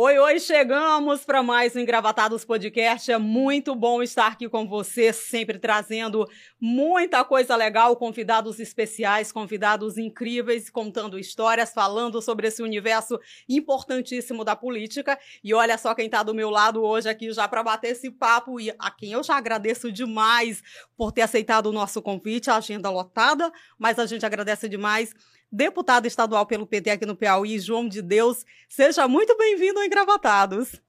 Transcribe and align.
Oi, 0.00 0.16
oi, 0.16 0.38
chegamos 0.38 1.24
para 1.24 1.42
mais 1.42 1.74
um 1.74 1.80
Engravatados 1.80 2.44
Podcast. 2.44 3.10
É 3.10 3.18
muito 3.18 3.74
bom 3.74 4.00
estar 4.00 4.28
aqui 4.28 4.48
com 4.48 4.64
você, 4.64 5.12
sempre 5.12 5.58
trazendo 5.58 6.24
muita 6.60 7.24
coisa 7.24 7.56
legal, 7.56 7.96
convidados 7.96 8.60
especiais, 8.60 9.32
convidados 9.32 9.98
incríveis, 9.98 10.70
contando 10.70 11.18
histórias, 11.18 11.72
falando 11.74 12.22
sobre 12.22 12.46
esse 12.46 12.62
universo 12.62 13.18
importantíssimo 13.48 14.44
da 14.44 14.54
política. 14.54 15.18
E 15.42 15.52
olha 15.52 15.76
só 15.76 15.92
quem 15.96 16.06
está 16.06 16.22
do 16.22 16.32
meu 16.32 16.48
lado 16.48 16.80
hoje 16.80 17.08
aqui 17.08 17.32
já 17.32 17.48
para 17.48 17.64
bater 17.64 17.88
esse 17.90 18.08
papo 18.08 18.60
e 18.60 18.72
a 18.78 18.92
quem 18.92 19.14
eu 19.14 19.24
já 19.24 19.34
agradeço 19.34 19.90
demais 19.90 20.62
por 20.96 21.10
ter 21.10 21.22
aceitado 21.22 21.66
o 21.66 21.72
nosso 21.72 22.00
convite, 22.00 22.50
a 22.50 22.58
agenda 22.58 22.88
lotada, 22.88 23.50
mas 23.76 23.98
a 23.98 24.06
gente 24.06 24.24
agradece 24.24 24.68
demais 24.68 25.12
deputado 25.50 26.06
estadual 26.06 26.46
pelo 26.46 26.66
PT 26.66 26.90
aqui 26.90 27.06
no 27.06 27.16
Piauí, 27.16 27.58
João 27.58 27.88
de 27.88 28.02
Deus. 28.02 28.44
Seja 28.68 29.08
muito 29.08 29.36
bem-vindo 29.36 29.78
ao 29.78 29.84
Engravatados. 29.84 30.80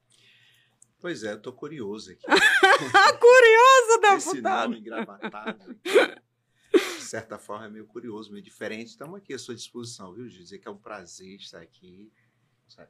Pois 0.99 1.23
é, 1.23 1.31
eu 1.31 1.41
tô 1.41 1.53
curioso 1.53 2.11
aqui. 2.11 2.23
curioso, 3.19 4.01
deputado. 4.01 4.17
Esse 4.17 4.41
nome 4.41 4.79
engravatado. 4.79 5.79
De 6.71 7.01
certa 7.01 7.39
forma 7.39 7.65
é 7.65 7.69
meio 7.69 7.87
curioso, 7.87 8.31
meio 8.31 8.43
diferente. 8.43 8.89
Estamos 8.89 9.17
aqui 9.17 9.33
à 9.33 9.39
sua 9.39 9.55
disposição, 9.55 10.13
viu? 10.13 10.27
Dizer 10.27 10.59
que 10.59 10.67
é 10.67 10.71
um 10.71 10.77
prazer 10.77 11.37
estar 11.39 11.59
aqui, 11.59 12.11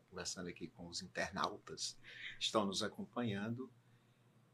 conversando 0.09 0.49
aqui 0.49 0.67
com 0.67 0.87
os 0.87 1.01
internautas 1.01 1.97
que 2.37 2.43
estão 2.43 2.65
nos 2.65 2.83
acompanhando. 2.83 3.71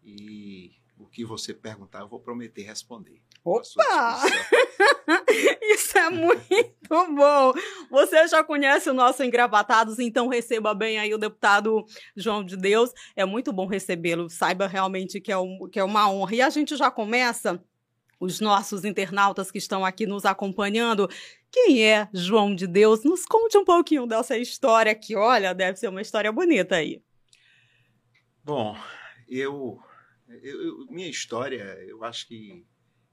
E 0.03 0.75
o 0.97 1.07
que 1.07 1.25
você 1.25 1.53
perguntar, 1.53 2.01
eu 2.01 2.07
vou 2.07 2.19
prometer 2.19 2.61
responder. 2.61 3.19
Opa! 3.45 4.21
Isso 5.61 5.95
é 5.99 6.09
muito 6.09 6.55
bom. 6.89 7.53
Você 7.91 8.27
já 8.27 8.43
conhece 8.43 8.89
o 8.89 8.93
nosso 8.93 9.23
Engravatados, 9.23 9.99
então 9.99 10.27
receba 10.27 10.73
bem 10.73 10.97
aí 10.97 11.13
o 11.13 11.17
deputado 11.19 11.85
João 12.15 12.43
de 12.43 12.57
Deus. 12.57 12.91
É 13.15 13.23
muito 13.23 13.53
bom 13.53 13.67
recebê-lo. 13.67 14.31
Saiba 14.31 14.65
realmente 14.65 15.21
que 15.21 15.31
é, 15.31 15.37
um, 15.37 15.69
que 15.71 15.79
é 15.79 15.83
uma 15.83 16.09
honra. 16.09 16.35
E 16.35 16.41
a 16.41 16.49
gente 16.49 16.75
já 16.75 16.89
começa 16.89 17.63
os 18.19 18.39
nossos 18.39 18.83
internautas 18.83 19.51
que 19.51 19.59
estão 19.59 19.85
aqui 19.85 20.07
nos 20.07 20.25
acompanhando. 20.25 21.07
Quem 21.51 21.85
é 21.85 22.09
João 22.11 22.55
de 22.55 22.65
Deus? 22.65 23.03
Nos 23.03 23.27
conte 23.27 23.59
um 23.59 23.63
pouquinho 23.63 24.07
dessa 24.07 24.35
história 24.35 24.95
que, 24.95 25.15
olha, 25.15 25.53
deve 25.53 25.77
ser 25.77 25.89
uma 25.89 26.01
história 26.01 26.31
bonita 26.31 26.77
aí. 26.77 26.99
Bom, 28.43 28.75
eu 29.29 29.79
eu, 30.27 30.61
eu, 30.63 30.85
minha 30.89 31.07
história, 31.07 31.77
eu 31.87 32.03
acho 32.03 32.27
que 32.27 32.65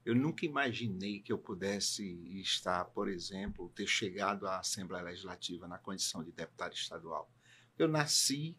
eu 0.05 0.15
nunca 0.15 0.45
imaginei 0.45 1.19
que 1.21 1.31
eu 1.31 1.37
pudesse 1.37 2.03
estar, 2.41 2.85
por 2.85 3.07
exemplo, 3.07 3.69
ter 3.69 3.87
chegado 3.87 4.47
à 4.47 4.59
Assembleia 4.59 5.05
Legislativa 5.05 5.67
na 5.67 5.77
condição 5.77 6.23
de 6.23 6.31
deputado 6.31 6.73
estadual. 6.73 7.31
Eu 7.77 7.87
nasci 7.87 8.57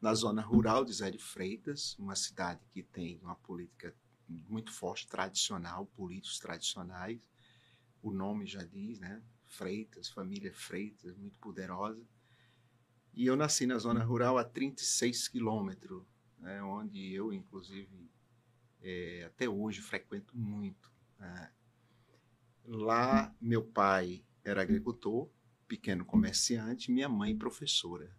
na 0.00 0.14
zona 0.14 0.42
rural 0.42 0.84
de 0.84 0.92
Zé 0.92 1.10
de 1.10 1.18
Freitas, 1.18 1.96
uma 1.98 2.14
cidade 2.14 2.60
que 2.72 2.82
tem 2.82 3.18
uma 3.22 3.34
política 3.36 3.94
muito 4.28 4.72
forte, 4.72 5.06
tradicional, 5.06 5.86
políticos 5.86 6.38
tradicionais. 6.38 7.20
O 8.02 8.12
nome 8.12 8.46
já 8.46 8.62
diz, 8.62 8.98
né? 8.98 9.22
Freitas, 9.46 10.08
família 10.08 10.52
Freitas, 10.52 11.16
muito 11.16 11.38
poderosa. 11.38 12.04
E 13.14 13.24
eu 13.24 13.34
nasci 13.34 13.66
na 13.66 13.78
zona 13.78 14.04
rural 14.04 14.36
a 14.36 14.44
36 14.44 15.28
quilômetros 15.28 16.04
né, 16.38 16.62
onde 16.62 17.12
eu, 17.12 17.32
inclusive, 17.32 18.10
é, 18.80 19.24
até 19.24 19.48
hoje 19.48 19.80
frequento 19.80 20.36
muito. 20.36 20.92
Né. 21.18 21.52
Lá, 22.64 23.34
meu 23.40 23.64
pai 23.64 24.24
era 24.44 24.62
agricultor, 24.62 25.28
pequeno 25.66 26.04
comerciante, 26.04 26.90
minha 26.90 27.08
mãe 27.08 27.36
professora. 27.36 28.16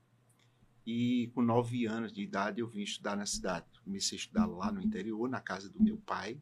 E 0.85 1.29
com 1.33 1.41
nove 1.41 1.85
anos 1.85 2.13
de 2.13 2.21
idade 2.21 2.61
eu 2.61 2.67
vim 2.67 2.81
estudar 2.81 3.17
na 3.17 3.25
cidade. 3.25 3.65
Comecei 3.83 4.17
a 4.17 4.21
estudar 4.21 4.45
lá 4.45 4.71
no 4.71 4.81
interior, 4.81 5.29
na 5.29 5.41
casa 5.41 5.69
do 5.69 5.83
meu 5.83 5.97
pai. 5.97 6.41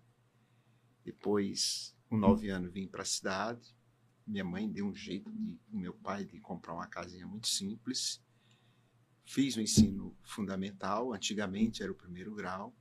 Depois, 1.03 1.95
com 2.07 2.17
nove 2.17 2.49
anos, 2.49 2.71
vim 2.71 2.87
para 2.87 3.01
a 3.01 3.05
cidade. 3.05 3.75
Minha 4.25 4.43
mãe 4.43 4.69
deu 4.69 4.87
um 4.87 4.93
jeito 4.93 5.31
de, 5.31 5.59
meu 5.69 5.93
pai 5.93 6.25
de 6.25 6.39
comprar 6.39 6.73
uma 6.73 6.87
casinha 6.87 7.25
muito 7.27 7.47
simples. 7.47 8.23
Fiz 9.23 9.55
o 9.55 9.61
ensino 9.61 10.15
fundamental, 10.23 11.13
antigamente 11.13 11.81
era 11.81 11.91
o 11.91 11.95
primeiro 11.95 12.33
grau, 12.35 12.75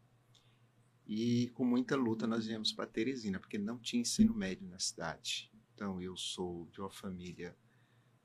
e 1.07 1.49
com 1.55 1.65
muita 1.65 1.97
luta 1.97 2.27
nós 2.27 2.47
viemos 2.47 2.73
para 2.73 2.87
Teresina, 2.87 3.39
porque 3.39 3.59
não 3.59 3.79
tinha 3.79 4.03
ensino 4.03 4.35
médio 4.35 4.67
na 4.69 4.79
cidade. 4.79 5.51
Então 5.75 6.01
eu 6.01 6.17
sou 6.17 6.69
de 6.73 6.81
uma 6.81 6.91
família, 6.91 7.57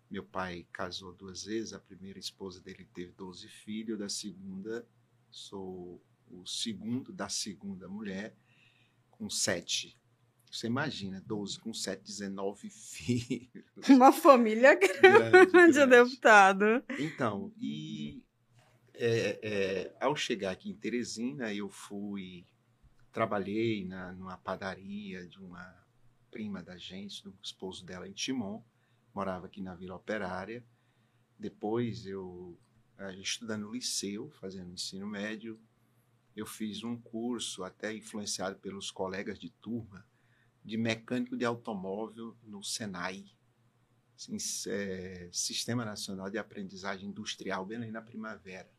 meu 0.09 0.23
pai 0.23 0.66
casou 0.72 1.13
duas 1.13 1.44
vezes, 1.44 1.73
a 1.73 1.79
primeira 1.79 2.19
esposa 2.19 2.62
dele 2.62 2.88
teve 2.94 3.12
12 3.12 3.47
filhos, 3.47 4.00
da 4.00 4.09
segunda 4.09 4.88
sou 5.31 6.01
o 6.31 6.45
segundo 6.45 7.12
da 7.12 7.29
segunda 7.29 7.88
mulher, 7.88 8.35
com 9.12 9.29
sete 9.29 10.00
você 10.51 10.68
imagina, 10.68 11.22
12 11.25 11.59
com 11.59 11.73
7, 11.73 12.01
19 12.03 12.69
filhos. 12.69 13.63
Uma 13.88 14.12
família 14.12 14.73
grande, 14.73 15.51
grande, 15.51 15.51
grande. 15.51 15.85
deputado. 15.85 16.84
Então, 16.97 17.53
e 17.59 18.23
é, 18.95 19.39
é, 19.44 19.95
ao 20.00 20.16
chegar 20.16 20.51
aqui 20.51 20.69
em 20.69 20.75
Teresina, 20.75 21.53
eu 21.53 21.69
fui, 21.69 22.47
trabalhei 23.11 23.85
na, 23.85 24.11
numa 24.13 24.37
padaria 24.37 25.27
de 25.27 25.39
uma 25.39 25.75
prima 26.29 26.61
da 26.61 26.77
gente, 26.77 27.23
do 27.23 27.35
esposo 27.41 27.85
dela 27.85 28.07
em 28.07 28.13
Timon, 28.13 28.63
morava 29.13 29.47
aqui 29.47 29.61
na 29.61 29.75
Vila 29.75 29.95
Operária. 29.95 30.63
Depois 31.37 32.05
eu, 32.05 32.57
estudando 33.17 33.63
no 33.63 33.73
liceu, 33.73 34.29
fazendo 34.39 34.71
ensino 34.71 35.07
médio, 35.07 35.59
eu 36.35 36.45
fiz 36.45 36.83
um 36.83 36.99
curso, 36.99 37.63
até 37.63 37.93
influenciado 37.93 38.57
pelos 38.59 38.91
colegas 38.91 39.39
de 39.39 39.49
turma, 39.49 40.05
de 40.63 40.77
mecânico 40.77 41.35
de 41.35 41.45
automóvel 41.45 42.37
no 42.43 42.63
Senai, 42.63 43.25
é, 44.67 45.29
Sistema 45.31 45.85
Nacional 45.85 46.29
de 46.29 46.37
Aprendizagem 46.37 47.09
Industrial, 47.09 47.65
bem 47.65 47.77
ali 47.77 47.91
na 47.91 48.01
primavera. 48.01 48.69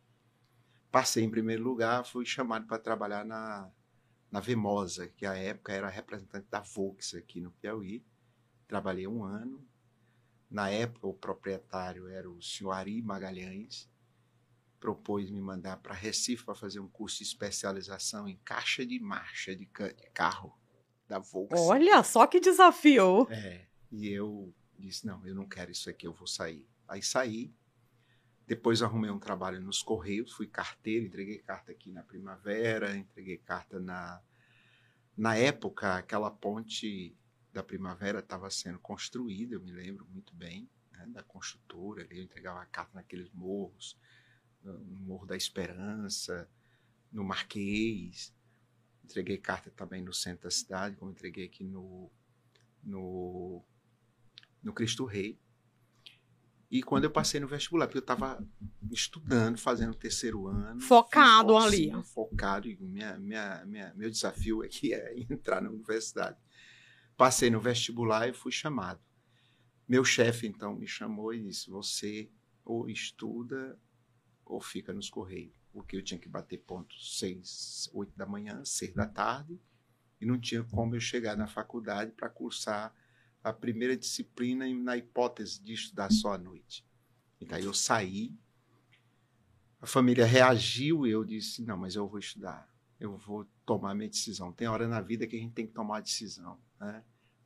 Passei 0.91 1.25
em 1.25 1.31
primeiro 1.31 1.63
lugar, 1.63 2.05
fui 2.05 2.27
chamado 2.27 2.67
para 2.67 2.79
trabalhar 2.79 3.25
na, 3.25 3.71
na 4.31 4.41
Vemosa, 4.41 5.09
que 5.09 5.27
à 5.27 5.35
época 5.37 5.73
era 5.73 5.89
representante 5.89 6.47
da 6.51 6.61
Volks 6.61 7.15
aqui 7.15 7.41
no 7.41 7.51
Piauí. 7.51 8.05
Trabalhei 8.69 9.07
um 9.07 9.25
ano. 9.25 9.67
Na 10.49 10.71
época, 10.71 11.07
o 11.07 11.15
proprietário 11.15 12.09
era 12.09 12.29
o 12.29 12.41
senhor 12.43 12.73
Ari 12.73 13.03
Magalhães. 13.03 13.89
Propôs 14.79 15.31
me 15.31 15.41
mandar 15.41 15.77
para 15.79 15.95
Recife 15.95 16.45
para 16.45 16.55
fazer 16.55 16.81
um 16.81 16.89
curso 16.89 17.19
de 17.19 17.25
especialização 17.25 18.29
em 18.29 18.37
caixa 18.45 18.85
de 18.87 18.99
marcha 18.99 19.55
de 19.55 19.67
carro 20.15 20.57
da 21.07 21.19
Volkswagen. 21.19 21.69
Olha 21.69 22.03
só 22.03 22.27
que 22.27 22.41
desafio! 22.41 23.27
É, 23.31 23.67
e 23.91 24.09
eu 24.09 24.55
disse, 24.79 25.07
não, 25.07 25.25
eu 25.27 25.35
não 25.35 25.47
quero 25.47 25.71
isso 25.71 25.91
aqui, 25.91 26.07
eu 26.07 26.13
vou 26.13 26.27
sair. 26.27 26.67
Aí 26.89 27.03
saí, 27.03 27.53
depois 28.51 28.83
arrumei 28.83 29.13
um 29.13 29.19
trabalho 29.21 29.61
nos 29.61 29.81
Correios, 29.81 30.33
fui 30.33 30.49
carteiro, 30.49 31.07
entreguei 31.07 31.39
carta 31.39 31.71
aqui 31.71 31.93
na 31.93 32.03
Primavera, 32.03 32.97
entreguei 32.97 33.39
carta 33.39 33.79
na... 33.79 34.21
Na 35.17 35.37
época, 35.37 35.95
aquela 35.95 36.33
ponte 36.33 37.17
da 37.53 37.63
Primavera 37.63 38.19
estava 38.19 38.51
sendo 38.51 38.81
construída, 38.81 39.55
eu 39.55 39.61
me 39.61 39.71
lembro 39.71 40.05
muito 40.07 40.35
bem, 40.35 40.69
né, 40.91 41.07
da 41.13 41.23
construtora, 41.23 42.05
eu 42.11 42.21
entregava 42.21 42.61
a 42.61 42.67
carta 42.67 42.91
naqueles 42.93 43.31
morros, 43.31 43.97
no 44.65 44.97
Morro 44.97 45.27
da 45.27 45.37
Esperança, 45.37 46.51
no 47.13 47.23
Marquês, 47.23 48.35
Entreguei 49.05 49.39
carta 49.39 49.71
também 49.71 50.03
no 50.03 50.13
centro 50.13 50.43
da 50.43 50.51
cidade, 50.51 50.97
como 50.97 51.13
entreguei 51.13 51.45
aqui 51.45 51.63
no, 51.63 52.11
no, 52.83 53.65
no 54.61 54.73
Cristo 54.73 55.05
Rei. 55.05 55.39
E 56.71 56.83
quando 56.83 57.05
eu 57.05 57.11
passei 57.11 57.41
no 57.41 57.49
vestibular, 57.49 57.87
porque 57.87 57.99
eu 57.99 58.03
estava 58.03 58.47
estudando, 58.91 59.59
fazendo 59.59 59.91
o 59.91 59.97
terceiro 59.97 60.47
ano. 60.47 60.81
Focado 60.81 61.57
ali. 61.57 61.91
Focado. 62.05 62.69
E 62.69 62.77
minha, 62.77 63.19
minha, 63.19 63.65
minha, 63.67 63.93
meu 63.95 64.09
desafio 64.09 64.63
aqui 64.63 64.95
é 64.95 65.19
entrar 65.29 65.61
na 65.61 65.69
universidade. 65.69 66.39
Passei 67.17 67.51
no 67.51 67.61
vestibular 67.61 68.29
e 68.29 68.33
fui 68.33 68.53
chamado. 68.53 69.01
Meu 69.89 70.05
chefe, 70.05 70.47
então, 70.47 70.77
me 70.77 70.87
chamou 70.87 71.35
e 71.35 71.43
disse: 71.43 71.69
Você 71.71 72.31
ou 72.65 72.89
estuda 72.89 73.77
ou 74.45 74.61
fica 74.61 74.93
nos 74.93 75.11
Correios 75.11 75.61
porque 75.73 75.97
eu 75.97 76.03
tinha 76.03 76.19
que 76.19 76.29
bater 76.29 76.59
ponto 76.59 76.95
seis, 77.01 77.89
oito 77.93 78.17
da 78.17 78.27
manhã, 78.27 78.65
seis 78.65 78.93
da 78.93 79.07
tarde, 79.07 79.61
e 80.21 80.27
não 80.27 80.39
tinha 80.39 80.63
como 80.65 80.95
eu 80.95 81.01
chegar 81.01 81.37
na 81.37 81.47
faculdade 81.47 82.13
para 82.13 82.29
cursar 82.29 82.95
a 83.43 83.53
primeira 83.53 83.97
disciplina 83.97 84.69
na 84.75 84.97
hipótese 84.97 85.63
de 85.63 85.73
estudar 85.73 86.11
só 86.11 86.35
à 86.35 86.39
noite. 86.39 86.85
Então 87.41 87.59
eu 87.59 87.73
saí, 87.73 88.35
a 89.81 89.87
família 89.87 90.27
reagiu 90.27 91.07
e 91.07 91.11
eu 91.11 91.25
disse: 91.25 91.63
não, 91.63 91.77
mas 91.77 91.95
eu 91.95 92.07
vou 92.07 92.19
estudar, 92.19 92.71
eu 92.99 93.17
vou 93.17 93.47
tomar 93.65 93.95
minha 93.95 94.09
decisão. 94.09 94.53
Tem 94.53 94.69
hora 94.69 94.87
na 94.87 95.01
vida 95.01 95.27
que 95.27 95.37
a 95.37 95.39
gente 95.39 95.55
tem 95.55 95.67
que 95.67 95.73
tomar 95.73 95.99
a 95.99 96.03
decisão, 96.03 96.61
né? 96.79 97.03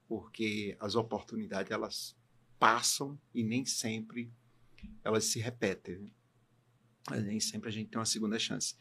porque 0.08 0.76
as 0.80 0.94
oportunidades 0.94 1.70
elas 1.70 2.16
passam 2.58 3.18
e 3.32 3.42
nem 3.42 3.64
sempre 3.64 4.32
elas 5.02 5.24
se 5.24 5.38
repetem. 5.38 6.12
nem 7.24 7.40
sempre 7.40 7.68
a 7.68 7.72
gente 7.72 7.90
tem 7.90 7.98
uma 7.98 8.06
segunda 8.06 8.38
chance. 8.38 8.74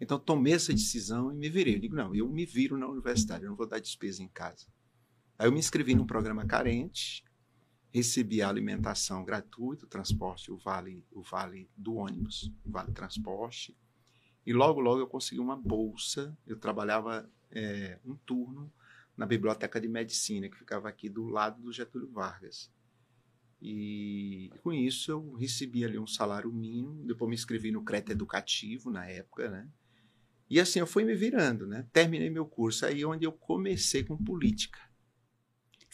Então, 0.00 0.18
tomei 0.18 0.52
essa 0.52 0.72
decisão 0.72 1.32
e 1.32 1.36
me 1.36 1.48
virei. 1.48 1.76
Eu 1.76 1.80
digo, 1.80 1.94
não, 1.94 2.14
eu 2.14 2.28
me 2.28 2.44
viro 2.44 2.76
na 2.76 2.86
universidade, 2.86 3.44
eu 3.44 3.50
não 3.50 3.56
vou 3.56 3.66
dar 3.66 3.78
despesa 3.78 4.22
em 4.22 4.28
casa. 4.28 4.66
Aí 5.38 5.46
eu 5.46 5.52
me 5.52 5.58
inscrevi 5.58 5.94
num 5.94 6.06
programa 6.06 6.46
carente, 6.46 7.24
recebi 7.92 8.42
a 8.42 8.48
alimentação 8.48 9.24
gratuita, 9.24 9.84
o 9.84 9.88
transporte, 9.88 10.50
o 10.50 10.56
vale, 10.56 11.04
o 11.12 11.22
vale 11.22 11.68
do 11.76 11.96
ônibus, 11.96 12.52
o 12.64 12.70
vale 12.70 12.92
transporte. 12.92 13.76
E 14.46 14.52
logo, 14.52 14.80
logo 14.80 15.00
eu 15.00 15.06
consegui 15.06 15.40
uma 15.40 15.56
bolsa. 15.56 16.36
Eu 16.46 16.56
trabalhava 16.56 17.28
é, 17.50 17.98
um 18.04 18.14
turno 18.14 18.72
na 19.16 19.26
biblioteca 19.26 19.80
de 19.80 19.88
medicina, 19.88 20.48
que 20.48 20.56
ficava 20.56 20.88
aqui 20.88 21.08
do 21.08 21.26
lado 21.26 21.60
do 21.62 21.72
Getúlio 21.72 22.10
Vargas. 22.10 22.70
E 23.60 24.50
com 24.62 24.72
isso 24.72 25.10
eu 25.10 25.32
recebi 25.32 25.84
ali 25.84 25.98
um 25.98 26.06
salário 26.06 26.52
mínimo, 26.52 27.04
depois 27.04 27.28
me 27.28 27.34
inscrevi 27.34 27.72
no 27.72 27.82
crédito 27.82 28.12
educativo 28.12 28.90
na 28.90 29.06
época, 29.06 29.50
né? 29.50 29.68
E 30.48 30.60
assim 30.60 30.78
eu 30.78 30.86
fui 30.86 31.04
me 31.04 31.14
virando, 31.14 31.66
né? 31.66 31.86
Terminei 31.92 32.30
meu 32.30 32.46
curso 32.46 32.86
aí 32.86 33.04
onde 33.04 33.24
eu 33.24 33.32
comecei 33.32 34.04
com 34.04 34.16
política. 34.16 34.78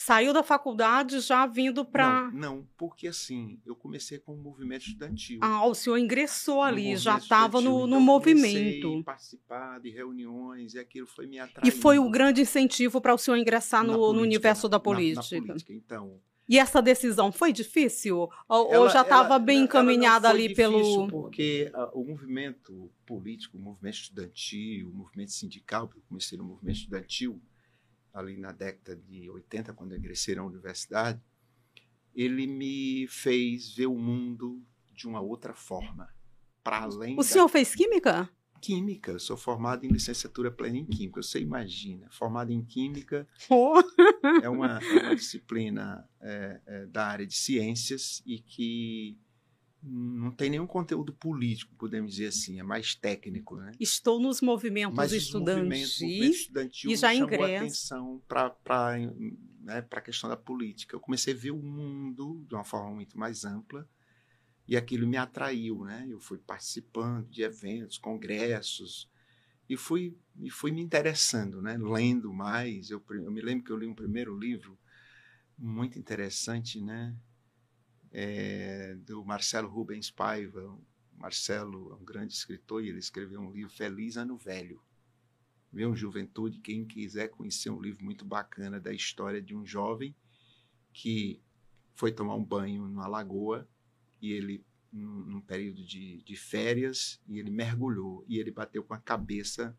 Saiu 0.04 0.32
da 0.32 0.42
faculdade 0.42 1.20
já 1.20 1.46
vindo 1.46 1.84
para. 1.84 2.28
Não, 2.32 2.56
não, 2.56 2.68
porque 2.76 3.06
assim, 3.06 3.60
eu 3.64 3.76
comecei 3.76 4.18
com 4.18 4.34
o 4.34 4.36
movimento 4.36 4.86
estudantil. 4.86 5.38
Ah, 5.40 5.64
o 5.64 5.76
senhor 5.76 5.96
ingressou 5.96 6.60
ali, 6.60 6.96
já 6.96 7.18
estava 7.18 7.60
no, 7.60 7.86
no 7.86 7.86
então 7.86 8.00
movimento. 8.00 8.98
A 8.98 9.04
participar 9.04 9.78
de 9.78 9.90
reuniões 9.90 10.74
e 10.74 10.80
aquilo 10.80 11.06
foi 11.06 11.28
me 11.28 11.38
atraindo. 11.38 11.68
E 11.68 11.70
foi 11.70 12.00
o 12.00 12.10
grande 12.10 12.40
incentivo 12.40 13.00
para 13.00 13.14
o 13.14 13.18
senhor 13.18 13.36
ingressar 13.36 13.84
no, 13.84 13.92
política, 13.92 14.16
no 14.16 14.22
universo 14.22 14.68
da 14.68 14.80
política. 14.80 15.36
Na, 15.36 15.40
na 15.40 15.46
política. 15.46 15.72
Então, 15.72 16.20
e 16.48 16.58
essa 16.58 16.82
decisão 16.82 17.30
foi 17.30 17.52
difícil? 17.52 18.28
Ou, 18.48 18.74
ela, 18.74 18.88
já 18.88 19.02
estava 19.02 19.38
bem 19.38 19.62
encaminhada 19.62 20.28
ali 20.28 20.48
difícil 20.48 20.70
pelo. 20.72 21.08
Porque 21.08 21.70
uh, 21.72 22.00
o 22.00 22.04
movimento 22.04 22.90
político, 23.06 23.56
o 23.56 23.60
movimento 23.60 23.94
estudantil, 23.94 24.88
o 24.88 24.92
movimento 24.92 25.30
sindical, 25.30 25.86
porque 25.86 26.00
eu 26.00 26.04
comecei 26.08 26.36
no 26.36 26.44
movimento 26.44 26.76
estudantil, 26.76 27.40
ali 28.12 28.36
na 28.36 28.52
década 28.52 28.96
de 28.96 29.30
80, 29.30 29.72
quando 29.72 29.92
eu 29.92 29.98
ingressei 29.98 30.34
na 30.34 30.44
universidade, 30.44 31.20
ele 32.14 32.46
me 32.46 33.06
fez 33.08 33.74
ver 33.74 33.86
o 33.86 33.96
mundo 33.96 34.62
de 34.92 35.06
uma 35.06 35.20
outra 35.20 35.54
forma. 35.54 36.08
Para 36.62 36.82
além. 36.82 37.14
O 37.14 37.18
da... 37.18 37.22
senhor 37.24 37.48
fez 37.48 37.74
química? 37.74 38.30
Química, 38.60 39.10
eu 39.10 39.18
sou 39.18 39.36
formado 39.36 39.84
em 39.84 39.88
licenciatura 39.88 40.48
plena 40.48 40.78
em 40.78 40.86
Química. 40.86 41.20
Você 41.20 41.40
imagina, 41.40 42.08
formado 42.12 42.52
em 42.52 42.64
Química 42.64 43.26
oh. 43.50 43.74
é, 44.40 44.48
uma, 44.48 44.78
é, 44.78 45.02
uma, 45.02 45.16
disciplina 45.16 46.08
é, 46.20 46.60
é, 46.64 46.86
da 46.86 47.08
área 47.08 47.26
de 47.26 47.34
ciências 47.34 48.22
e 48.24 48.38
que 48.38 49.18
não 49.82 50.30
tem 50.30 50.48
nenhum 50.48 50.66
conteúdo 50.66 51.12
político, 51.12 51.74
podemos 51.76 52.12
dizer 52.12 52.28
assim, 52.28 52.60
é 52.60 52.62
mais 52.62 52.94
técnico. 52.94 53.56
Né? 53.56 53.72
Estou 53.80 54.20
nos 54.20 54.40
movimentos 54.40 54.96
Mas 54.96 55.12
estudantis 55.12 56.00
movimento 56.00 56.34
estudantil 56.34 56.90
e 56.90 56.96
já 56.96 57.12
ingresso. 57.12 57.64
atenção 57.64 58.22
para 58.28 58.96
né, 59.60 59.84
a 59.90 60.00
questão 60.00 60.30
da 60.30 60.36
política. 60.36 60.94
Eu 60.94 61.00
comecei 61.00 61.34
a 61.34 61.36
ver 61.36 61.50
o 61.50 61.62
mundo 61.62 62.44
de 62.48 62.54
uma 62.54 62.64
forma 62.64 62.94
muito 62.94 63.18
mais 63.18 63.44
ampla 63.44 63.88
e 64.68 64.76
aquilo 64.76 65.06
me 65.06 65.16
atraiu. 65.16 65.84
Né? 65.84 66.06
Eu 66.08 66.20
fui 66.20 66.38
participando 66.38 67.28
de 67.28 67.42
eventos, 67.42 67.98
congressos, 67.98 69.10
e 69.68 69.76
fui, 69.76 70.16
e 70.38 70.50
fui 70.50 70.70
me 70.70 70.80
interessando, 70.80 71.60
né? 71.60 71.76
lendo 71.76 72.32
mais. 72.32 72.90
Eu, 72.90 73.02
eu 73.10 73.32
me 73.32 73.40
lembro 73.40 73.64
que 73.64 73.72
eu 73.72 73.76
li 73.76 73.86
um 73.86 73.94
primeiro 73.94 74.38
livro 74.38 74.78
muito 75.58 75.98
interessante, 75.98 76.80
né? 76.80 77.16
É, 78.12 78.94
do 79.06 79.24
Marcelo 79.24 79.68
Rubens 79.68 80.10
Paiva. 80.10 80.78
Marcelo 81.16 81.92
é 81.92 81.94
um 81.94 82.04
grande 82.04 82.34
escritor 82.34 82.84
e 82.84 82.88
ele 82.88 82.98
escreveu 82.98 83.40
um 83.40 83.50
livro 83.50 83.72
Feliz 83.72 84.16
Ano 84.16 84.36
Velho. 84.36 84.82
Meu 85.72 85.96
Juventude, 85.96 86.60
quem 86.60 86.84
quiser 86.84 87.28
conhecer 87.28 87.70
um 87.70 87.80
livro 87.80 88.04
muito 88.04 88.24
bacana 88.24 88.78
da 88.78 88.92
história 88.92 89.40
de 89.40 89.54
um 89.54 89.64
jovem 89.64 90.14
que 90.92 91.42
foi 91.94 92.12
tomar 92.12 92.34
um 92.34 92.44
banho 92.44 92.86
numa 92.86 93.06
lagoa 93.06 93.66
e 94.20 94.32
ele 94.32 94.64
num, 94.92 95.24
num 95.24 95.40
período 95.40 95.82
de, 95.82 96.22
de 96.22 96.36
férias 96.36 97.18
e 97.26 97.38
ele 97.38 97.50
mergulhou 97.50 98.22
e 98.28 98.38
ele 98.38 98.50
bateu 98.50 98.84
com 98.84 98.92
a 98.92 99.00
cabeça 99.00 99.76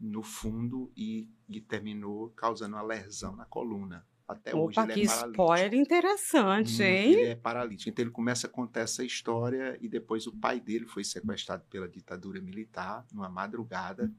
no 0.00 0.22
fundo 0.22 0.90
e, 0.96 1.28
e 1.48 1.60
terminou 1.60 2.30
causando 2.30 2.76
uma 2.76 2.82
lesão 2.82 3.36
na 3.36 3.44
coluna. 3.44 4.06
Até 4.26 4.54
Opa, 4.54 4.64
hoje 4.64 4.80
ele 4.80 4.94
que 4.94 5.02
é 5.02 5.06
paralítico. 5.06 5.30
spoiler 5.30 5.74
interessante, 5.74 6.82
hum, 6.82 6.86
hein? 6.86 7.12
Ele 7.12 7.22
é 7.30 7.36
paralítico. 7.36 7.90
Então 7.90 8.02
ele 8.02 8.10
começa 8.10 8.46
a 8.46 8.50
contar 8.50 8.80
essa 8.80 9.04
história 9.04 9.76
e 9.80 9.88
depois 9.88 10.26
o 10.26 10.32
pai 10.32 10.58
dele 10.58 10.86
foi 10.86 11.04
sequestrado 11.04 11.64
pela 11.68 11.88
ditadura 11.88 12.40
militar 12.40 13.06
numa 13.12 13.28
madrugada. 13.28 14.10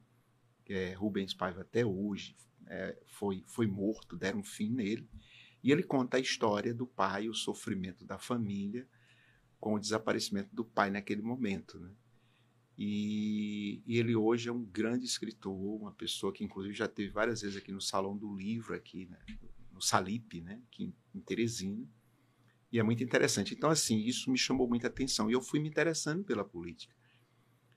É, 0.68 0.94
Rubens 0.94 1.34
Paiva 1.34 1.62
até 1.62 1.84
hoje 1.84 2.36
é, 2.66 2.96
foi, 3.06 3.44
foi 3.46 3.66
morto, 3.66 4.16
deram 4.16 4.40
um 4.40 4.44
fim 4.44 4.70
nele. 4.70 5.08
E 5.62 5.72
ele 5.72 5.82
conta 5.82 6.16
a 6.16 6.20
história 6.20 6.72
do 6.72 6.86
pai, 6.86 7.28
o 7.28 7.34
sofrimento 7.34 8.04
da 8.04 8.18
família 8.18 8.86
com 9.58 9.74
o 9.74 9.80
desaparecimento 9.80 10.54
do 10.54 10.64
pai 10.64 10.90
naquele 10.90 11.22
momento, 11.22 11.80
né? 11.80 11.90
E, 12.78 13.82
e, 13.86 13.98
ele 13.98 14.14
hoje 14.14 14.50
é 14.50 14.52
um 14.52 14.62
grande 14.62 15.06
escritor, 15.06 15.80
uma 15.80 15.92
pessoa 15.92 16.30
que 16.30 16.44
inclusive 16.44 16.74
já 16.74 16.86
teve 16.86 17.08
várias 17.08 17.40
vezes 17.40 17.56
aqui 17.56 17.72
no 17.72 17.80
Salão 17.80 18.16
do 18.16 18.36
Livro, 18.36 18.74
aqui, 18.74 19.06
né? 19.06 19.18
No 19.76 19.82
Salip, 19.82 20.40
né, 20.40 20.60
aqui 20.66 20.92
em 21.14 21.20
Teresina. 21.20 21.86
E 22.72 22.80
é 22.80 22.82
muito 22.82 23.04
interessante. 23.04 23.54
Então, 23.54 23.70
assim, 23.70 23.98
isso 23.98 24.30
me 24.30 24.38
chamou 24.38 24.66
muita 24.68 24.88
atenção. 24.88 25.30
E 25.30 25.34
eu 25.34 25.40
fui 25.40 25.60
me 25.60 25.68
interessando 25.68 26.24
pela 26.24 26.44
política. 26.44 26.94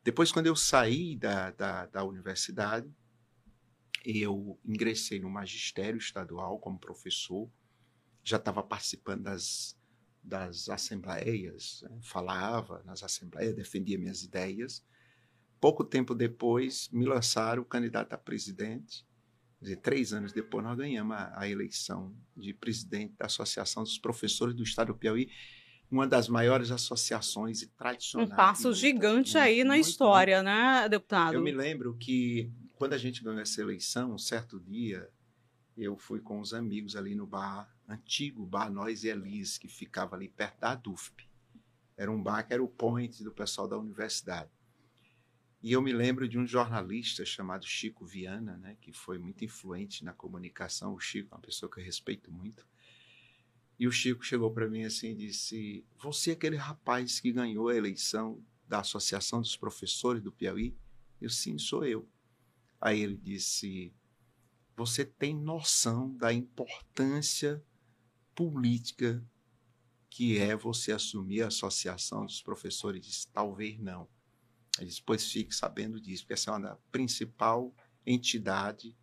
Depois, 0.03 0.31
quando 0.31 0.47
eu 0.47 0.55
saí 0.55 1.15
da, 1.15 1.51
da, 1.51 1.85
da 1.85 2.03
universidade, 2.03 2.89
eu 4.03 4.59
ingressei 4.65 5.19
no 5.19 5.29
magistério 5.29 5.97
estadual 5.97 6.57
como 6.57 6.79
professor. 6.79 7.49
Já 8.23 8.37
estava 8.37 8.63
participando 8.63 9.23
das, 9.23 9.77
das 10.23 10.69
assembleias, 10.69 11.83
né? 11.83 11.99
falava 12.01 12.81
nas 12.83 13.03
assembleias, 13.03 13.55
defendia 13.55 13.99
minhas 13.99 14.23
ideias. 14.23 14.83
Pouco 15.59 15.83
tempo 15.83 16.15
depois, 16.15 16.89
me 16.89 17.05
lançaram 17.05 17.63
candidato 17.63 18.13
a 18.13 18.17
presidente 18.17 19.05
dizer, 19.61 19.77
três 19.77 20.13
anos 20.13 20.31
depois, 20.31 20.63
nós 20.63 20.77
ganhamos 20.77 21.15
a, 21.15 21.41
a, 21.41 21.49
eleição 21.49 22.15
de 22.35 22.53
presidente 22.53 23.13
da 23.17 23.25
Associação 23.25 23.83
dos 23.83 23.97
Professores 23.97 24.55
do 24.55 24.63
Estado 24.63 24.93
do 24.93 24.95
Piauí, 24.95 25.29
uma 25.91 26.07
das 26.07 26.29
maiores 26.29 26.71
associações 26.71 27.67
tradicionais. 27.77 28.31
Um 28.31 28.35
passo 28.35 28.73
gigante 28.73 29.33
muito, 29.33 29.37
aí 29.37 29.63
na 29.63 29.73
muito, 29.73 29.87
história, 29.87 30.37
muito. 30.37 30.45
né, 30.45 30.89
deputado? 30.89 31.33
Eu 31.33 31.41
me 31.41 31.51
lembro 31.51 31.95
que 31.97 32.51
quando 32.75 32.93
a 32.93 32.97
gente 32.97 33.23
ganhou 33.23 33.39
essa 33.39 33.59
eleição, 33.59 34.13
um 34.13 34.17
certo 34.17 34.59
dia, 34.59 35.09
eu 35.75 35.97
fui 35.97 36.19
com 36.19 36.39
os 36.39 36.53
amigos 36.53 36.95
ali 36.95 37.15
no 37.15 37.25
bar, 37.25 37.69
antigo 37.87 38.45
bar 38.45 38.71
Nós 38.71 39.03
e 39.03 39.09
Elis, 39.09 39.57
que 39.57 39.67
ficava 39.67 40.15
ali 40.15 40.29
perto 40.29 40.59
da 40.59 40.75
DUFP. 40.75 41.27
Era 41.97 42.11
um 42.11 42.21
bar 42.21 42.43
que 42.43 42.53
era 42.53 42.63
o 42.63 42.67
point 42.67 43.23
do 43.23 43.31
pessoal 43.31 43.67
da 43.67 43.77
universidade. 43.77 44.49
E 45.61 45.73
eu 45.73 45.81
me 45.81 45.91
lembro 45.91 46.27
de 46.27 46.39
um 46.39 46.47
jornalista 46.47 47.25
chamado 47.25 47.65
Chico 47.65 48.05
Viana, 48.05 48.55
né, 48.57 48.77
que 48.79 48.93
foi 48.93 49.17
muito 49.17 49.43
influente 49.43 50.05
na 50.05 50.13
comunicação. 50.13 50.93
O 50.93 50.99
Chico 50.99 51.33
é 51.33 51.35
uma 51.35 51.41
pessoa 51.41 51.69
que 51.69 51.79
eu 51.79 51.83
respeito 51.83 52.31
muito. 52.31 52.65
E 53.77 53.85
o 53.87 53.91
Chico 53.91 54.23
chegou 54.23 54.51
para 54.51 54.69
mim 54.69 54.83
assim 54.83 55.09
e 55.09 55.15
disse: 55.15 55.85
Você 55.97 56.31
é 56.31 56.33
aquele 56.33 56.55
rapaz 56.55 57.19
que 57.19 57.31
ganhou 57.31 57.67
a 57.67 57.75
eleição 57.75 58.41
da 58.67 58.79
Associação 58.79 59.41
dos 59.41 59.57
Professores 59.57 60.21
do 60.21 60.31
Piauí? 60.31 60.77
Eu, 61.19 61.29
sim, 61.29 61.57
sou 61.57 61.85
eu. 61.85 62.07
Aí 62.79 63.01
ele 63.01 63.17
disse: 63.17 63.93
Você 64.77 65.03
tem 65.03 65.35
noção 65.35 66.15
da 66.15 66.31
importância 66.31 67.61
política 68.33 69.25
que 70.09 70.37
é 70.37 70.55
você 70.55 70.93
assumir 70.93 71.41
a 71.41 71.47
Associação 71.47 72.25
dos 72.25 72.41
Professores? 72.41 73.05
Disse, 73.05 73.27
Talvez 73.29 73.77
não. 73.77 74.07
Ele 74.77 74.87
disse, 74.87 75.01
pois 75.05 75.31
fique 75.31 75.53
sabendo 75.53 75.99
disso, 75.99 76.23
porque 76.23 76.33
essa 76.33 76.51
é 76.51 76.53
uma 76.53 76.79
principal 76.91 77.73
entidade 78.05 78.95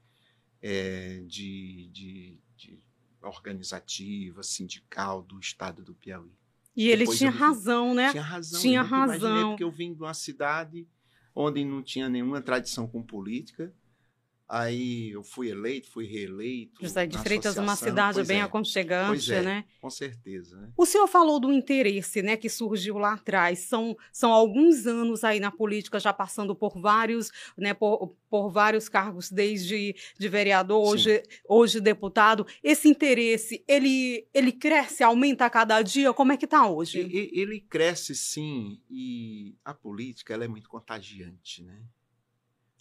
é, 0.62 1.22
de, 1.26 1.88
de, 1.92 2.38
de, 2.56 2.78
organizativa, 3.22 4.42
sindical 4.42 5.22
do 5.22 5.38
estado 5.38 5.82
do 5.82 5.94
Piauí. 5.94 6.32
E 6.74 6.88
ele 6.88 7.06
tinha 7.06 7.30
razão, 7.30 7.94
né? 7.94 8.10
Tinha 8.10 8.22
razão. 8.22 8.60
Tinha 8.60 8.82
razão. 8.82 9.50
porque 9.50 9.64
eu 9.64 9.70
vim 9.70 9.94
de 9.94 10.00
uma 10.00 10.14
cidade 10.14 10.86
onde 11.34 11.64
não 11.64 11.82
tinha 11.82 12.08
nenhuma 12.08 12.40
tradição 12.40 12.86
com 12.86 13.02
política, 13.02 13.72
Aí 14.48 15.10
eu 15.10 15.24
fui 15.24 15.50
eleito, 15.50 15.90
fui 15.90 16.06
reeleito. 16.06 16.80
José 16.80 17.04
de 17.04 17.18
Freitas, 17.18 17.56
uma 17.56 17.74
cidade 17.74 18.22
bem 18.22 18.38
é. 18.38 18.42
aconchegante, 18.42 19.32
é, 19.32 19.42
né? 19.42 19.64
Com 19.80 19.90
certeza. 19.90 20.56
Né? 20.56 20.68
O 20.76 20.86
senhor 20.86 21.08
falou 21.08 21.40
do 21.40 21.52
interesse, 21.52 22.22
né, 22.22 22.36
que 22.36 22.48
surgiu 22.48 22.96
lá 22.96 23.14
atrás. 23.14 23.58
São, 23.60 23.96
são 24.12 24.32
alguns 24.32 24.86
anos 24.86 25.24
aí 25.24 25.40
na 25.40 25.50
política, 25.50 25.98
já 25.98 26.12
passando 26.12 26.54
por 26.54 26.80
vários, 26.80 27.32
né, 27.58 27.74
por, 27.74 28.14
por 28.30 28.50
vários 28.50 28.88
cargos, 28.88 29.32
desde 29.32 29.96
de 30.16 30.28
vereador, 30.28 30.86
hoje, 30.86 31.24
hoje 31.48 31.80
deputado. 31.80 32.46
Esse 32.62 32.88
interesse, 32.88 33.64
ele, 33.66 34.28
ele 34.32 34.52
cresce, 34.52 35.02
aumenta 35.02 35.44
a 35.44 35.50
cada 35.50 35.82
dia? 35.82 36.12
Como 36.12 36.30
é 36.30 36.36
que 36.36 36.44
está 36.44 36.68
hoje? 36.68 37.00
Ele, 37.00 37.30
ele 37.32 37.60
cresce, 37.60 38.14
sim, 38.14 38.80
e 38.88 39.56
a 39.64 39.74
política 39.74 40.32
ela 40.32 40.44
é 40.44 40.48
muito 40.48 40.68
contagiante, 40.68 41.64
né? 41.64 41.82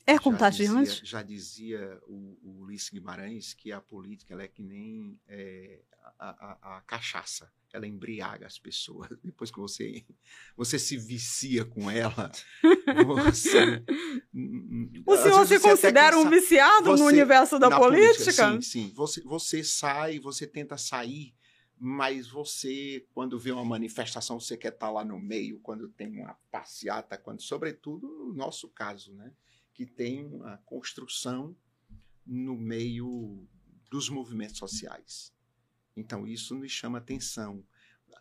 É 0.08 0.20
contagiante? 0.20 1.02
Já 1.04 1.24
dizia, 1.24 1.80
já 1.84 1.96
dizia 1.96 2.02
o, 2.08 2.38
o 2.44 2.62
Ulisses 2.62 2.90
Guimarães 2.90 3.54
que 3.54 3.72
a 3.72 3.82
política 3.82 4.36
é 4.42 4.48
que 4.48 4.62
nem 4.62 5.20
é, 5.28 5.80
a, 6.20 6.30
a, 6.30 6.78
a, 6.78 6.82
cachaça. 6.82 7.52
Ela 7.74 7.88
embriaga 7.88 8.46
as 8.46 8.60
pessoas. 8.60 9.10
Depois 9.24 9.50
que 9.50 9.60
você, 9.60 10.06
você 10.56 10.78
se 10.78 10.96
vicia 10.96 11.66
com 11.66 11.90
ela, 11.90 12.32
você. 13.06 13.84
o 15.06 15.18
senhor 15.18 15.48
se 15.48 15.60
considera 15.60 16.18
um 16.18 16.30
viciado 16.30 16.86
você, 16.86 17.04
no 17.04 17.10
universo 17.10 17.58
da 17.58 17.70
política? 17.70 18.24
política? 18.24 18.52
Sim, 18.54 18.62
sim. 18.62 18.94
Você, 18.96 19.22
você 19.22 19.64
sai, 19.64 20.20
você 20.20 20.46
tenta 20.46 20.78
sair 20.78 21.34
mas 21.78 22.30
você, 22.30 23.06
quando 23.14 23.38
vê 23.38 23.52
uma 23.52 23.66
manifestação, 23.66 24.40
você 24.40 24.56
quer 24.56 24.72
estar 24.72 24.90
lá 24.90 25.04
no 25.04 25.20
meio, 25.20 25.60
quando 25.60 25.90
tem 25.90 26.22
uma 26.22 26.34
passeata, 26.50 27.18
quando, 27.18 27.42
sobretudo 27.42 28.08
no 28.08 28.34
nosso 28.34 28.70
caso, 28.70 29.14
né? 29.14 29.32
Que 29.76 29.86
tem 29.86 30.26
uma 30.26 30.58
construção 30.60 31.56
no 32.26 32.56
meio 32.56 33.46
dos 33.92 34.10
movimentos 34.10 34.58
sociais. 34.58 35.34
Então, 35.96 36.26
isso 36.26 36.56
nos 36.56 36.72
chama 36.72 36.98
atenção. 36.98 37.64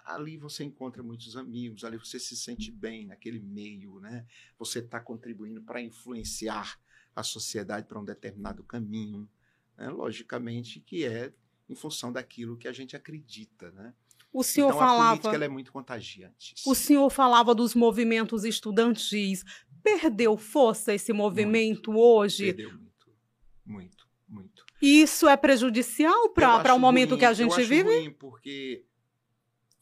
Ali 0.04 0.36
você 0.36 0.64
encontra 0.64 1.02
muitos 1.02 1.36
amigos, 1.36 1.84
ali 1.84 1.96
você 1.96 2.18
se 2.18 2.36
sente 2.36 2.70
bem 2.70 3.06
naquele 3.06 3.38
meio, 3.38 4.00
né? 4.00 4.26
Você 4.58 4.80
está 4.80 5.00
contribuindo 5.00 5.62
para 5.62 5.80
influenciar 5.80 6.78
a 7.14 7.22
sociedade 7.22 7.86
para 7.86 8.00
um 8.00 8.04
determinado 8.04 8.64
caminho, 8.64 9.28
né? 9.76 9.88
logicamente 9.88 10.80
que 10.80 11.04
é 11.04 11.32
em 11.68 11.74
função 11.76 12.12
daquilo 12.12 12.58
que 12.58 12.66
a 12.66 12.72
gente 12.72 12.96
acredita, 12.96 13.70
né? 13.70 13.94
O 14.32 14.42
senhor 14.42 14.66
então, 14.66 14.78
falava. 14.80 15.12
A 15.12 15.16
política 15.16 15.44
é 15.44 15.48
muito 15.48 15.70
contagiante. 15.70 16.56
O 16.66 16.74
senhor 16.74 17.08
falava 17.08 17.54
dos 17.54 17.72
movimentos 17.72 18.42
estudantis. 18.42 19.44
Perdeu 19.84 20.36
força 20.36 20.92
esse 20.92 21.12
movimento 21.12 21.92
muito, 21.92 22.00
hoje? 22.00 22.46
Perdeu 22.46 22.72
muito, 22.72 23.12
muito, 23.64 24.08
muito. 24.28 24.66
E 24.82 25.02
isso 25.02 25.28
é 25.28 25.36
prejudicial 25.36 26.30
para 26.30 26.74
o 26.74 26.78
momento 26.78 27.10
ruim, 27.10 27.18
que 27.20 27.24
a 27.24 27.32
gente 27.32 27.62
vive? 27.62 27.82
Ruim 27.82 28.10
porque, 28.10 28.84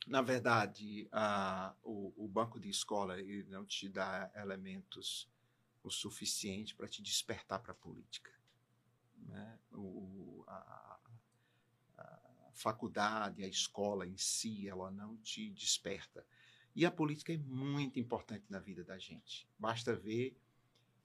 na 0.07 0.21
verdade, 0.21 1.09
a, 1.11 1.75
o, 1.83 2.13
o 2.17 2.29
banco 2.29 2.61
de 2.61 2.69
escola 2.69 3.19
ele 3.19 3.45
não 3.49 3.65
te 3.65 3.89
dá 3.89 4.31
elementos 4.37 5.31
o 5.83 5.91
suficiente 5.91 6.75
para 6.75 6.87
te 6.87 7.01
despertar 7.01 7.61
para 7.61 7.73
a 7.73 7.75
política. 7.75 8.31
Né? 9.27 9.59
O, 9.73 10.45
a, 10.47 10.93
faculdade, 12.63 13.43
a 13.43 13.49
escola 13.49 14.07
em 14.07 14.17
si, 14.17 14.69
ela 14.69 14.91
não 14.91 15.17
te 15.19 15.51
desperta. 15.51 16.25
E 16.75 16.87
a 16.87 16.91
política 16.91 17.33
é 17.33 17.39
muito 17.39 18.01
importante 18.01 18.45
na 18.49 18.59
vida 18.59 18.83
da 18.83 18.99
gente. 18.99 19.49
Basta 19.59 19.95
ver 19.95 20.37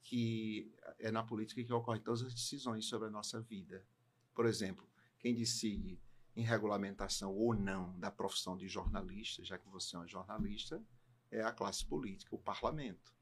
que 0.01 0.71
é 1.00 1.12
na 1.12 1.24
política 1.24 1.63
que 1.63 1.74
ocorrem 1.74 2.01
todas 2.01 2.21
as 2.21 2.33
decisões 2.33 2.86
sobre 2.86 3.07
a 3.09 3.12
nossa 3.12 3.41
vida. 3.41 3.86
Por 4.33 4.45
exemplo, 4.45 4.88
quem 5.19 5.36
decide 5.36 6.00
em 6.36 6.43
regulamentação 6.43 7.33
ou 7.33 7.53
não 7.53 7.97
da 8.00 8.09
profissão 8.09 8.55
de 8.55 8.67
jornalista, 8.67 9.43
já 9.43 9.57
que 9.57 9.67
você 9.67 9.95
é 9.95 10.00
um 10.00 10.07
jornalista, 10.07 10.81
é 11.29 11.41
a 11.41 11.51
classe 11.51 11.86
política, 11.86 12.33
o 12.36 12.39
parlamento. 12.39 13.13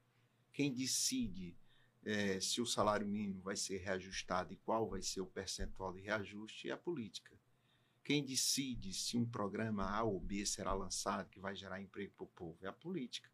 Quem 0.52 0.72
decide 0.72 1.56
é, 2.04 2.38
se 2.40 2.60
o 2.60 2.66
salário 2.66 3.06
mínimo 3.06 3.42
vai 3.42 3.56
ser 3.56 3.78
reajustado 3.78 4.52
e 4.52 4.56
qual 4.56 4.88
vai 4.88 5.02
ser 5.02 5.20
o 5.20 5.26
percentual 5.26 5.92
de 5.92 6.00
reajuste 6.00 6.70
é 6.70 6.72
a 6.72 6.76
política. 6.76 7.36
Quem 8.06 8.24
decide 8.24 8.92
se 8.92 9.16
um 9.16 9.26
programa 9.26 9.90
A 9.90 10.04
ou 10.04 10.20
B 10.20 10.46
será 10.46 10.72
lançado 10.72 11.28
que 11.28 11.40
vai 11.40 11.56
gerar 11.56 11.80
emprego 11.80 12.12
para 12.16 12.22
o 12.22 12.28
povo 12.28 12.64
é 12.64 12.68
a 12.68 12.72
política. 12.72 13.28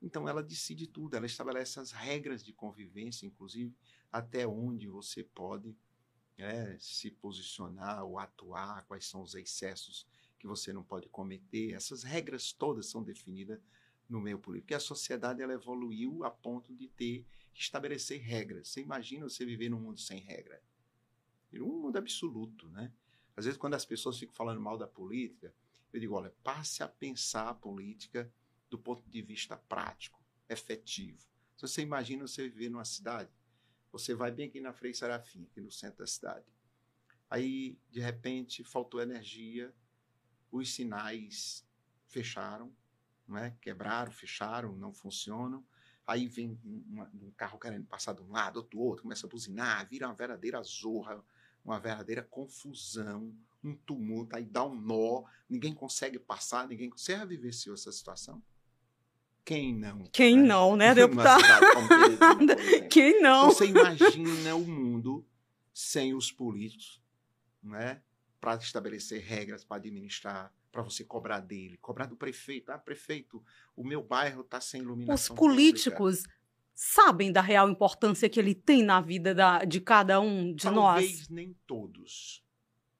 Então 0.00 0.28
ela 0.28 0.44
decide 0.44 0.86
tudo, 0.86 1.16
ela 1.16 1.26
estabelece 1.26 1.80
as 1.80 1.90
regras 1.90 2.44
de 2.44 2.52
convivência, 2.52 3.26
inclusive 3.26 3.74
até 4.12 4.46
onde 4.46 4.86
você 4.86 5.24
pode 5.24 5.76
é, 6.38 6.76
se 6.78 7.10
posicionar 7.10 8.04
ou 8.04 8.16
atuar, 8.16 8.84
quais 8.86 9.04
são 9.06 9.22
os 9.22 9.34
excessos 9.34 10.06
que 10.38 10.46
você 10.46 10.72
não 10.72 10.84
pode 10.84 11.08
cometer. 11.08 11.72
Essas 11.72 12.04
regras 12.04 12.52
todas 12.52 12.86
são 12.86 13.02
definidas 13.02 13.60
no 14.08 14.20
meio 14.20 14.38
político. 14.38 14.66
Porque 14.66 14.74
a 14.74 14.78
sociedade 14.78 15.42
ela 15.42 15.54
evoluiu 15.54 16.22
a 16.22 16.30
ponto 16.30 16.72
de 16.72 16.86
ter 16.86 17.26
que 17.52 17.60
estabelecer 17.60 18.20
regras. 18.20 18.68
Você 18.68 18.82
imagina 18.82 19.28
você 19.28 19.44
viver 19.44 19.68
num 19.68 19.80
mundo 19.80 19.98
sem 19.98 20.20
regra? 20.20 20.62
Um 21.54 21.80
mundo 21.80 21.96
absoluto, 21.96 22.68
né? 22.68 22.92
Às 23.36 23.44
vezes, 23.44 23.58
quando 23.58 23.74
as 23.74 23.84
pessoas 23.84 24.18
ficam 24.18 24.34
falando 24.34 24.60
mal 24.60 24.78
da 24.78 24.86
política, 24.86 25.54
eu 25.92 26.00
digo: 26.00 26.14
olha, 26.14 26.34
passe 26.42 26.82
a 26.82 26.88
pensar 26.88 27.50
a 27.50 27.54
política 27.54 28.32
do 28.70 28.78
ponto 28.78 29.08
de 29.08 29.22
vista 29.22 29.56
prático, 29.56 30.20
efetivo. 30.48 31.20
Se 31.56 31.62
você 31.68 31.82
imagina 31.82 32.26
você 32.26 32.48
viver 32.48 32.68
numa 32.68 32.84
cidade, 32.84 33.30
você 33.92 34.14
vai 34.14 34.30
bem 34.30 34.48
aqui 34.48 34.60
na 34.60 34.72
Frei 34.72 34.92
Serafim, 34.92 35.44
aqui 35.44 35.60
no 35.60 35.70
centro 35.70 35.98
da 35.98 36.06
cidade. 36.06 36.44
Aí, 37.28 37.78
de 37.90 38.00
repente, 38.00 38.62
faltou 38.62 39.00
energia, 39.00 39.74
os 40.50 40.72
sinais 40.72 41.66
fecharam, 42.06 42.74
não 43.26 43.38
é? 43.38 43.56
quebraram, 43.60 44.12
fecharam, 44.12 44.76
não 44.76 44.92
funcionam. 44.92 45.66
Aí 46.06 46.28
vem 46.28 46.60
um, 46.64 47.26
um 47.26 47.32
carro 47.32 47.58
querendo 47.58 47.86
passar 47.86 48.12
de 48.12 48.22
um 48.22 48.30
lado, 48.30 48.58
outro, 48.58 48.78
outro, 48.78 49.02
começa 49.02 49.26
a 49.26 49.30
buzinar, 49.30 49.88
vira 49.88 50.06
uma 50.06 50.14
verdadeira 50.14 50.62
zorra, 50.62 51.24
uma 51.66 51.80
verdadeira 51.80 52.22
confusão, 52.22 53.34
um 53.62 53.74
tumulto, 53.74 54.36
aí 54.36 54.44
dá 54.44 54.64
um 54.64 54.74
nó, 54.74 55.24
ninguém 55.50 55.74
consegue 55.74 56.18
passar, 56.18 56.68
ninguém. 56.68 56.88
Você 56.90 57.12
já 57.12 57.24
vivenciou 57.24 57.74
essa 57.74 57.90
situação? 57.90 58.40
Quem 59.44 59.74
não? 59.74 60.04
Quem 60.12 60.36
né? 60.36 60.42
não, 60.44 60.76
né, 60.76 60.94
deputado? 60.94 61.42
Quem 62.90 63.20
não? 63.20 63.46
Você 63.50 63.66
imagina 63.66 64.54
o 64.54 64.64
mundo 64.64 65.26
sem 65.74 66.14
os 66.14 66.30
políticos, 66.30 67.02
né? 67.62 68.00
Para 68.40 68.54
estabelecer 68.56 69.22
regras 69.22 69.64
para 69.64 69.78
administrar, 69.78 70.52
para 70.70 70.82
você 70.82 71.02
cobrar 71.04 71.40
dele, 71.40 71.76
cobrar 71.78 72.06
do 72.06 72.16
prefeito. 72.16 72.70
Ah, 72.70 72.78
prefeito, 72.78 73.42
o 73.74 73.82
meu 73.82 74.02
bairro 74.02 74.42
está 74.42 74.60
sem 74.60 74.82
iluminação. 74.82 75.34
Os 75.34 75.38
políticos 75.38 76.18
pública 76.18 76.35
sabem 76.76 77.32
da 77.32 77.40
real 77.40 77.70
importância 77.70 78.28
que 78.28 78.38
ele 78.38 78.54
tem 78.54 78.82
na 78.82 79.00
vida 79.00 79.34
da, 79.34 79.64
de 79.64 79.80
cada 79.80 80.20
um 80.20 80.54
de 80.54 80.64
Talvez 80.64 80.76
nós? 80.76 81.04
Talvez 81.04 81.28
nem 81.30 81.54
todos. 81.66 82.44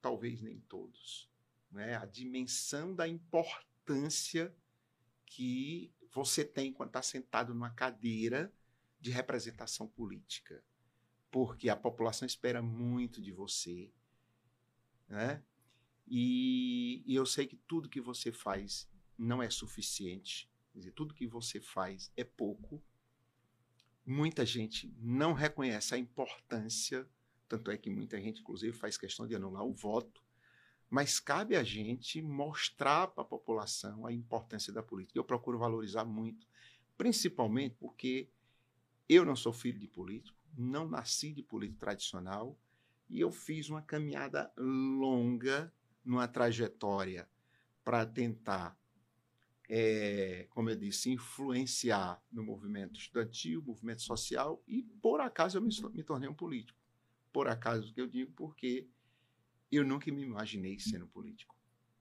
Talvez 0.00 0.40
nem 0.40 0.58
todos. 0.60 1.30
Né? 1.70 1.94
A 1.94 2.06
dimensão 2.06 2.94
da 2.94 3.06
importância 3.06 4.56
que 5.26 5.92
você 6.10 6.42
tem 6.42 6.72
quando 6.72 6.88
está 6.88 7.02
sentado 7.02 7.52
numa 7.52 7.68
cadeira 7.68 8.50
de 8.98 9.10
representação 9.10 9.86
política. 9.86 10.64
Porque 11.30 11.68
a 11.68 11.76
população 11.76 12.24
espera 12.24 12.62
muito 12.62 13.20
de 13.20 13.30
você. 13.30 13.92
Né? 15.06 15.44
E, 16.08 17.04
e 17.06 17.14
eu 17.14 17.26
sei 17.26 17.46
que 17.46 17.56
tudo 17.56 17.90
que 17.90 18.00
você 18.00 18.32
faz 18.32 18.88
não 19.18 19.42
é 19.42 19.50
suficiente. 19.50 20.50
Dizer, 20.74 20.92
tudo 20.92 21.12
que 21.12 21.26
você 21.26 21.60
faz 21.60 22.10
é 22.16 22.24
pouco 22.24 22.82
muita 24.06 24.46
gente 24.46 24.94
não 25.00 25.32
reconhece 25.32 25.94
a 25.94 25.98
importância, 25.98 27.06
tanto 27.48 27.70
é 27.70 27.76
que 27.76 27.90
muita 27.90 28.20
gente, 28.20 28.40
inclusive, 28.40 28.76
faz 28.76 28.96
questão 28.96 29.26
de 29.26 29.34
anular 29.34 29.64
o 29.64 29.72
voto, 29.72 30.22
mas 30.88 31.18
cabe 31.18 31.56
a 31.56 31.64
gente 31.64 32.22
mostrar 32.22 33.08
para 33.08 33.22
a 33.22 33.26
população 33.26 34.06
a 34.06 34.12
importância 34.12 34.72
da 34.72 34.82
política. 34.82 35.18
Eu 35.18 35.24
procuro 35.24 35.58
valorizar 35.58 36.04
muito, 36.04 36.46
principalmente 36.96 37.74
porque 37.80 38.28
eu 39.08 39.24
não 39.24 39.34
sou 39.34 39.52
filho 39.52 39.78
de 39.78 39.88
político, 39.88 40.38
não 40.56 40.88
nasci 40.88 41.32
de 41.32 41.42
político 41.42 41.80
tradicional 41.80 42.56
e 43.10 43.20
eu 43.20 43.32
fiz 43.32 43.68
uma 43.68 43.82
caminhada 43.82 44.52
longa 44.56 45.72
numa 46.04 46.28
trajetória 46.28 47.28
para 47.84 48.06
tentar 48.06 48.78
é, 49.68 50.46
como 50.50 50.70
eu 50.70 50.76
disse, 50.76 51.10
influenciar 51.10 52.22
no 52.30 52.42
movimento 52.42 52.98
estudantil, 52.98 53.62
movimento 53.62 54.02
social, 54.02 54.62
e 54.66 54.82
por 55.02 55.20
acaso 55.20 55.58
eu 55.58 55.62
me, 55.62 55.70
me 55.92 56.02
tornei 56.02 56.28
um 56.28 56.34
político. 56.34 56.78
Por 57.32 57.48
acaso 57.48 57.92
que 57.92 58.00
eu 58.00 58.06
digo, 58.06 58.32
porque 58.32 58.88
eu 59.70 59.84
nunca 59.84 60.10
me 60.12 60.22
imaginei 60.22 60.78
sendo 60.78 61.06
político. 61.06 61.54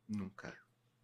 Nunca. 0.08 0.56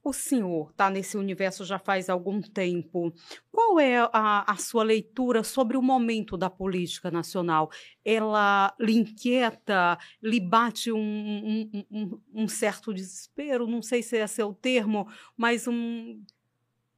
O 0.03 0.13
senhor 0.13 0.71
está 0.71 0.89
nesse 0.89 1.15
universo 1.15 1.63
já 1.63 1.77
faz 1.77 2.09
algum 2.09 2.41
tempo. 2.41 3.13
Qual 3.51 3.79
é 3.79 3.99
a, 4.11 4.51
a, 4.51 4.55
sua 4.57 4.83
leitura 4.83 5.43
sobre 5.43 5.77
o 5.77 5.81
momento 5.81 6.35
da 6.35 6.49
política 6.49 7.11
nacional? 7.11 7.69
Ela 8.03 8.75
lhe 8.79 8.93
inquieta, 8.93 9.99
lhe 10.21 10.39
bate 10.39 10.91
um, 10.91 10.97
um, 10.99 11.85
um, 11.91 12.21
um 12.33 12.47
certo 12.47 12.91
desespero? 12.91 13.67
Não 13.67 13.83
sei 13.83 14.01
se 14.01 14.17
é 14.17 14.45
o 14.45 14.55
termo, 14.55 15.07
mas 15.37 15.67
um, 15.67 16.19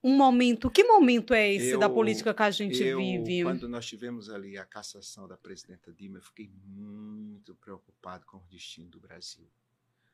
um 0.04 0.16
momento. 0.16 0.70
Que 0.70 0.84
momento 0.84 1.34
é 1.34 1.54
esse 1.54 1.72
eu, 1.72 1.80
da 1.80 1.90
política 1.90 2.34
que 2.34 2.44
a 2.44 2.52
gente 2.52 2.84
eu, 2.84 2.98
vive? 2.98 3.44
Quando 3.44 3.70
nós 3.70 3.86
tivemos 3.86 4.30
ali 4.30 4.58
a 4.58 4.66
cassação 4.66 5.28
da 5.28 5.38
presidenta 5.38 5.94
Dilma, 5.94 6.18
eu 6.18 6.24
fiquei 6.24 6.52
muito 6.66 7.56
preocupado 7.56 8.26
com 8.26 8.38
o 8.38 8.48
destino 8.50 8.90
do 8.90 9.00
Brasil 9.00 9.48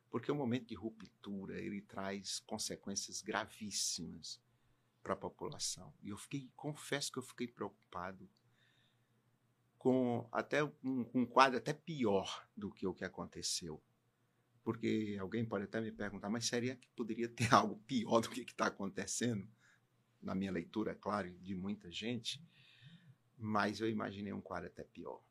porque 0.10 0.32
o 0.32 0.36
momento 0.36 0.68
de 0.68 0.76
ruptura 0.76 1.60
ele 1.60 1.82
traz 1.82 2.40
consequências 2.40 3.22
gravíssimas 3.22 4.42
para 5.04 5.14
a 5.14 5.18
população. 5.18 5.94
E 6.02 6.10
eu 6.10 6.18
fiquei, 6.18 6.50
confesso 6.56 7.12
que 7.12 7.20
eu 7.20 7.24
fiquei 7.24 7.48
preocupado 7.48 8.30
com 9.78 10.28
até 10.32 10.64
um, 10.64 11.06
um, 11.14 11.26
quadro 11.26 11.58
até 11.58 11.74
pior 11.74 12.46
do 12.56 12.72
que 12.72 12.86
o 12.86 12.94
que 12.94 13.06
aconteceu. 13.06 13.82
Porque 14.64 15.18
alguém 15.20 15.46
pode 15.46 15.66
até 15.66 15.80
me 15.80 15.92
perguntar, 15.92 16.30
mas 16.30 16.46
seria 16.46 16.76
que 16.76 16.90
poderia 16.90 17.30
ter 17.30 17.48
algo 17.54 17.78
pior 17.88 18.20
do 18.20 18.30
que 18.30 18.42
está 18.42 18.68
acontecendo? 18.68 19.48
Na 20.22 20.36
minha 20.36 20.52
leitura, 20.52 20.92
é 20.92 20.96
claro, 20.96 21.32
de 21.40 21.56
muita 21.56 21.92
gente, 21.92 22.44
mas 23.38 23.80
eu 23.80 23.90
imaginei 23.90 24.34
um 24.34 24.42
quadro 24.42 24.68
até 24.68 24.84
pior. 24.84 25.24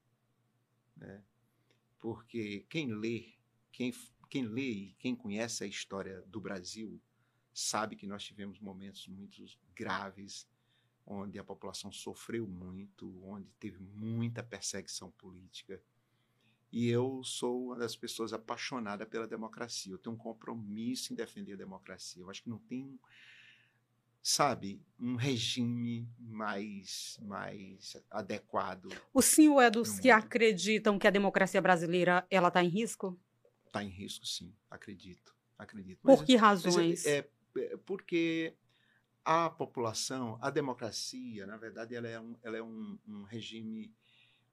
Né? 0.96 1.22
Porque 1.98 2.66
quem 2.68 2.92
lê, 2.94 3.34
quem 3.70 3.92
quem 4.28 4.44
lê 4.44 4.70
e 4.70 4.92
quem 4.98 5.16
conhece 5.16 5.64
a 5.64 5.66
história 5.66 6.22
do 6.26 6.40
Brasil 6.40 7.00
sabe 7.52 7.96
que 7.96 8.06
nós 8.06 8.22
tivemos 8.22 8.60
momentos 8.60 9.08
muito 9.08 9.42
graves, 9.74 10.46
onde 11.06 11.38
a 11.38 11.44
população 11.44 11.90
sofreu 11.90 12.46
muito, 12.46 13.10
onde 13.24 13.50
teve 13.58 13.78
muita 13.78 14.42
perseguição 14.42 15.10
política. 15.12 15.82
E 16.70 16.88
eu 16.88 17.22
sou 17.24 17.66
uma 17.66 17.76
das 17.76 17.96
pessoas 17.96 18.34
apaixonadas 18.34 19.08
pela 19.08 19.26
democracia. 19.26 19.92
Eu 19.92 19.98
tenho 19.98 20.14
um 20.14 20.18
compromisso 20.18 21.12
em 21.12 21.16
defender 21.16 21.54
a 21.54 21.56
democracia. 21.56 22.22
Eu 22.22 22.28
acho 22.28 22.42
que 22.42 22.50
não 22.50 22.58
tem, 22.58 23.00
sabe, 24.28 24.78
um 25.00 25.16
regime 25.16 26.06
mais, 26.18 27.18
mais 27.22 27.96
adequado. 28.10 28.90
O 29.12 29.22
senhor 29.22 29.58
é 29.62 29.70
dos 29.70 29.98
que 29.98 30.10
acreditam 30.10 30.98
que 30.98 31.06
a 31.06 31.10
democracia 31.10 31.62
brasileira 31.62 32.26
ela 32.30 32.48
está 32.48 32.62
em 32.62 32.68
risco? 32.68 33.18
Está 33.66 33.82
em 33.82 33.88
risco, 33.88 34.26
sim, 34.26 34.54
acredito. 34.70 35.34
acredito. 35.58 36.00
Mas, 36.02 36.18
Por 36.18 36.26
que 36.26 36.36
razões? 36.36 37.06
É, 37.06 37.26
é, 37.56 37.76
porque 37.86 38.54
a 39.24 39.48
população, 39.48 40.38
a 40.42 40.50
democracia, 40.50 41.46
na 41.46 41.56
verdade, 41.56 41.94
ela 41.94 42.08
é 42.08 42.20
um, 42.20 42.36
ela 42.42 42.58
é 42.58 42.62
um, 42.62 42.98
um 43.08 43.22
regime 43.22 43.94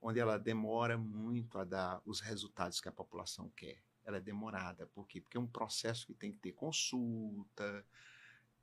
onde 0.00 0.18
ela 0.18 0.38
demora 0.38 0.96
muito 0.96 1.58
a 1.58 1.64
dar 1.64 2.00
os 2.06 2.20
resultados 2.20 2.80
que 2.80 2.88
a 2.88 2.92
população 2.92 3.50
quer. 3.50 3.82
Ela 4.06 4.16
é 4.16 4.20
demorada. 4.20 4.86
Por 4.86 5.06
quê? 5.06 5.20
Porque 5.20 5.36
é 5.36 5.40
um 5.40 5.46
processo 5.46 6.06
que 6.06 6.14
tem 6.14 6.32
que 6.32 6.38
ter 6.38 6.52
consulta, 6.52 7.84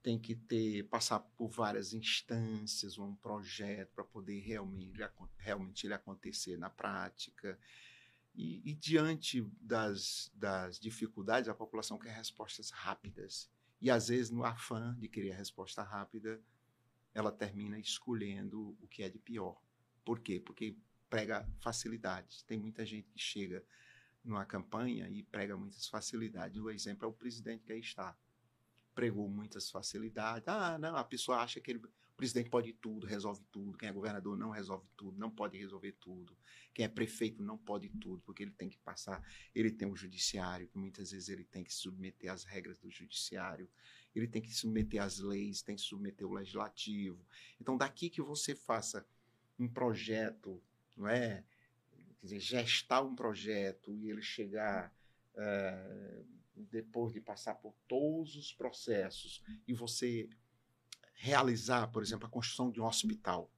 tem 0.03 0.19
que 0.19 0.36
ter 0.36 0.83
passar 0.89 1.22
por 1.22 1.50
várias 1.50 1.93
instâncias, 1.93 3.00
um 3.00 3.15
projeto 3.15 3.89
para 3.95 4.03
poder 4.03 4.41
realmente, 4.41 5.00
realmente 5.38 5.88
ele 5.88 5.93
acontecer 5.93 6.57
na 6.57 6.69
prática. 6.69 7.57
E, 8.36 8.62
e 8.69 8.75
diante 8.75 9.41
das, 9.62 10.29
das 10.36 10.77
dificuldades, 10.77 11.48
a 11.48 11.55
população 11.55 11.98
quer 11.98 12.13
respostas 12.13 12.69
rápidas. 12.69 13.50
E 13.79 13.89
às 13.89 14.10
vezes, 14.10 14.29
no 14.29 14.43
afã 14.43 14.93
de 15.00 15.07
querer 15.07 15.31
a 15.31 15.38
resposta 15.38 15.81
rápida, 15.81 16.41
ela 17.13 17.31
termina 17.31 17.79
escolhendo 17.79 18.77
o 18.81 18.88
que 18.88 19.03
é 19.03 19.10
de 19.10 19.19
pior. 19.19 19.62
Por 20.03 20.19
quê? 20.19 20.39
Porque 20.39 20.75
prega 21.10 21.48
facilidades. 21.62 22.43
Tem 22.43 22.57
muita 22.57 22.86
gente 22.86 23.07
que 23.10 23.19
chega 23.19 23.63
numa 24.24 24.45
campanha 24.45 25.07
e 25.10 25.24
prega 25.24 25.55
muitas 25.55 25.88
facilidades. 25.88 26.62
O 26.62 26.69
exemplo 26.69 27.05
é 27.05 27.07
o 27.07 27.13
presidente 27.13 27.63
que 27.63 27.72
aí 27.72 27.79
está. 27.79 28.17
Pregou 28.93 29.27
muitas 29.27 29.69
facilidades. 29.69 30.47
Ah, 30.47 30.77
não, 30.77 30.95
a 30.95 31.03
pessoa 31.03 31.38
acha 31.39 31.59
que 31.59 31.71
ele 31.71 31.81
o 32.13 32.15
presidente 32.15 32.50
pode 32.50 32.71
tudo, 32.73 33.07
resolve 33.07 33.41
tudo. 33.51 33.75
Quem 33.75 33.89
é 33.89 33.91
governador 33.91 34.38
não 34.38 34.51
resolve 34.51 34.85
tudo, 34.95 35.17
não 35.17 35.31
pode 35.31 35.57
resolver 35.57 35.93
tudo. 35.93 36.38
Quem 36.71 36.85
é 36.85 36.88
prefeito 36.88 37.41
não 37.41 37.57
pode 37.57 37.89
tudo, 37.89 38.21
porque 38.21 38.43
ele 38.43 38.51
tem 38.51 38.69
que 38.69 38.77
passar. 38.77 39.23
Ele 39.53 39.71
tem 39.71 39.88
o 39.88 39.95
judiciário, 39.95 40.67
que 40.67 40.77
muitas 40.77 41.09
vezes 41.09 41.29
ele 41.29 41.43
tem 41.43 41.63
que 41.63 41.73
se 41.73 41.79
submeter 41.79 42.31
às 42.31 42.43
regras 42.43 42.77
do 42.77 42.89
judiciário. 42.89 43.67
Ele 44.15 44.27
tem 44.27 44.43
que 44.43 44.49
se 44.49 44.58
submeter 44.58 45.01
às 45.01 45.17
leis, 45.17 45.63
tem 45.63 45.75
que 45.75 45.82
se 45.82 45.88
submeter 45.88 46.27
ao 46.27 46.34
legislativo. 46.34 47.19
Então, 47.60 47.75
daqui 47.75 48.12
que 48.12 48.21
você 48.21 48.53
faça 48.53 49.03
um 49.58 49.67
projeto, 49.67 50.62
não 50.95 51.08
é? 51.08 51.43
Quer 52.19 52.27
dizer, 52.27 52.39
gestar 52.39 53.01
um 53.01 53.15
projeto 53.15 53.91
e 53.91 54.08
ele 54.12 54.21
chegar. 54.21 54.93
Uh, 55.34 56.42
depois 56.55 57.13
de 57.13 57.21
passar 57.21 57.55
por 57.55 57.73
todos 57.87 58.35
os 58.35 58.53
processos 58.53 59.43
e 59.67 59.73
você 59.73 60.29
realizar, 61.13 61.87
por 61.87 62.03
exemplo, 62.03 62.27
a 62.27 62.29
construção 62.29 62.69
de 62.69 62.81
um 62.81 62.85
hospital. 62.85 63.49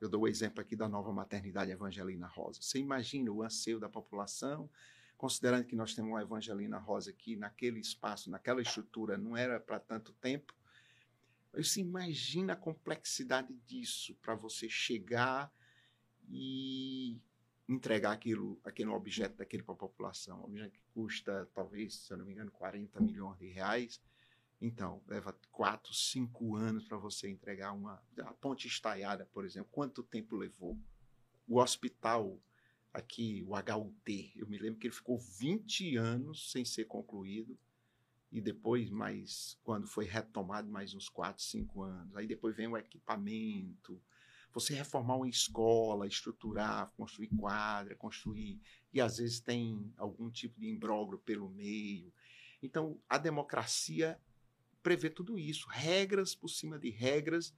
Eu 0.00 0.08
dou 0.08 0.22
o 0.22 0.28
exemplo 0.28 0.60
aqui 0.60 0.74
da 0.74 0.88
nova 0.88 1.12
maternidade 1.12 1.70
Evangelina 1.70 2.26
Rosa. 2.26 2.60
Você 2.60 2.78
imagina 2.78 3.30
o 3.30 3.42
anseio 3.42 3.78
da 3.78 3.88
população, 3.88 4.68
considerando 5.16 5.64
que 5.64 5.76
nós 5.76 5.94
temos 5.94 6.10
uma 6.10 6.22
Evangelina 6.22 6.78
Rosa 6.78 7.10
aqui 7.10 7.36
naquele 7.36 7.78
espaço, 7.78 8.28
naquela 8.28 8.60
estrutura, 8.60 9.16
não 9.16 9.36
era 9.36 9.60
para 9.60 9.78
tanto 9.78 10.12
tempo. 10.14 10.52
Você 11.52 11.80
imagina 11.80 12.54
a 12.54 12.56
complexidade 12.56 13.54
disso 13.66 14.16
para 14.16 14.34
você 14.34 14.68
chegar 14.68 15.52
e 16.28 17.20
entregar 17.72 18.12
aquilo, 18.12 18.60
aquele 18.64 18.90
objeto 18.90 19.36
daquele 19.36 19.62
para 19.62 19.74
a 19.74 19.78
população. 19.78 20.40
Um 20.40 20.44
objeto 20.44 20.72
que 20.72 20.82
custa, 20.94 21.48
talvez, 21.54 21.94
se 21.94 22.12
eu 22.12 22.18
não 22.18 22.24
me 22.24 22.32
engano, 22.32 22.50
40 22.50 23.00
milhões 23.00 23.38
de 23.38 23.48
reais 23.48 24.00
então, 24.62 25.02
leva 25.08 25.36
quatro, 25.50 25.92
cinco 25.92 26.54
anos 26.54 26.84
para 26.84 26.96
você 26.96 27.28
entregar 27.28 27.72
uma. 27.72 28.00
A 28.20 28.32
ponte 28.32 28.68
estaiada, 28.68 29.26
por 29.26 29.44
exemplo. 29.44 29.68
Quanto 29.72 30.04
tempo 30.04 30.36
levou? 30.36 30.78
O 31.48 31.58
hospital 31.58 32.38
aqui, 32.94 33.44
o 33.44 33.56
HUT, 33.56 34.32
eu 34.36 34.46
me 34.46 34.56
lembro 34.58 34.78
que 34.78 34.86
ele 34.86 34.94
ficou 34.94 35.18
20 35.18 35.96
anos 35.96 36.52
sem 36.52 36.64
ser 36.64 36.84
concluído. 36.84 37.58
E 38.30 38.40
depois, 38.40 38.88
mais, 38.88 39.58
quando 39.64 39.88
foi 39.88 40.04
retomado, 40.04 40.70
mais 40.70 40.94
uns 40.94 41.08
4, 41.08 41.42
5 41.42 41.82
anos. 41.82 42.16
Aí 42.16 42.28
depois 42.28 42.54
vem 42.54 42.68
o 42.68 42.76
equipamento. 42.76 44.00
Você 44.52 44.74
reformar 44.74 45.16
uma 45.16 45.28
escola, 45.28 46.06
estruturar, 46.06 46.92
construir 46.96 47.28
quadra, 47.28 47.96
construir. 47.96 48.60
E 48.92 49.00
às 49.00 49.16
vezes 49.16 49.40
tem 49.40 49.92
algum 49.96 50.30
tipo 50.30 50.60
de 50.60 50.68
imbróglio 50.68 51.18
pelo 51.18 51.48
meio. 51.48 52.12
Então, 52.62 53.00
a 53.08 53.18
democracia 53.18 54.20
prevê 54.82 55.08
tudo 55.08 55.38
isso, 55.38 55.68
regras 55.68 56.34
por 56.34 56.48
cima 56.48 56.78
de 56.78 56.90
regras, 56.90 57.54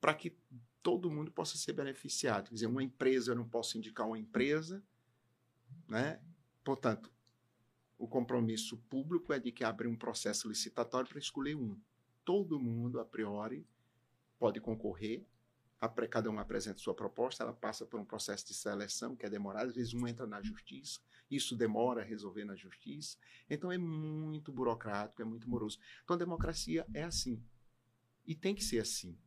para 0.00 0.14
que 0.14 0.36
todo 0.82 1.10
mundo 1.10 1.32
possa 1.32 1.56
ser 1.56 1.72
beneficiado. 1.72 2.48
Quer 2.48 2.54
dizer, 2.54 2.66
uma 2.66 2.82
empresa, 2.82 3.32
eu 3.32 3.36
não 3.36 3.48
posso 3.48 3.78
indicar 3.78 4.06
uma 4.06 4.18
empresa, 4.18 4.82
né? 5.88 6.20
Portanto, 6.62 7.10
o 7.98 8.06
compromisso 8.06 8.76
público 8.90 9.32
é 9.32 9.38
de 9.38 9.50
que 9.50 9.64
abre 9.64 9.88
um 9.88 9.96
processo 9.96 10.48
licitatório 10.48 11.08
para 11.08 11.18
escolher 11.18 11.56
um. 11.56 11.78
Todo 12.24 12.60
mundo, 12.60 13.00
a 13.00 13.04
priori, 13.04 13.66
pode 14.38 14.60
concorrer, 14.60 15.26
cada 15.88 16.30
um 16.30 16.38
apresenta 16.38 16.78
sua 16.78 16.94
proposta, 16.94 17.42
ela 17.42 17.52
passa 17.52 17.84
por 17.84 17.98
um 18.00 18.04
processo 18.04 18.46
de 18.46 18.54
seleção 18.54 19.16
que 19.16 19.26
é 19.26 19.30
demorado, 19.30 19.68
às 19.68 19.74
vezes 19.74 19.94
um 19.94 20.06
entra 20.06 20.26
na 20.26 20.42
justiça, 20.42 21.00
isso 21.30 21.56
demora 21.56 22.02
a 22.02 22.04
resolver 22.04 22.44
na 22.44 22.54
justiça. 22.54 23.16
Então 23.48 23.70
é 23.70 23.78
muito 23.78 24.52
burocrático, 24.52 25.22
é 25.22 25.24
muito 25.24 25.48
moroso. 25.48 25.78
Então 26.02 26.14
a 26.14 26.18
democracia 26.18 26.86
é 26.94 27.02
assim. 27.02 27.42
E 28.26 28.34
tem 28.34 28.54
que 28.54 28.64
ser 28.64 28.80
assim, 28.80 29.18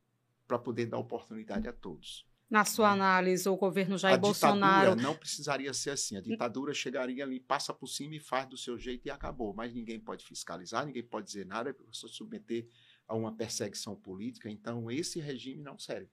para 0.48 0.58
poder 0.58 0.88
dar 0.88 0.98
oportunidade 0.98 1.67
a 1.67 1.74
todos. 1.74 2.28
Na 2.50 2.63
sua 2.63 2.88
né? 2.88 2.93
análise, 2.93 3.48
o 3.50 3.58
governo 3.58 3.98
Jair 3.98 4.15
a 4.15 4.17
Bolsonaro. 4.17 4.96
não 4.96 5.13
precisaria 5.13 5.74
ser 5.74 5.89
assim. 5.89 6.15
A 6.15 6.22
ditadura 6.22 6.74
chegaria 6.74 7.24
ali, 7.24 7.41
passa 7.41 7.74
por 7.74 7.88
cima 7.88 8.15
e 8.15 8.20
faz 8.20 8.48
do 8.48 8.56
seu 8.56 8.78
jeito 8.78 9.06
e 9.06 9.12
acabou. 9.12 9.54
Mas 9.54 9.74
ninguém 9.74 10.00
pode 10.00 10.26
fiscalizar, 10.26 10.86
ninguém 10.86 11.04
pode 11.04 11.28
dizer 11.28 11.46
nada, 11.46 11.72
é 11.72 11.76
só 11.91 12.08
submeter 12.08 12.65
a 13.06 13.15
uma 13.15 13.36
perseguição 13.36 13.96
política. 13.98 14.50
Então, 14.50 14.89
esse 14.89 15.20
regime 15.20 15.62
não 15.62 15.78
serve. 15.78 16.10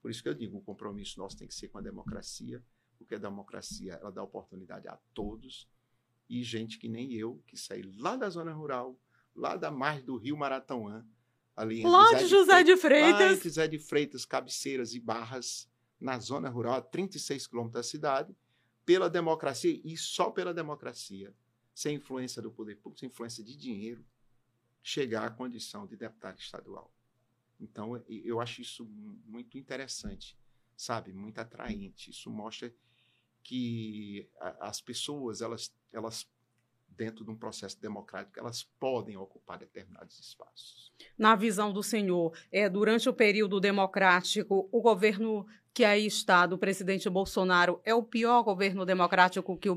Por 0.00 0.10
isso 0.10 0.22
que 0.22 0.28
eu 0.28 0.34
digo, 0.34 0.58
o 0.58 0.62
compromisso 0.62 1.18
nosso 1.18 1.36
tem 1.36 1.48
que 1.48 1.54
ser 1.54 1.68
com 1.68 1.78
a 1.78 1.82
democracia, 1.82 2.62
porque 2.96 3.14
a 3.14 3.18
democracia 3.18 3.94
ela 3.94 4.10
dá 4.10 4.22
oportunidade 4.22 4.88
a 4.88 4.96
todos 5.14 5.68
e 6.28 6.42
gente 6.42 6.78
que 6.78 6.88
nem 6.88 7.12
eu, 7.14 7.42
que 7.46 7.56
saí 7.56 7.82
lá 7.96 8.16
da 8.16 8.28
zona 8.28 8.52
rural, 8.52 8.98
lá 9.34 9.56
da 9.56 9.70
margem 9.70 10.04
do 10.04 10.16
Rio 10.16 10.36
Maratonã, 10.36 11.06
ali 11.56 11.82
lá 11.82 12.14
de 12.14 12.26
José 12.26 12.62
de 12.62 12.76
Freitas, 12.76 13.20
lá 13.20 13.32
entre 13.32 13.48
José 13.48 13.68
de 13.68 13.78
Freitas, 13.78 14.24
Cabeceiras 14.24 14.94
e 14.94 15.00
Barras, 15.00 15.68
na 16.00 16.18
zona 16.18 16.48
rural, 16.48 16.74
a 16.74 16.82
36 16.82 17.46
quilômetros 17.46 17.74
da 17.74 17.82
cidade, 17.82 18.36
pela 18.84 19.10
democracia 19.10 19.80
e 19.84 19.96
só 19.96 20.30
pela 20.30 20.54
democracia, 20.54 21.34
sem 21.74 21.96
influência 21.96 22.40
do 22.40 22.50
poder 22.50 22.76
público, 22.76 23.00
sem 23.00 23.08
influência 23.08 23.42
de 23.42 23.56
dinheiro, 23.56 24.04
chegar 24.82 25.26
à 25.26 25.30
condição 25.30 25.86
de 25.86 25.96
deputado 25.96 26.38
estadual. 26.38 26.92
Então, 27.60 28.02
eu 28.08 28.40
acho 28.40 28.60
isso 28.60 28.84
muito 29.26 29.58
interessante, 29.58 30.36
sabe? 30.76 31.12
Muito 31.12 31.38
atraente. 31.38 32.10
Isso 32.10 32.30
mostra 32.30 32.72
que 33.42 34.28
as 34.60 34.80
pessoas, 34.80 35.40
elas, 35.40 35.74
elas 35.92 36.28
dentro 36.88 37.24
de 37.24 37.30
um 37.30 37.36
processo 37.36 37.80
democrático, 37.80 38.38
elas 38.38 38.64
podem 38.78 39.16
ocupar 39.16 39.58
determinados 39.58 40.18
espaços. 40.18 40.92
Na 41.16 41.36
visão 41.36 41.72
do 41.72 41.82
senhor, 41.82 42.36
é, 42.50 42.68
durante 42.68 43.08
o 43.08 43.14
período 43.14 43.60
democrático, 43.60 44.68
o 44.72 44.82
governo 44.82 45.46
que 45.72 45.84
aí 45.84 46.06
está, 46.06 46.44
do 46.44 46.58
presidente 46.58 47.08
Bolsonaro, 47.08 47.80
é 47.84 47.94
o 47.94 48.02
pior 48.02 48.42
governo 48.42 48.84
democrático 48.84 49.56
que 49.56 49.70
o 49.70 49.76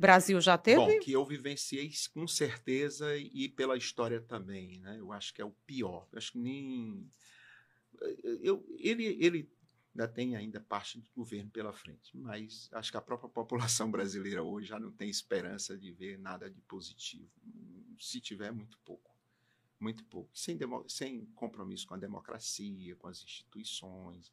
Brasil 0.00 0.40
já 0.40 0.56
teve? 0.56 0.80
Bom, 0.80 0.98
que 1.00 1.12
eu 1.12 1.24
vivenciei 1.24 1.92
com 2.14 2.26
certeza 2.26 3.16
e 3.16 3.48
pela 3.48 3.76
história 3.76 4.20
também, 4.20 4.80
né? 4.80 4.96
Eu 4.98 5.12
acho 5.12 5.34
que 5.34 5.42
é 5.42 5.44
o 5.44 5.50
pior. 5.66 6.08
Eu 6.10 6.18
acho 6.18 6.32
que 6.32 6.38
nem 6.38 7.06
eu, 8.42 8.64
ele, 8.78 9.04
ele 9.20 9.50
ainda 9.94 10.08
tem 10.08 10.36
ainda 10.36 10.60
parte 10.60 10.98
do 10.98 11.06
governo 11.14 11.50
pela 11.50 11.72
frente, 11.72 12.16
mas 12.16 12.68
acho 12.72 12.90
que 12.90 12.96
a 12.96 13.02
própria 13.02 13.28
população 13.28 13.90
brasileira 13.92 14.42
hoje 14.42 14.68
já 14.68 14.78
não 14.78 14.90
tem 14.90 15.10
esperança 15.10 15.76
de 15.76 15.92
ver 15.92 16.18
nada 16.18 16.50
de 16.50 16.60
positivo. 16.62 17.30
Se 17.98 18.20
tiver, 18.20 18.50
muito 18.52 18.78
pouco. 18.78 19.10
Muito 19.78 20.04
pouco. 20.04 20.30
Sem, 20.34 20.58
sem 20.88 21.26
compromisso 21.34 21.86
com 21.86 21.94
a 21.94 21.98
democracia, 21.98 22.96
com 22.96 23.08
as 23.08 23.22
instituições, 23.22 24.32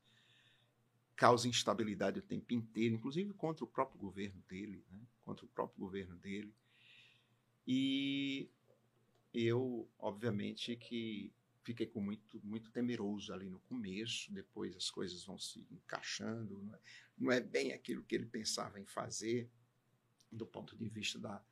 causa 1.17 1.47
instabilidade 1.47 2.19
o 2.19 2.21
tempo 2.21 2.53
inteiro, 2.53 2.95
inclusive 2.95 3.33
contra 3.33 3.65
o 3.65 3.67
próprio 3.67 3.99
governo 3.99 4.41
dele, 4.47 4.85
né? 4.89 5.01
contra 5.25 5.43
o 5.43 5.49
próprio 5.49 5.79
governo 5.79 6.15
dele. 6.15 6.53
E 7.67 8.49
eu, 9.33 9.89
obviamente, 9.99 10.75
que 10.77 11.33
fiquei 11.63 11.87
com 11.87 11.99
muito, 11.99 12.39
muito 12.45 12.71
temeroso 12.71 13.33
ali 13.33 13.49
no 13.49 13.59
começo, 13.61 14.31
depois 14.31 14.75
as 14.75 14.89
coisas 14.89 15.25
vão 15.25 15.37
se 15.37 15.67
encaixando, 15.71 16.61
não 16.63 16.75
é, 16.75 16.79
não 17.17 17.31
é 17.31 17.41
bem 17.41 17.73
aquilo 17.73 18.03
que 18.03 18.15
ele 18.15 18.25
pensava 18.25 18.79
em 18.79 18.85
fazer, 18.85 19.49
do 20.31 20.45
ponto 20.45 20.77
de 20.77 20.87
vista 20.87 21.19
da, 21.19 21.43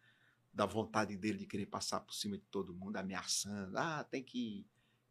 da 0.53 0.65
vontade 0.65 1.17
dele 1.17 1.39
de 1.39 1.47
querer 1.47 1.65
passar 1.65 1.99
por 1.99 2.13
cima 2.13 2.37
de 2.37 2.45
todo 2.45 2.73
mundo, 2.73 2.95
ameaçando, 2.95 3.77
ah, 3.77 4.03
tem 4.05 4.23
que, 4.23 4.65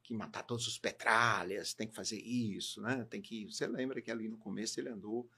que 0.04 0.14
matar 0.14 0.42
todos 0.42 0.68
os 0.68 0.78
petralhas, 0.78 1.72
tem 1.72 1.88
que 1.88 1.94
fazer 1.94 2.20
isso, 2.20 2.80
né? 2.82 3.04
Tem 3.08 3.22
que. 3.22 3.46
Você 3.46 3.66
lembra 3.66 4.00
que 4.02 4.10
ali 4.10 4.28
no 4.28 4.36
começo 4.36 4.78
ele 4.78 4.90
andou 4.90 5.28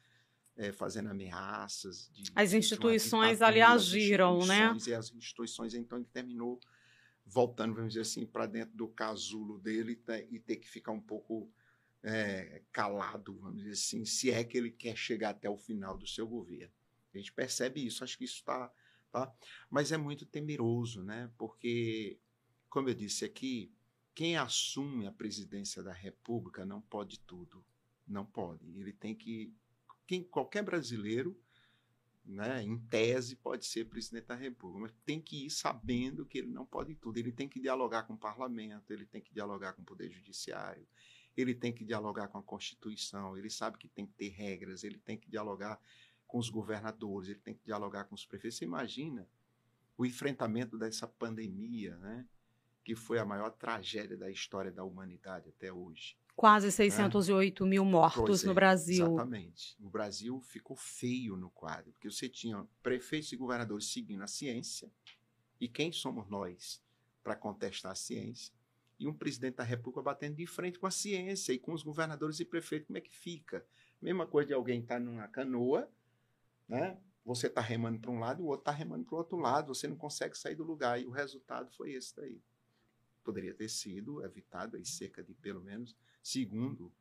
é, 0.57 0.73
fazendo 0.73 1.09
ameaças 1.09 2.11
de. 2.13 2.33
As 2.35 2.53
instituições 2.53 3.41
ali 3.41 3.63
agiram, 3.63 4.45
né? 4.45 4.77
E 4.87 4.93
as 4.93 5.13
instituições, 5.13 5.73
então, 5.73 5.97
ele 5.97 6.09
terminou 6.13 6.61
voltando, 7.25 7.75
vamos 7.75 7.93
dizer 7.93 8.03
assim, 8.03 8.27
para 8.27 8.47
dentro 8.47 8.77
do 8.77 8.89
casulo 8.89 9.59
dele 9.59 9.97
tá, 9.97 10.19
e 10.19 10.39
ter 10.39 10.57
que 10.57 10.69
ficar 10.69 10.93
um 10.93 11.01
pouco 11.01 11.51
é, 12.03 12.63
calado, 12.73 13.37
vamos 13.39 13.59
dizer 13.59 13.73
assim, 13.73 14.05
se 14.05 14.31
é 14.31 14.45
que 14.45 14.59
ele 14.59 14.71
quer 14.71 14.97
chegar 14.97 15.31
até 15.31 15.49
o 15.49 15.57
final 15.57 15.97
do 15.97 16.07
seu 16.07 16.27
governo. 16.27 16.73
A 17.15 17.19
gente 17.19 17.33
percebe 17.33 17.85
isso, 17.85 18.05
acho 18.05 18.19
que 18.19 18.25
isso 18.25 18.37
está. 18.37 18.71
Tá? 19.11 19.33
Mas 19.71 19.93
é 19.93 19.97
muito 19.97 20.27
temeroso, 20.27 21.03
né? 21.03 21.31
porque, 21.39 22.19
como 22.69 22.89
eu 22.89 22.95
disse 22.95 23.25
aqui, 23.25 23.73
quem 24.17 24.35
assume 24.35 25.07
a 25.07 25.13
presidência 25.13 25.83
da 25.83 25.93
República 25.93 26.65
não 26.65 26.81
pode 26.81 27.21
tudo. 27.21 27.63
Não 28.09 28.25
pode. 28.25 28.67
Ele 28.81 28.91
tem 28.91 29.15
que. 29.15 29.55
Quem, 30.07 30.25
qualquer 30.25 30.63
brasileiro 30.63 31.39
né, 32.25 32.63
em 32.63 32.79
tese, 32.79 33.37
pode 33.37 33.67
ser 33.67 33.85
presidente 33.85 34.25
da 34.25 34.35
República, 34.35 34.81
mas 34.81 34.95
tem 35.05 35.21
que 35.21 35.45
ir 35.45 35.51
sabendo 35.51 36.25
que 36.25 36.39
ele 36.39 36.49
não 36.49 36.65
pode 36.65 36.95
tudo. 36.95 37.19
Ele 37.19 37.31
tem 37.31 37.47
que 37.47 37.61
dialogar 37.61 38.05
com 38.05 38.15
o 38.15 38.19
parlamento, 38.19 38.91
ele 38.91 39.05
tem 39.05 39.21
que 39.21 39.35
dialogar 39.35 39.75
com 39.75 39.83
o 39.83 39.85
Poder 39.85 40.11
Judiciário, 40.11 40.89
ele 41.37 41.55
tem 41.55 41.71
que 41.71 41.85
dialogar 41.85 42.29
com 42.29 42.39
a 42.39 42.43
Constituição, 42.43 43.37
ele 43.37 43.51
sabe 43.51 43.77
que 43.77 43.87
tem 43.87 44.07
que 44.07 44.15
ter 44.15 44.29
regras, 44.31 44.83
ele 44.83 44.99
tem 44.99 45.19
que 45.19 45.29
dialogar 45.29 45.79
com 46.27 46.39
os 46.39 46.49
governadores, 46.49 47.29
ele 47.29 47.41
tem 47.41 47.55
que 47.55 47.65
dialogar 47.67 48.05
com 48.05 48.15
os 48.15 48.25
prefeitos. 48.25 48.59
Você 48.59 48.65
imagina 48.65 49.29
o 49.99 50.07
enfrentamento 50.07 50.79
dessa 50.79 51.07
pandemia, 51.07 51.97
né, 51.99 52.27
que 52.87 52.95
foi 52.95 53.19
a 53.19 53.25
maior 53.25 53.51
tragédia 53.51 54.17
da 54.17 54.31
história 54.31 54.71
da 54.71 54.85
humanidade 54.85 55.49
até 55.49 55.73
hoje. 55.73 56.17
Quase 56.37 56.71
608 56.71 57.65
é. 57.65 57.69
mil 57.69 57.85
mortos 57.85 58.45
é, 58.45 58.47
no 58.47 58.55
Brasil. 58.55 59.05
Exatamente. 59.05 59.77
O 59.81 59.91
Brasil 59.91 60.41
ficou 60.41 60.77
feio 60.77 61.37
no 61.37 61.51
quadro, 61.51 61.91
porque 61.91 62.09
você 62.09 62.29
tinha 62.29 62.65
prefeitos 62.85 63.33
e 63.33 63.37
governadores 63.37 63.87
seguindo 63.93 64.23
a 64.23 64.29
ciência, 64.29 64.89
e 65.61 65.67
quem 65.67 65.91
somos 65.91 66.29
nós 66.29 66.81
para 67.25 67.35
contestar 67.35 67.91
a 67.91 67.97
ciência? 67.97 68.55
E 69.01 69.09
um 69.09 69.13
presidente 69.13 69.57
da 69.57 69.65
República 69.65 70.01
batendo 70.01 70.37
de 70.37 70.47
frente 70.47 70.79
com 70.79 70.87
a 70.87 70.91
ciência 70.93 71.53
e 71.53 71.59
com 71.59 71.73
os 71.73 71.83
governadores 71.83 72.39
e 72.39 72.45
prefeitos, 72.45 72.87
como 72.87 72.99
é 72.99 73.01
que 73.01 73.13
fica? 73.13 73.67
Mesma 74.01 74.29
coisa 74.29 74.47
de 74.47 74.55
alguém 74.55 74.79
estar 74.79 74.95
tá 74.95 75.01
numa 75.01 75.27
canoa, 75.27 75.91
né? 76.69 76.97
Você 77.25 77.49
está 77.49 77.61
remando 77.61 77.99
para 77.99 78.13
um 78.13 78.21
lado, 78.21 78.45
o 78.45 78.47
outro 78.47 78.61
está 78.61 78.71
remando 78.71 79.05
para 79.05 79.15
o 79.17 79.19
outro 79.19 79.39
lado, 79.39 79.75
você 79.75 79.89
não 79.89 79.97
consegue 79.97 80.39
sair 80.39 80.55
do 80.55 80.63
lugar. 80.63 81.01
E 81.01 81.05
o 81.05 81.11
resultado 81.11 81.69
foi 81.73 81.91
esse 81.91 82.15
daí. 82.15 82.41
Poderia 83.27 83.53
ter 83.53 83.69
sido 83.69 84.25
evitado 84.25 84.77
aí 84.77 84.87
cerca 84.87 85.21
de 85.21 85.35
pelo 85.35 85.61
menos 85.61 85.97
Segundo 86.27 86.93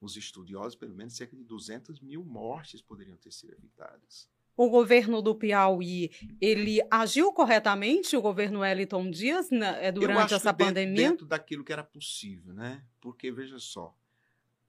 os 0.00 0.16
estudiosos, 0.16 0.74
pelo 0.74 0.96
menos 0.96 1.16
cerca 1.16 1.36
de 1.36 1.44
200 1.44 2.00
mil 2.00 2.24
mortes 2.24 2.82
poderiam 2.82 3.16
ter 3.16 3.30
sido 3.30 3.52
evitadas. 3.52 4.28
O 4.56 4.68
governo 4.68 5.22
do 5.22 5.32
Piauí, 5.32 6.10
ele 6.40 6.80
agiu 6.90 7.32
corretamente, 7.32 8.16
o 8.16 8.20
governo 8.20 8.60
Wellington 8.60 9.08
Dias, 9.12 9.48
né, 9.48 9.92
durante 9.92 10.34
essa 10.34 10.52
dentro, 10.52 10.66
pandemia? 10.66 11.10
Dentro 11.10 11.24
daquilo 11.24 11.62
que 11.62 11.72
era 11.72 11.84
possível, 11.84 12.52
né? 12.52 12.84
Porque, 13.00 13.30
veja 13.30 13.60
só, 13.60 13.96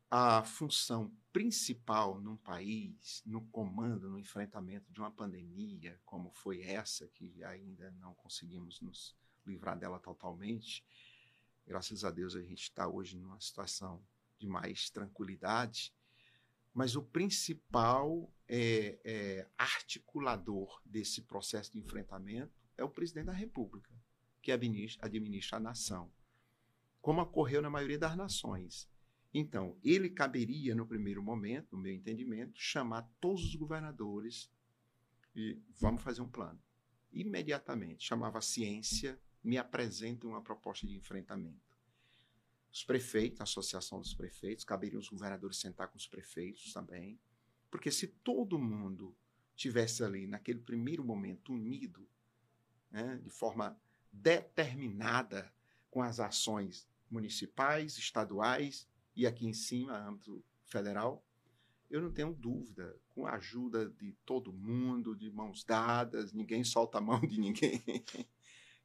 a 0.10 0.44
função 0.44 1.12
principal 1.34 2.22
num 2.22 2.38
país, 2.38 3.24
no 3.26 3.42
comando, 3.48 4.08
no 4.08 4.20
enfrentamento 4.20 4.94
de 4.94 5.00
uma 5.00 5.10
pandemia, 5.10 6.00
como 6.06 6.30
foi 6.30 6.62
essa, 6.62 7.08
que 7.08 7.44
ainda 7.44 7.90
não 8.00 8.14
conseguimos 8.14 8.80
nos 8.82 9.16
livrar 9.46 9.78
dela 9.78 10.00
totalmente, 10.00 10.84
Graças 11.68 12.06
a 12.06 12.12
Deus 12.12 12.36
a 12.36 12.42
gente 12.42 12.62
está 12.62 12.88
hoje 12.88 13.18
numa 13.18 13.40
situação 13.40 14.06
de 14.38 14.48
mais 14.48 14.90
tranquilidade, 14.92 15.92
mas 16.72 16.96
o 16.96 17.02
principal 17.02 18.32
é, 18.48 19.00
é, 19.04 19.48
articulador 19.58 20.80
desse 20.86 21.24
processo 21.24 21.74
de 21.74 21.80
enfrentamento 21.80 22.54
é 22.78 22.84
o 22.84 22.90
presidente 22.90 23.26
da 23.26 23.34
República, 23.34 23.92
que 24.44 24.52
administra, 24.52 25.04
administra 25.06 25.58
a 25.58 25.60
nação, 25.60 26.12
como 27.02 27.22
ocorreu 27.22 27.64
na 27.64 27.70
maioria 27.70 27.98
das 27.98 28.16
nações. 28.16 28.88
Então, 29.34 29.78
ele 29.84 30.10
caberia, 30.10 30.76
no 30.76 30.86
primeiro 30.86 31.24
momento, 31.24 31.76
no 31.76 31.82
meu 31.82 31.94
entendimento, 31.94 32.60
chamar 32.60 33.10
todos 33.20 33.44
os 33.44 33.56
governadores 33.56 34.52
e 35.36 35.60
vamos 35.80 36.04
fazer 36.04 36.22
um 36.22 36.30
plano. 36.30 36.62
Imediatamente, 37.12 38.06
chamava 38.06 38.38
a 38.38 38.42
ciência, 38.42 39.20
me 39.46 39.58
apresentem 39.60 40.28
uma 40.28 40.42
proposta 40.42 40.88
de 40.88 40.96
enfrentamento. 40.96 41.78
Os 42.74 42.84
prefeitos, 42.84 43.40
a 43.40 43.44
associação 43.44 44.02
dos 44.02 44.14
prefeitos, 44.14 44.66
caberiam 44.66 45.00
os 45.00 45.08
governadores 45.08 45.58
sentar 45.58 45.88
com 45.88 45.98
os 45.98 46.08
prefeitos 46.08 46.74
também, 46.74 47.20
porque 47.70 47.92
se 47.92 48.08
todo 48.08 48.58
mundo 48.58 49.16
tivesse 49.56 50.04
ali 50.04 50.26
naquele 50.26 50.60
primeiro 50.60 51.06
momento 51.06 51.54
unido, 51.54 52.10
né, 52.90 53.18
de 53.24 53.30
forma 53.30 53.80
determinada 54.12 55.54
com 55.90 56.02
as 56.02 56.20
ações 56.20 56.88
municipais, 57.10 57.98
estaduais 57.98 58.88
e 59.16 59.28
aqui 59.28 59.46
em 59.46 59.54
cima, 59.54 59.98
âmbito 59.98 60.44
federal, 60.66 61.24
eu 61.90 62.02
não 62.02 62.12
tenho 62.12 62.34
dúvida, 62.34 63.00
com 63.10 63.26
a 63.28 63.36
ajuda 63.36 63.90
de 63.90 64.12
todo 64.26 64.52
mundo, 64.52 65.16
de 65.16 65.30
mãos 65.30 65.64
dadas, 65.64 66.34
ninguém 66.34 66.64
solta 66.64 66.98
a 66.98 67.02
mão 67.02 67.22
de 67.22 67.40
ninguém, 67.40 67.82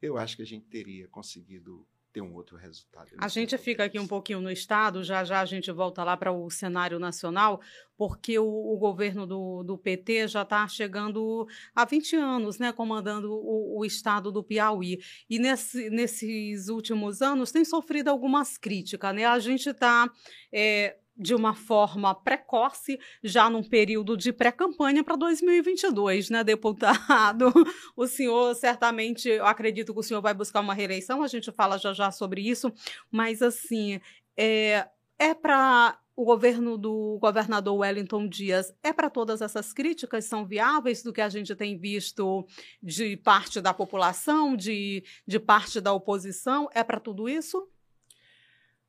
eu 0.00 0.16
acho 0.16 0.36
que 0.36 0.42
a 0.42 0.46
gente 0.46 0.66
teria 0.66 1.08
conseguido 1.08 1.86
ter 2.12 2.20
um 2.20 2.34
outro 2.34 2.56
resultado. 2.56 3.08
A 3.18 3.28
gente 3.28 3.56
fica 3.56 3.84
aqui 3.84 3.98
um 3.98 4.06
pouquinho 4.06 4.40
no 4.40 4.50
Estado, 4.50 5.02
já 5.02 5.24
já 5.24 5.40
a 5.40 5.44
gente 5.44 5.70
volta 5.70 6.02
lá 6.02 6.16
para 6.16 6.32
o 6.32 6.50
cenário 6.50 6.98
nacional, 6.98 7.60
porque 7.96 8.38
o, 8.38 8.44
o 8.44 8.76
governo 8.78 9.26
do, 9.26 9.62
do, 9.62 9.78
PT 9.78 10.28
já 10.28 10.42
está 10.42 10.66
chegando 10.66 11.46
há 11.74 11.84
20 11.84 12.16
anos, 12.16 12.58
né, 12.58 12.72
comandando 12.72 13.32
o, 13.32 13.78
o 13.78 13.84
Estado 13.84 14.32
do 14.32 14.42
Piauí. 14.42 14.98
E 15.28 15.38
nesse, 15.38 15.88
nesses 15.90 16.68
últimos 16.68 17.22
anos 17.22 17.52
tem 17.52 17.64
sofrido 17.64 18.08
algumas 18.08 18.58
críticas. 18.58 19.14
Né? 19.14 19.24
A 19.24 19.38
gente 19.38 19.68
está. 19.68 20.10
É, 20.52 20.96
de 21.20 21.34
uma 21.34 21.54
forma 21.54 22.14
precoce, 22.14 22.98
já 23.22 23.50
num 23.50 23.62
período 23.62 24.16
de 24.16 24.32
pré-campanha 24.32 25.04
para 25.04 25.16
2022, 25.16 26.30
né, 26.30 26.42
deputado? 26.42 27.52
O 27.96 28.06
senhor 28.06 28.54
certamente, 28.54 29.28
eu 29.28 29.44
acredito 29.44 29.92
que 29.92 30.00
o 30.00 30.02
senhor 30.02 30.22
vai 30.22 30.32
buscar 30.32 30.60
uma 30.60 30.72
reeleição, 30.72 31.22
a 31.22 31.26
gente 31.26 31.52
fala 31.52 31.76
já 31.76 31.92
já 31.92 32.10
sobre 32.10 32.40
isso, 32.40 32.72
mas 33.10 33.42
assim, 33.42 34.00
é, 34.36 34.88
é 35.18 35.34
para 35.34 35.98
o 36.16 36.24
governo 36.24 36.76
do 36.76 37.18
governador 37.18 37.78
Wellington 37.78 38.28
Dias 38.28 38.74
é 38.82 38.92
para 38.92 39.08
todas 39.08 39.40
essas 39.40 39.72
críticas? 39.72 40.26
São 40.26 40.44
viáveis 40.44 41.02
do 41.02 41.12
que 41.12 41.20
a 41.20 41.28
gente 41.28 41.54
tem 41.54 41.78
visto 41.78 42.46
de 42.82 43.16
parte 43.16 43.60
da 43.60 43.72
população, 43.72 44.54
de, 44.54 45.02
de 45.26 45.40
parte 45.40 45.80
da 45.80 45.92
oposição? 45.92 46.68
É 46.74 46.84
para 46.84 47.00
tudo 47.00 47.28
isso? 47.28 47.66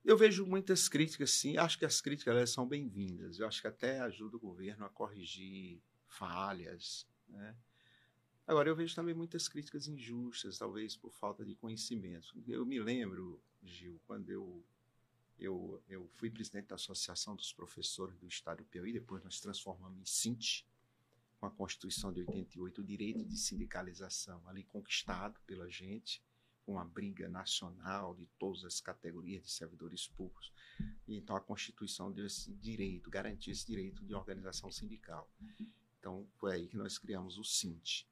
Eu 0.04 0.16
vejo 0.16 0.44
muitas 0.44 0.88
críticas, 0.88 1.30
sim. 1.30 1.56
Acho 1.56 1.78
que 1.78 1.84
as 1.84 2.00
críticas 2.00 2.34
elas 2.34 2.50
são 2.50 2.66
bem-vindas. 2.66 3.38
Eu 3.38 3.46
acho 3.46 3.60
que 3.60 3.68
até 3.68 4.00
ajuda 4.00 4.36
o 4.36 4.40
governo 4.40 4.84
a 4.84 4.88
corrigir 4.88 5.80
falhas. 6.08 7.06
Né? 7.28 7.56
Agora, 8.46 8.68
eu 8.68 8.74
vejo 8.74 8.94
também 8.96 9.14
muitas 9.14 9.46
críticas 9.46 9.86
injustas, 9.86 10.58
talvez 10.58 10.96
por 10.96 11.12
falta 11.12 11.44
de 11.44 11.54
conhecimento. 11.54 12.34
Eu 12.48 12.66
me 12.66 12.80
lembro, 12.80 13.40
Gil, 13.62 14.00
quando 14.04 14.28
eu, 14.28 14.64
eu, 15.38 15.80
eu 15.88 16.08
fui 16.14 16.28
presidente 16.28 16.66
da 16.66 16.74
Associação 16.74 17.36
dos 17.36 17.52
Professores 17.52 18.18
do 18.18 18.26
Estado 18.26 18.58
do 18.58 18.64
Piauí, 18.64 18.92
depois 18.92 19.22
nós 19.22 19.40
transformamos 19.40 20.00
em 20.00 20.04
CINT, 20.04 20.64
com 21.38 21.46
a 21.46 21.50
Constituição 21.50 22.12
de 22.12 22.20
88, 22.20 22.80
o 22.80 22.84
direito 22.84 23.24
de 23.24 23.36
sindicalização 23.36 24.42
ali 24.48 24.64
conquistado 24.64 25.40
pela 25.46 25.68
gente 25.68 26.20
com 26.64 26.78
a 26.78 26.84
briga 26.84 27.28
nacional 27.28 28.14
de 28.14 28.26
todas 28.38 28.64
as 28.64 28.80
categorias 28.80 29.42
de 29.42 29.50
servidores 29.50 30.06
públicos. 30.06 30.52
Então, 31.06 31.36
a 31.36 31.40
Constituição 31.40 32.10
deu 32.12 32.26
esse 32.26 32.52
direito, 32.54 33.10
garantiu 33.10 33.52
esse 33.52 33.66
direito 33.66 34.04
de 34.04 34.14
organização 34.14 34.70
sindical. 34.70 35.28
Então, 35.98 36.26
foi 36.38 36.54
aí 36.54 36.68
que 36.68 36.76
nós 36.76 36.98
criamos 36.98 37.38
o 37.38 37.44
SINT. 37.44 38.04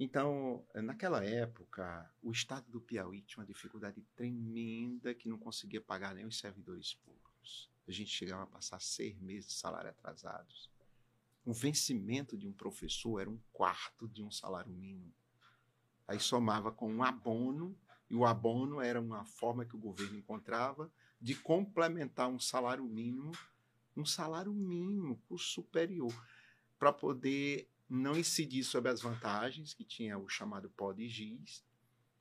Então, 0.00 0.64
naquela 0.74 1.24
época, 1.24 2.08
o 2.22 2.30
estado 2.30 2.70
do 2.70 2.80
Piauí 2.80 3.22
tinha 3.22 3.40
uma 3.40 3.46
dificuldade 3.46 4.00
tremenda 4.14 5.12
que 5.12 5.28
não 5.28 5.38
conseguia 5.38 5.80
pagar 5.80 6.14
nem 6.14 6.24
os 6.24 6.38
servidores 6.38 6.94
públicos. 6.94 7.68
A 7.86 7.90
gente 7.90 8.10
chegava 8.10 8.44
a 8.44 8.46
passar 8.46 8.80
seis 8.80 9.18
meses 9.20 9.48
de 9.48 9.54
salário 9.54 9.90
atrasados. 9.90 10.70
O 11.44 11.52
vencimento 11.52 12.36
de 12.36 12.46
um 12.46 12.52
professor 12.52 13.20
era 13.20 13.30
um 13.30 13.40
quarto 13.52 14.06
de 14.06 14.22
um 14.22 14.30
salário 14.30 14.70
mínimo. 14.70 15.12
Aí 16.08 16.18
somava 16.18 16.72
com 16.72 16.90
um 16.90 17.02
abono, 17.02 17.78
e 18.08 18.16
o 18.16 18.24
abono 18.24 18.80
era 18.80 18.98
uma 18.98 19.26
forma 19.26 19.66
que 19.66 19.76
o 19.76 19.78
governo 19.78 20.16
encontrava 20.16 20.90
de 21.20 21.34
complementar 21.34 22.28
um 22.28 22.38
salário 22.38 22.84
mínimo, 22.84 23.32
um 23.94 24.06
salário 24.06 24.52
mínimo, 24.52 25.22
o 25.28 25.36
superior, 25.36 26.14
para 26.78 26.92
poder 26.92 27.68
não 27.88 28.16
incidir 28.16 28.64
sobre 28.64 28.90
as 28.90 29.02
vantagens, 29.02 29.74
que 29.74 29.84
tinha 29.84 30.18
o 30.18 30.28
chamado 30.28 30.70
pó 30.70 30.92
de 30.92 31.06
giz, 31.08 31.62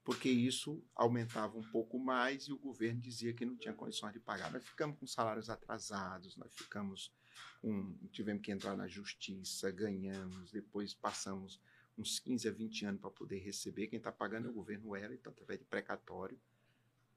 porque 0.04 0.30
isso 0.30 0.84
aumentava 0.96 1.58
um 1.58 1.64
pouco 1.64 2.00
mais 2.00 2.44
e 2.44 2.54
o 2.54 2.58
governo 2.58 3.00
dizia 3.00 3.34
que 3.34 3.46
não 3.46 3.56
tinha 3.56 3.74
condições 3.74 4.14
de 4.14 4.20
pagar. 4.20 4.52
Nós 4.52 4.66
ficamos 4.66 4.98
com 4.98 5.08
salários 5.08 5.50
atrasados, 5.50 6.36
nós 6.36 6.54
ficamos 6.54 7.14
com, 7.62 7.96
tivemos 8.12 8.42
que 8.42 8.52
entrar 8.52 8.76
na 8.76 8.88
justiça, 8.88 9.70
ganhamos, 9.72 10.52
depois 10.52 10.94
passamos 10.94 11.62
uns 11.98 12.20
15 12.20 12.48
a 12.48 12.52
20 12.52 12.86
anos 12.86 13.02
para 13.02 13.10
poder 13.10 13.40
receber. 13.40 13.88
Quem 13.88 13.98
está 13.98 14.12
pagando 14.12 14.48
é 14.48 14.52
o 14.52 14.54
governo 14.54 14.90
Wellington, 14.90 15.30
através 15.30 15.60
de 15.60 15.66
precatório. 15.66 16.40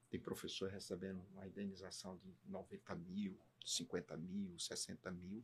Tem 0.09 0.19
professor 0.19 0.69
recebendo 0.69 1.21
uma 1.31 1.47
indenização 1.47 2.17
de 2.17 2.33
90 2.45 2.95
mil, 2.95 3.37
50 3.65 4.17
mil, 4.17 4.57
60 4.59 5.11
mil. 5.11 5.43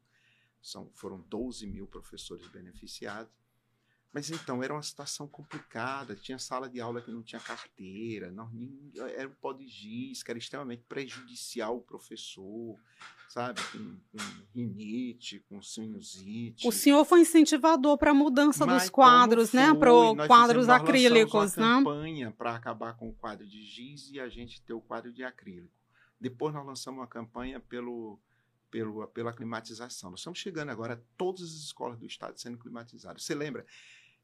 São, 0.62 0.92
foram 0.94 1.22
12 1.22 1.68
mil 1.68 1.88
professores 1.88 2.48
beneficiados. 2.48 3.32
Mas 4.18 4.32
então 4.32 4.64
era 4.64 4.74
uma 4.74 4.82
situação 4.82 5.28
complicada. 5.28 6.16
Tinha 6.16 6.40
sala 6.40 6.68
de 6.68 6.82
aula 6.82 7.04
que 7.04 7.12
não 7.12 7.22
tinha 7.22 7.40
carteira, 7.40 8.32
não, 8.32 8.50
era 9.16 9.28
um 9.28 9.34
pó 9.40 9.54
de 9.54 9.68
giz, 9.68 10.24
que 10.24 10.32
era 10.32 10.40
extremamente 10.40 10.82
prejudicial 10.90 11.76
ao 11.76 11.82
professor, 11.82 12.80
sabe? 13.30 13.62
Com, 13.72 13.78
com 14.12 14.24
rinite, 14.56 15.46
com 15.48 15.62
sinusite. 15.62 16.68
O 16.68 16.72
senhor 16.72 17.06
foi 17.06 17.20
incentivador 17.20 17.96
para 17.96 18.10
a 18.10 18.14
mudança 18.16 18.66
Mas 18.66 18.82
dos 18.82 18.90
quadros, 18.90 19.54
né? 19.54 19.72
Para 19.76 19.92
quadros 20.26 20.68
acrílicos, 20.68 21.56
né? 21.56 21.64
campanha 21.64 22.32
para 22.32 22.56
acabar 22.56 22.98
com 22.98 23.10
o 23.10 23.14
quadro 23.14 23.46
de 23.46 23.64
giz 23.64 24.10
e 24.10 24.20
a 24.20 24.28
gente 24.28 24.64
ter 24.64 24.74
o 24.74 24.82
quadro 24.82 25.14
de 25.14 25.24
acrílico. 25.24 25.70
Depois 26.20 26.56
nós 26.56 26.66
lançamos 26.66 27.00
uma 27.02 27.08
campanha 27.08 27.60
pelo 27.60 28.20
pelo, 28.70 29.08
pela 29.08 29.34
climatização. 29.34 30.12
Nós 30.12 30.22
estamos 30.22 30.40
chegando 30.40 30.70
agora 30.70 30.96
a 30.96 31.00
todas 31.18 31.44
as 31.44 31.52
escolas 31.52 32.00
do 32.00 32.06
estado 32.06 32.40
sendo 32.40 32.58
climatizadas. 32.58 33.24
Você 33.24 33.36
lembra? 33.36 33.66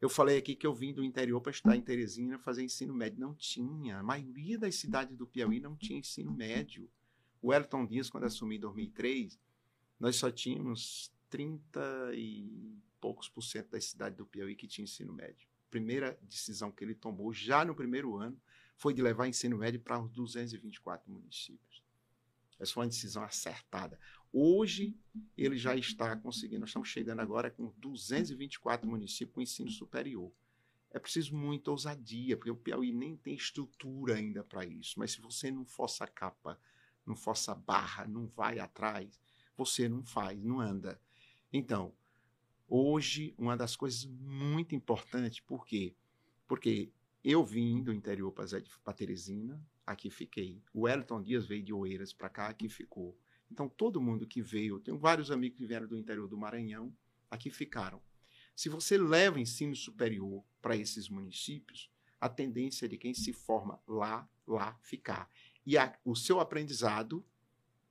Eu 0.04 0.10
falei 0.10 0.38
aqui 0.38 0.54
que 0.54 0.68
eu 0.68 0.74
vim 0.74 0.94
do 0.94 1.02
interior 1.02 1.40
para 1.40 1.54
estudar 1.54 1.78
em 1.78 1.82
Teresina, 1.82 2.38
fazer 2.38 2.62
ensino 2.62 2.94
médio. 2.94 3.22
Não 3.22 3.34
tinha. 3.34 4.00
A 4.00 4.04
maioria 4.04 4.60
das 4.60 4.76
cidades 4.76 5.16
do 5.16 5.26
Piauí 5.26 5.62
não 5.62 5.78
tinha 5.78 5.98
ensino 5.98 6.30
médio. 6.30 6.92
O 7.42 7.54
Elton 7.54 7.86
Dias, 7.86 8.10
quando 8.10 8.26
assumiu 8.26 8.58
em 8.58 8.60
2003, 8.60 9.40
nós 9.98 10.18
só 10.18 10.30
tínhamos 10.30 11.10
30 11.30 12.12
e 12.16 12.78
poucos 13.00 13.30
por 13.30 13.44
cento 13.44 13.70
das 13.70 13.86
cidades 13.86 14.18
do 14.18 14.26
Piauí 14.26 14.58
que 14.58 14.68
tinha 14.68 14.84
ensino 14.84 15.14
médio. 15.14 15.48
A 15.68 15.72
primeira 15.72 16.20
decisão 16.24 16.70
que 16.70 16.84
ele 16.84 16.96
tomou, 16.96 17.32
já 17.32 17.64
no 17.64 17.74
primeiro 17.74 18.18
ano, 18.18 18.38
foi 18.76 18.94
de 18.94 19.02
levar 19.02 19.30
ensino 19.30 19.58
médio 19.58 19.80
para 19.80 20.02
os 20.02 20.12
224 20.12 21.10
municípios. 21.10 21.82
Essa 22.60 22.74
foi 22.74 22.84
uma 22.84 22.90
decisão 22.90 23.24
acertada. 23.24 23.98
Hoje, 24.36 24.98
ele 25.38 25.56
já 25.56 25.76
está 25.76 26.18
conseguindo. 26.18 26.62
Nós 26.62 26.70
estamos 26.70 26.90
chegando 26.90 27.20
agora 27.20 27.52
com 27.52 27.72
224 27.78 28.90
municípios 28.90 29.32
com 29.32 29.42
ensino 29.42 29.70
superior. 29.70 30.32
É 30.90 30.98
preciso 30.98 31.36
muita 31.36 31.70
ousadia, 31.70 32.36
porque 32.36 32.50
o 32.50 32.56
Piauí 32.56 32.92
nem 32.92 33.16
tem 33.16 33.36
estrutura 33.36 34.16
ainda 34.16 34.44
para 34.44 34.66
isso. 34.66 34.98
Mas 34.98 35.12
se 35.12 35.22
você 35.22 35.52
não 35.52 35.64
força 35.64 36.06
a 36.06 36.08
capa, 36.08 36.60
não 37.06 37.16
força 37.16 37.52
a 37.52 37.56
barra, 37.56 38.08
não 38.08 38.26
vai 38.26 38.58
atrás, 38.58 39.22
você 39.56 39.88
não 39.88 40.04
faz, 40.04 40.42
não 40.42 40.60
anda. 40.60 41.00
Então, 41.52 41.94
hoje, 42.68 43.36
uma 43.38 43.56
das 43.56 43.76
coisas 43.76 44.06
muito 44.06 44.74
importantes, 44.74 45.40
por 45.42 45.64
quê? 45.64 45.96
Porque 46.48 46.92
eu 47.24 47.46
vim 47.46 47.84
do 47.84 47.94
interior 47.94 48.32
para 48.32 48.94
Teresina, 48.94 49.64
aqui 49.86 50.10
fiquei. 50.10 50.60
O 50.74 50.82
Wellington 50.82 51.22
Dias 51.22 51.46
veio 51.46 51.64
de 51.64 51.72
Oeiras 51.72 52.14
para 52.14 52.30
cá, 52.30 52.48
aqui 52.48 52.68
ficou. 52.68 53.16
Então, 53.54 53.70
todo 53.70 54.02
mundo 54.02 54.26
que 54.26 54.42
veio, 54.42 54.80
tenho 54.80 54.98
vários 54.98 55.30
amigos 55.30 55.60
que 55.60 55.66
vieram 55.68 55.88
do 55.88 55.96
interior 55.96 56.28
do 56.28 56.36
Maranhão, 56.36 56.92
aqui 57.30 57.52
ficaram. 57.52 58.02
Se 58.56 58.68
você 58.68 58.98
leva 58.98 59.40
ensino 59.40 59.76
superior 59.76 60.44
para 60.60 60.76
esses 60.76 61.08
municípios, 61.08 61.92
a 62.20 62.28
tendência 62.28 62.86
é 62.86 62.90
de 62.90 62.98
quem 62.98 63.14
se 63.14 63.32
forma 63.32 63.80
lá, 63.88 64.28
lá 64.48 64.76
ficar. 64.82 65.30
E 65.64 65.78
a, 65.78 65.96
o 66.04 66.16
seu 66.16 66.40
aprendizado 66.40 67.24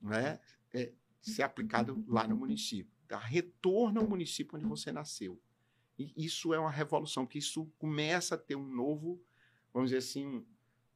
né, 0.01 0.41
é 0.75 0.93
ser 1.21 1.45
aplicado 1.45 2.05
lá 2.09 2.27
no 2.27 2.37
município. 2.37 2.93
Tá? 3.07 3.21
Retorna 3.21 4.01
ao 4.01 4.09
município 4.09 4.57
onde 4.59 4.67
você 4.67 4.91
nasceu. 4.91 5.41
E 5.97 6.13
isso 6.17 6.53
é 6.53 6.59
uma 6.59 6.73
revolução, 6.73 7.25
porque 7.25 7.39
isso 7.39 7.67
começa 7.79 8.35
a 8.35 8.39
ter 8.39 8.57
um 8.57 8.67
novo, 8.67 9.23
vamos 9.73 9.91
dizer 9.91 9.99
assim, 9.99 10.45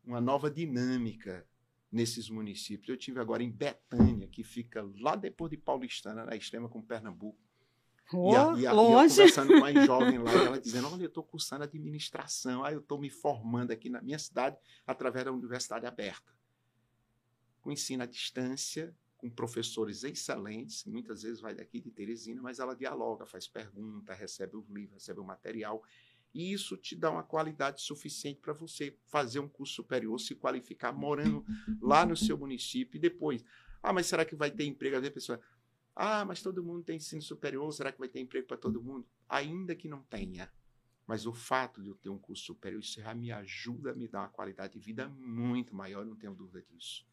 uma 0.04 0.20
nova 0.20 0.50
dinâmica 0.50 1.46
nesses 1.90 2.28
municípios. 2.28 2.88
Eu 2.88 2.96
tive 2.96 3.20
agora 3.20 3.42
em 3.42 3.50
Betânia, 3.50 4.26
que 4.28 4.42
fica 4.42 4.88
lá 5.00 5.16
depois 5.16 5.50
de 5.50 5.56
Paulistana, 5.56 6.24
na 6.24 6.36
extrema 6.36 6.68
com 6.68 6.82
Pernambuco. 6.82 7.38
Oh, 8.12 8.32
e, 8.32 8.36
a, 8.36 8.54
e, 8.58 8.66
a, 8.66 8.72
longe. 8.72 8.90
e 8.90 8.94
eu 8.94 9.08
conversando 9.08 9.48
com 9.48 9.58
uma 9.58 9.84
jovem 9.84 10.18
lá, 10.18 10.32
ela 10.32 10.60
dizendo: 10.60 10.88
Olha, 10.92 11.02
eu 11.02 11.08
estou 11.08 11.24
cursando 11.24 11.64
administração, 11.64 12.64
aí 12.64 12.74
eu 12.74 12.80
estou 12.80 12.98
me 12.98 13.10
formando 13.10 13.72
aqui 13.72 13.90
na 13.90 14.00
minha 14.00 14.18
cidade 14.18 14.56
através 14.86 15.24
da 15.24 15.32
Universidade 15.32 15.86
Aberta. 15.86 16.32
Com 17.60 17.72
ensino 17.72 18.04
à 18.04 18.06
distância, 18.06 18.94
com 19.16 19.28
professores 19.28 20.04
excelentes, 20.04 20.84
muitas 20.84 21.22
vezes 21.22 21.40
vai 21.40 21.54
daqui 21.54 21.80
de 21.80 21.90
Teresina, 21.90 22.40
mas 22.40 22.60
ela 22.60 22.76
dialoga, 22.76 23.26
faz 23.26 23.48
pergunta, 23.48 24.14
recebe 24.14 24.56
os 24.56 24.68
livros, 24.68 24.94
recebe 24.94 25.18
o 25.18 25.24
material 25.24 25.82
e 26.34 26.52
isso 26.52 26.76
te 26.76 26.94
dá 26.94 27.10
uma 27.10 27.22
qualidade 27.22 27.80
suficiente 27.80 28.40
para 28.40 28.52
você 28.52 28.96
fazer 29.06 29.40
um 29.40 29.48
curso 29.48 29.74
superior, 29.74 30.18
se 30.18 30.34
qualificar 30.34 30.92
morando 30.92 31.44
lá 31.80 32.04
no 32.04 32.16
seu 32.16 32.36
município 32.36 32.98
e 32.98 33.00
depois. 33.00 33.44
Ah, 33.82 33.92
mas 33.92 34.06
será 34.06 34.24
que 34.24 34.36
vai 34.36 34.50
ter 34.50 34.64
emprego? 34.64 34.96
Às 34.96 35.02
vezes 35.02 35.12
a 35.12 35.14
pessoa. 35.14 35.40
Ah, 35.94 36.24
mas 36.24 36.42
todo 36.42 36.62
mundo 36.62 36.82
tem 36.82 36.96
ensino 36.96 37.22
superior, 37.22 37.72
será 37.72 37.90
que 37.90 37.98
vai 37.98 38.08
ter 38.08 38.20
emprego 38.20 38.46
para 38.46 38.56
todo 38.56 38.82
mundo? 38.82 39.06
Ainda 39.28 39.74
que 39.74 39.88
não 39.88 40.02
tenha. 40.02 40.52
Mas 41.06 41.24
o 41.24 41.32
fato 41.32 41.80
de 41.82 41.88
eu 41.88 41.94
ter 41.94 42.08
um 42.08 42.18
curso 42.18 42.44
superior, 42.44 42.80
isso 42.80 43.00
já 43.00 43.14
me 43.14 43.30
ajuda 43.30 43.92
a 43.92 43.94
me 43.94 44.08
dar 44.08 44.20
uma 44.20 44.28
qualidade 44.28 44.74
de 44.74 44.80
vida 44.80 45.08
muito 45.08 45.74
maior, 45.74 46.04
não 46.04 46.16
tenho 46.16 46.34
dúvida 46.34 46.60
disso. 46.62 47.06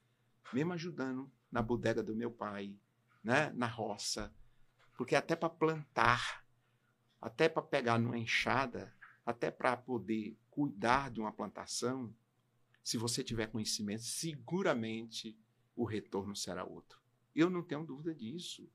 Mesmo 0.52 0.74
ajudando 0.74 1.32
na 1.52 1.62
bodega 1.62 2.02
do 2.02 2.16
meu 2.16 2.32
pai, 2.32 2.76
né, 3.24 3.52
na 3.56 3.68
roça, 3.68 4.34
porque 4.98 5.16
até 5.16 5.36
para 5.36 5.50
plantar, 5.50 6.44
até 7.22 7.48
para 7.48 7.62
pegar 7.62 8.00
numa 8.00 8.18
enxada, 8.18 8.94
até 9.26 9.50
para 9.50 9.78
poder 9.78 10.38
cuidar 10.50 11.10
de 11.10 11.20
uma 11.20 11.32
plantação, 11.32 12.14
se 12.84 12.98
você 12.98 13.24
tiver 13.24 13.48
conhecimento, 13.48 14.04
seguramente 14.04 15.38
o 15.76 15.86
retorno 15.86 16.36
será 16.36 16.64
outro. 16.64 17.02
Eu 17.34 17.50
não 17.50 17.64
tenho 17.64 17.86
dúvida 17.86 18.14
disso, 18.14 18.70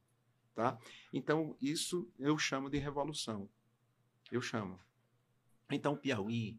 tá? 0.54 0.78
Então, 1.12 1.56
isso 1.61 2.11
eu 2.18 2.37
chamo 2.38 2.70
de 2.70 2.78
revolução. 2.78 3.48
Eu 4.32 4.40
chamo. 4.40 4.78
Então, 5.70 5.92
o 5.92 5.96
Piauí 5.96 6.58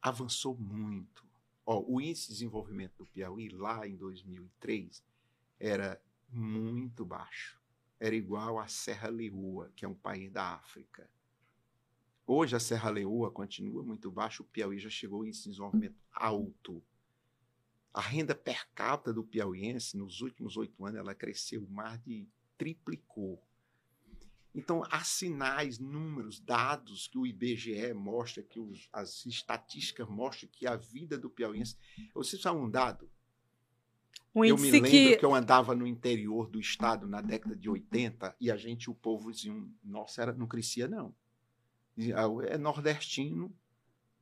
avançou 0.00 0.56
muito. 0.56 1.26
Ó, 1.64 1.84
o 1.86 2.00
índice 2.00 2.28
de 2.28 2.32
desenvolvimento 2.34 2.96
do 2.96 3.06
Piauí, 3.06 3.50
lá 3.50 3.86
em 3.86 3.94
2003, 3.94 5.04
era 5.60 6.02
muito 6.30 7.04
baixo. 7.04 7.60
Era 8.00 8.14
igual 8.14 8.58
à 8.58 8.66
Serra 8.66 9.08
Leoa, 9.08 9.70
que 9.76 9.84
é 9.84 9.88
um 9.88 9.94
país 9.94 10.30
da 10.30 10.54
África. 10.54 11.08
Hoje 12.30 12.54
a 12.54 12.60
Serra 12.60 12.90
Leoa 12.90 13.30
continua 13.30 13.82
muito 13.82 14.10
baixa, 14.10 14.42
o 14.42 14.44
Piauí 14.44 14.78
já 14.78 14.90
chegou 14.90 15.24
em 15.24 15.30
desenvolvimento 15.30 15.96
alto. 16.12 16.84
A 17.90 18.02
renda 18.02 18.34
per 18.34 18.68
capita 18.74 19.14
do 19.14 19.24
piauiense, 19.24 19.96
nos 19.96 20.20
últimos 20.20 20.54
oito 20.58 20.84
anos, 20.84 21.00
ela 21.00 21.14
cresceu 21.14 21.66
mais 21.70 21.98
de 22.02 22.28
triplicou. 22.58 23.42
Então, 24.54 24.84
há 24.90 25.02
sinais, 25.04 25.78
números, 25.78 26.38
dados 26.38 27.08
que 27.08 27.16
o 27.16 27.26
IBGE 27.26 27.94
mostra, 27.94 28.42
que 28.42 28.60
os, 28.60 28.90
as 28.92 29.24
estatísticas 29.24 30.06
mostram 30.06 30.50
que 30.52 30.66
a 30.66 30.76
vida 30.76 31.16
do 31.16 31.30
piauiense. 31.30 31.78
Você 32.12 32.36
sabe 32.36 32.60
um 32.60 32.68
dado? 32.68 33.10
O 34.34 34.44
eu 34.44 34.58
me 34.58 34.70
lembro 34.70 34.90
que. 34.90 35.16
que 35.16 35.24
eu 35.24 35.34
andava 35.34 35.74
no 35.74 35.86
interior 35.86 36.50
do 36.50 36.60
estado 36.60 37.08
na 37.08 37.22
década 37.22 37.56
de 37.56 37.70
80 37.70 38.36
e 38.38 38.50
a 38.50 38.56
gente, 38.58 38.90
o 38.90 38.94
povo 38.94 39.32
dizia, 39.32 39.54
nossa, 39.82 40.20
era, 40.20 40.34
não 40.34 40.46
crescia 40.46 40.86
não. 40.86 41.16
Dizia, 41.98 42.16
"Ah, 42.16 42.28
É 42.46 42.56
nordestino, 42.56 43.52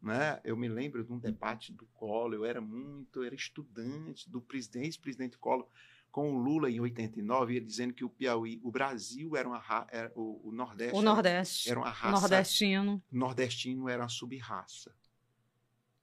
né? 0.01 0.41
Eu 0.43 0.57
me 0.57 0.67
lembro 0.67 1.05
de 1.05 1.13
um 1.13 1.19
debate 1.19 1.73
do 1.75 1.85
Collor, 1.89 2.33
eu 2.33 2.45
era 2.47 2.59
muito, 2.61 3.21
eu 3.21 3.25
era 3.25 3.35
estudante 3.35 4.31
do 4.31 4.41
presidente, 4.41 4.87
ex-presidente 4.87 5.37
Collor, 5.37 5.69
com 6.11 6.35
o 6.35 6.39
Lula 6.39 6.71
em 6.71 6.81
89, 6.81 7.55
ele 7.57 7.67
dizendo 7.67 7.93
que 7.93 8.03
o 8.03 8.09
Piauí, 8.09 8.59
o 8.65 8.71
Brasil 8.71 9.37
era 9.37 9.47
uma 9.47 9.59
ra- 9.59 9.87
era, 9.91 10.11
o, 10.17 10.49
o 10.49 10.53
Nordeste, 10.53 10.97
O 10.97 11.03
Nordeste. 11.03 11.69
era 11.71 11.79
uma 11.79 11.91
raça 11.91 12.21
Nordestino. 12.23 13.03
nordestino 13.13 13.89
era 13.91 14.03
uma 14.05 14.09
sub-raça. 14.09 14.95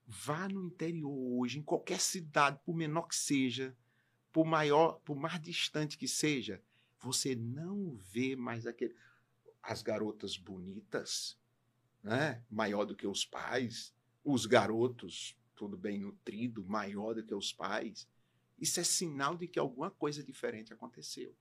Vá 0.06 0.48
no 0.48 0.62
interior 0.62 1.10
hoje, 1.40 1.58
em 1.58 1.62
qualquer 1.62 1.98
cidade, 1.98 2.60
por 2.64 2.76
menor 2.76 3.08
que 3.08 3.16
seja, 3.16 3.76
por 4.32 4.44
maior, 4.44 5.00
por 5.04 5.16
mais 5.16 5.40
distante 5.40 5.96
que 5.98 6.06
seja, 6.06 6.62
você 7.00 7.34
não 7.34 7.96
vê 7.96 8.36
mais 8.36 8.66
aquele 8.66 8.94
as 9.62 9.80
garotas 9.82 10.36
bonitas, 10.36 11.38
né? 12.04 12.44
Maior 12.48 12.84
do 12.84 12.94
que 12.94 13.06
os 13.06 13.24
pais, 13.24 13.92
os 14.22 14.46
garotos 14.46 15.36
tudo 15.54 15.76
bem 15.76 15.98
nutrido, 15.98 16.64
maior 16.64 17.14
do 17.14 17.24
que 17.24 17.34
os 17.34 17.52
pais. 17.52 18.08
Isso 18.58 18.80
é 18.80 18.84
sinal 18.84 19.36
de 19.36 19.48
que 19.48 19.58
alguma 19.58 19.90
coisa 19.90 20.22
diferente 20.22 20.72
aconteceu. 20.72 21.34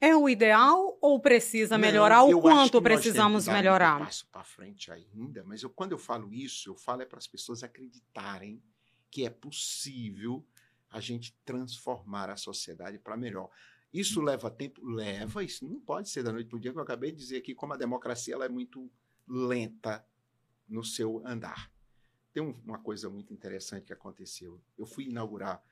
É 0.00 0.14
o 0.14 0.28
ideal 0.28 0.98
ou 1.00 1.18
precisa 1.20 1.78
Não, 1.78 1.82
melhorar? 1.82 2.28
eu 2.28 2.38
O 2.38 2.42
quanto 2.42 2.82
precisamos 2.82 3.48
melhorar? 3.48 3.96
Um 3.96 4.04
passo 4.04 4.26
para 4.26 4.44
frente 4.44 4.90
ainda, 4.90 5.42
mas 5.44 5.62
eu, 5.62 5.70
quando 5.70 5.92
eu 5.92 5.98
falo 5.98 6.32
isso, 6.34 6.70
eu 6.70 6.76
falo 6.76 7.02
é 7.02 7.06
para 7.06 7.18
as 7.18 7.26
pessoas 7.26 7.62
acreditarem 7.62 8.62
que 9.10 9.24
é 9.24 9.30
possível 9.30 10.44
a 10.90 11.00
gente 11.00 11.34
transformar 11.44 12.28
a 12.28 12.36
sociedade 12.36 12.98
para 12.98 13.16
melhor. 13.16 13.48
Isso 13.92 14.20
leva 14.20 14.50
tempo? 14.50 14.84
Leva, 14.84 15.42
isso 15.42 15.66
não 15.66 15.80
pode 15.80 16.10
ser 16.10 16.22
da 16.22 16.32
noite 16.32 16.48
para 16.48 16.56
o 16.56 16.60
dia, 16.60 16.72
que 16.72 16.78
eu 16.78 16.82
acabei 16.82 17.10
de 17.10 17.16
dizer 17.16 17.38
aqui 17.38 17.54
como 17.54 17.72
a 17.72 17.76
democracia 17.76 18.34
ela 18.34 18.44
é 18.44 18.48
muito 18.48 18.90
lenta 19.26 20.06
no 20.68 20.84
seu 20.84 21.26
andar. 21.26 21.70
Tem 22.32 22.42
um- 22.42 22.58
uma 22.64 22.78
coisa 22.78 23.08
muito 23.08 23.32
interessante 23.32 23.86
que 23.86 23.92
aconteceu. 23.92 24.60
Eu 24.76 24.86
fui 24.86 25.04
inaugurar 25.04 25.62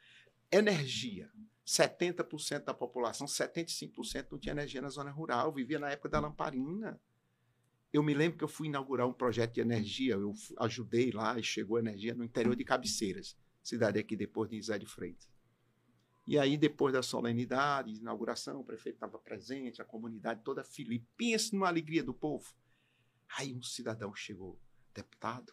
energia. 0.50 1.30
70% 1.64 2.66
da 2.66 2.74
população, 2.74 3.26
75% 3.26 4.32
não 4.32 4.38
tinha 4.38 4.52
energia 4.52 4.82
na 4.82 4.88
zona 4.90 5.10
rural, 5.10 5.52
vivia 5.52 5.78
na 5.78 5.90
época 5.90 6.08
da 6.10 6.20
lamparina. 6.20 7.00
Eu 7.92 8.02
me 8.02 8.12
lembro 8.12 8.36
que 8.36 8.44
eu 8.44 8.48
fui 8.48 8.66
inaugurar 8.68 9.06
um 9.06 9.12
projeto 9.12 9.54
de 9.54 9.60
energia, 9.60 10.14
eu 10.14 10.34
ajudei 10.58 11.10
lá 11.10 11.38
e 11.38 11.42
chegou 11.42 11.78
energia 11.78 12.14
no 12.14 12.24
interior 12.24 12.56
de 12.56 12.64
Cabeceiras, 12.64 13.36
cidade 13.62 13.98
aqui 13.98 14.16
depois 14.16 14.50
de 14.50 14.60
Zé 14.60 14.78
de 14.78 14.86
Freitas. 14.86 15.28
E 16.26 16.38
aí, 16.38 16.56
depois 16.56 16.92
da 16.92 17.02
solenidade, 17.02 17.92
inauguração, 17.92 18.60
o 18.60 18.64
prefeito 18.64 18.96
estava 18.96 19.18
presente, 19.18 19.82
a 19.82 19.84
comunidade 19.84 20.42
toda 20.42 20.64
feliz. 20.64 21.02
Pense 21.16 21.52
numa 21.54 21.68
alegria 21.68 22.02
do 22.02 22.14
povo. 22.14 22.52
Aí 23.36 23.52
um 23.54 23.62
cidadão 23.62 24.14
chegou, 24.14 24.58
deputado, 24.94 25.52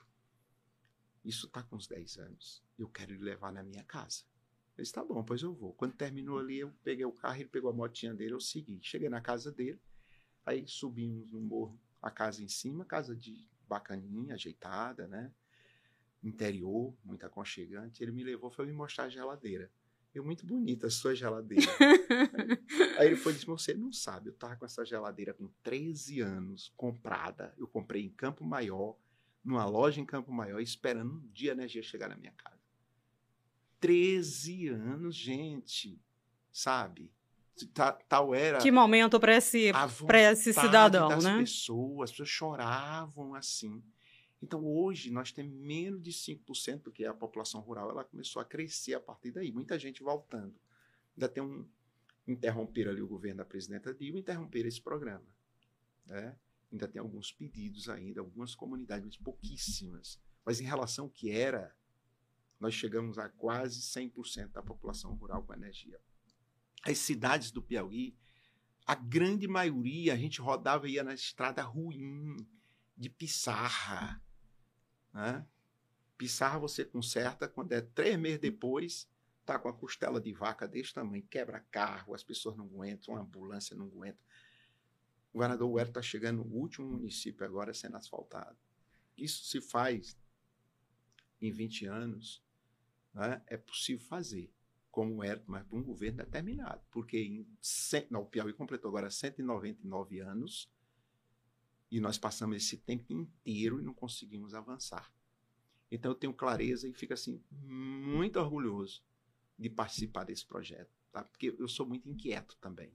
isso 1.25 1.47
está 1.47 1.63
com 1.63 1.75
uns 1.75 1.87
10 1.87 2.17
anos, 2.17 2.63
eu 2.77 2.87
quero 2.87 3.13
lhe 3.13 3.23
levar 3.23 3.51
na 3.51 3.63
minha 3.63 3.83
casa. 3.83 4.23
Eu 4.77 4.83
disse, 4.83 4.93
tá 4.93 5.03
bom, 5.03 5.23
pois 5.23 5.41
eu 5.41 5.53
vou. 5.53 5.73
Quando 5.73 5.95
terminou 5.95 6.39
ali, 6.39 6.59
eu 6.59 6.71
peguei 6.83 7.05
o 7.05 7.11
carro, 7.11 7.37
ele 7.37 7.49
pegou 7.49 7.69
a 7.69 7.73
motinha 7.73 8.13
dele, 8.13 8.33
eu 8.33 8.39
segui. 8.39 8.79
Cheguei 8.81 9.09
na 9.09 9.19
casa 9.19 9.51
dele, 9.51 9.79
aí 10.45 10.67
subimos 10.67 11.29
no 11.31 11.41
morro, 11.41 11.79
a 12.01 12.11
casa 12.11 12.43
em 12.43 12.47
cima, 12.47 12.85
casa 12.85 13.15
de 13.15 13.47
bacaninha, 13.67 14.35
ajeitada, 14.35 15.07
né? 15.07 15.33
Interior, 16.23 16.95
muito 17.03 17.25
aconchegante. 17.25 18.03
Ele 18.03 18.11
me 18.11 18.23
levou, 18.23 18.51
foi 18.51 18.65
me 18.65 18.73
mostrar 18.73 19.05
a 19.05 19.09
geladeira. 19.09 19.71
Eu, 20.13 20.25
muito 20.25 20.45
bonita 20.45 20.87
a 20.87 20.89
sua 20.89 21.15
geladeira. 21.15 21.65
aí 22.99 23.07
ele 23.07 23.15
foi 23.15 23.31
e 23.31 23.35
disse, 23.35 23.45
você 23.45 23.73
não 23.73 23.93
sabe, 23.93 24.29
eu 24.29 24.33
tava 24.33 24.57
com 24.57 24.65
essa 24.65 24.83
geladeira 24.85 25.33
com 25.33 25.47
13 25.63 26.19
anos, 26.19 26.73
comprada. 26.75 27.53
Eu 27.57 27.65
comprei 27.67 28.03
em 28.03 28.09
Campo 28.09 28.43
Maior, 28.43 28.97
numa 29.43 29.65
loja 29.65 30.01
em 30.01 30.05
Campo 30.05 30.31
Maior, 30.31 30.59
esperando 30.59 31.13
um 31.13 31.27
dia 31.31 31.51
a 31.51 31.55
energia 31.55 31.81
chegar 31.81 32.09
na 32.09 32.17
minha 32.17 32.33
casa. 32.33 32.59
13 33.79 34.67
anos, 34.67 35.15
gente, 35.15 35.99
sabe? 36.51 37.11
Ta- 37.73 37.93
Tal 37.93 38.33
era 38.33 38.59
Que 38.59 38.71
momento 38.71 39.19
para 39.19 39.35
esse, 39.35 39.71
pra 40.05 40.19
esse 40.31 40.53
cidadão, 40.53 41.09
das 41.09 41.23
né? 41.23 41.37
pessoas, 41.37 42.09
as 42.09 42.11
pessoas 42.11 42.29
choravam 42.29 43.33
assim. 43.35 43.83
Então, 44.41 44.65
hoje, 44.65 45.11
nós 45.11 45.31
temos 45.31 45.53
menos 45.53 46.01
de 46.01 46.11
5%, 46.11 46.81
porque 46.81 47.05
a 47.05 47.13
população 47.13 47.61
rural 47.61 47.89
ela 47.91 48.03
começou 48.03 48.41
a 48.41 48.45
crescer 48.45 48.95
a 48.95 48.99
partir 48.99 49.31
daí. 49.31 49.51
Muita 49.51 49.77
gente 49.77 50.01
voltando. 50.01 50.55
Ainda 51.15 51.29
tem 51.29 51.43
um. 51.43 51.67
Interromper 52.27 52.87
ali 52.87 53.01
o 53.01 53.07
governo 53.07 53.39
da 53.39 53.45
presidenta 53.45 53.93
Dilma, 53.93 54.19
interromper 54.19 54.65
esse 54.65 54.79
programa. 54.79 55.25
Né? 56.05 56.37
Ainda 56.71 56.87
tem 56.87 56.99
alguns 57.01 57.31
pedidos 57.31 57.89
ainda, 57.89 58.21
algumas 58.21 58.53
comunidades, 58.53 59.05
mas 59.05 59.17
pouquíssimas. 59.17 60.19
Mas 60.45 60.61
em 60.61 60.63
relação 60.63 61.05
ao 61.05 61.11
que 61.11 61.31
era, 61.31 61.75
nós 62.59 62.75
chegamos 62.75 63.17
a 63.17 63.27
quase 63.27 63.81
100% 63.81 64.51
da 64.51 64.61
população 64.61 65.15
rural 65.15 65.43
com 65.43 65.53
energia. 65.53 65.99
As 66.83 66.99
cidades 66.99 67.51
do 67.51 67.61
Piauí, 67.61 68.15
a 68.85 68.93
grande 68.93 69.47
maioria, 69.47 70.13
a 70.13 70.17
gente 70.17 70.39
rodava 70.39 70.87
e 70.87 70.93
ia 70.93 71.03
na 71.03 71.13
estrada 71.13 71.63
ruim, 71.63 72.37
de 72.95 73.09
pissarra. 73.09 74.21
Né? 75.13 75.45
Pissarra 76.17 76.59
você 76.59 76.85
conserta 76.85 77.47
quando 77.47 77.71
é 77.73 77.81
três 77.81 78.17
meses 78.17 78.39
depois, 78.39 79.09
tá 79.45 79.57
com 79.57 79.67
a 79.67 79.73
costela 79.73 80.21
de 80.21 80.31
vaca 80.33 80.67
desse 80.67 80.93
tamanho, 80.93 81.25
quebra 81.29 81.59
carro, 81.71 82.13
as 82.13 82.23
pessoas 82.23 82.55
não 82.55 82.65
aguentam, 82.65 83.15
uma 83.15 83.21
ambulância 83.21 83.75
não 83.75 83.85
aguenta. 83.85 84.19
O 85.31 85.33
governador 85.33 85.69
Huerta 85.69 85.91
está 85.91 86.01
chegando 86.01 86.43
no 86.43 86.55
último 86.55 86.87
município 86.87 87.45
agora 87.45 87.73
sendo 87.73 87.97
asfaltado. 87.97 88.57
Isso 89.17 89.45
se 89.45 89.61
faz 89.61 90.17
em 91.41 91.51
20 91.51 91.85
anos, 91.85 92.43
né? 93.13 93.41
é 93.47 93.57
possível 93.57 94.05
fazer, 94.05 94.53
como 94.91 95.23
era, 95.23 95.41
mas 95.47 95.63
para 95.63 95.77
um 95.77 95.83
governo 95.83 96.17
determinado. 96.17 96.81
Porque 96.91 97.17
em, 97.17 97.47
não, 98.09 98.21
o 98.21 98.25
Piauí 98.25 98.53
completou 98.53 98.89
agora 98.89 99.09
199 99.09 100.19
anos 100.19 100.69
e 101.91 101.99
nós 101.99 102.17
passamos 102.17 102.55
esse 102.55 102.77
tempo 102.77 103.11
inteiro 103.11 103.79
e 103.79 103.83
não 103.83 103.93
conseguimos 103.93 104.53
avançar. 104.53 105.11
Então 105.91 106.11
eu 106.11 106.15
tenho 106.15 106.33
clareza 106.33 106.87
e 106.87 106.93
fico 106.93 107.13
assim 107.13 107.43
muito 107.51 108.39
orgulhoso 108.39 109.03
de 109.59 109.69
participar 109.69 110.23
desse 110.23 110.45
projeto, 110.45 110.89
tá? 111.11 111.23
Porque 111.23 111.53
eu 111.59 111.67
sou 111.67 111.85
muito 111.85 112.07
inquieto 112.07 112.55
também, 112.61 112.93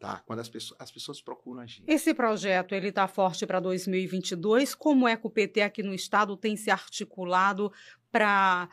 tá? 0.00 0.18
Quando 0.26 0.40
as 0.40 0.48
pessoas, 0.48 0.80
as 0.80 0.90
pessoas 0.90 1.22
procuram 1.22 1.60
a 1.60 1.66
gente. 1.66 1.84
Esse 1.86 2.12
projeto 2.12 2.74
ele 2.74 2.88
está 2.88 3.06
forte 3.06 3.46
para 3.46 3.60
2022. 3.60 4.74
Como 4.74 5.06
é 5.06 5.16
que 5.16 5.26
o 5.26 5.30
PT 5.30 5.62
aqui 5.62 5.82
no 5.82 5.94
estado 5.94 6.36
tem 6.36 6.56
se 6.56 6.70
articulado 6.70 7.72
para 8.10 8.68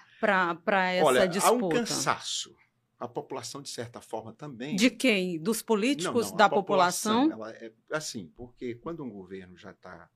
essa 0.92 1.06
Olha, 1.06 1.22
há 1.22 1.26
um 1.26 1.30
disputa? 1.30 1.76
cansaço. 1.76 2.56
A 2.98 3.08
população 3.08 3.62
de 3.62 3.70
certa 3.70 4.00
forma 4.00 4.32
também 4.34 4.76
De 4.76 4.90
quem? 4.90 5.38
Dos 5.38 5.62
políticos? 5.62 6.26
Não, 6.26 6.30
não, 6.32 6.38
da 6.38 6.46
a 6.46 6.50
população? 6.50 7.32
ela 7.32 7.52
é 7.52 7.72
assim, 7.92 8.32
porque 8.36 8.76
quando 8.76 9.04
um 9.04 9.10
governo 9.10 9.58
já 9.58 9.72
está, 9.72 10.10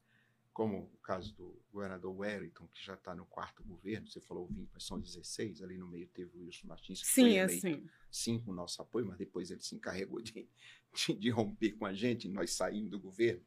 como 0.53 0.89
o 0.93 0.97
caso 0.99 1.35
do 1.35 1.61
governador 1.71 2.17
Wellington, 2.17 2.67
que 2.67 2.83
já 2.83 2.93
está 2.93 3.13
no 3.13 3.25
quarto 3.25 3.63
governo, 3.63 4.07
você 4.07 4.21
falou 4.21 4.47
20, 4.47 4.69
mas 4.73 4.83
são 4.83 4.99
16, 4.99 5.61
ali 5.61 5.77
no 5.77 5.87
meio 5.87 6.07
teve 6.07 6.37
o 6.37 6.41
Wilson 6.41 6.67
Martins, 6.67 7.01
que 7.01 7.07
foi 7.07 7.23
Sim, 7.23 7.37
eleito, 7.37 7.67
assim. 7.67 7.89
sim, 8.09 8.39
com 8.39 8.51
o 8.51 8.55
nosso 8.55 8.81
apoio, 8.81 9.05
mas 9.05 9.17
depois 9.17 9.51
ele 9.51 9.61
se 9.61 9.75
encarregou 9.75 10.21
de, 10.21 10.47
de, 10.93 11.13
de 11.13 11.29
romper 11.29 11.73
com 11.73 11.85
a 11.85 11.93
gente, 11.93 12.27
nós 12.29 12.51
saímos 12.51 12.89
do 12.89 12.99
governo. 12.99 13.43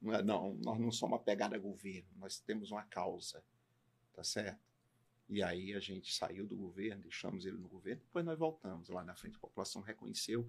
Não, 0.00 0.14
é, 0.14 0.22
não, 0.22 0.54
nós 0.62 0.78
não 0.78 0.92
somos 0.92 1.14
uma 1.16 1.24
pegada 1.24 1.58
governo, 1.58 2.08
nós 2.16 2.38
temos 2.38 2.70
uma 2.70 2.82
causa, 2.84 3.42
tá 4.12 4.22
certo? 4.22 4.65
E 5.28 5.42
aí 5.42 5.74
a 5.74 5.80
gente 5.80 6.12
saiu 6.14 6.46
do 6.46 6.56
governo, 6.56 7.02
deixamos 7.02 7.44
ele 7.44 7.56
no 7.56 7.68
governo, 7.68 8.02
depois 8.02 8.24
nós 8.24 8.38
voltamos 8.38 8.88
lá 8.88 9.02
na 9.02 9.14
frente. 9.14 9.36
A 9.36 9.40
população 9.40 9.82
reconheceu 9.82 10.48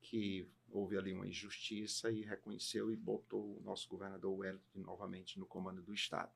que 0.00 0.46
houve 0.70 0.96
ali 0.96 1.12
uma 1.12 1.26
injustiça 1.26 2.10
e 2.10 2.22
reconheceu 2.22 2.90
e 2.90 2.96
botou 2.96 3.58
o 3.58 3.62
nosso 3.62 3.88
governador 3.88 4.38
Wellington 4.38 4.80
novamente 4.80 5.38
no 5.38 5.46
comando 5.46 5.82
do 5.82 5.94
Estado. 5.94 6.30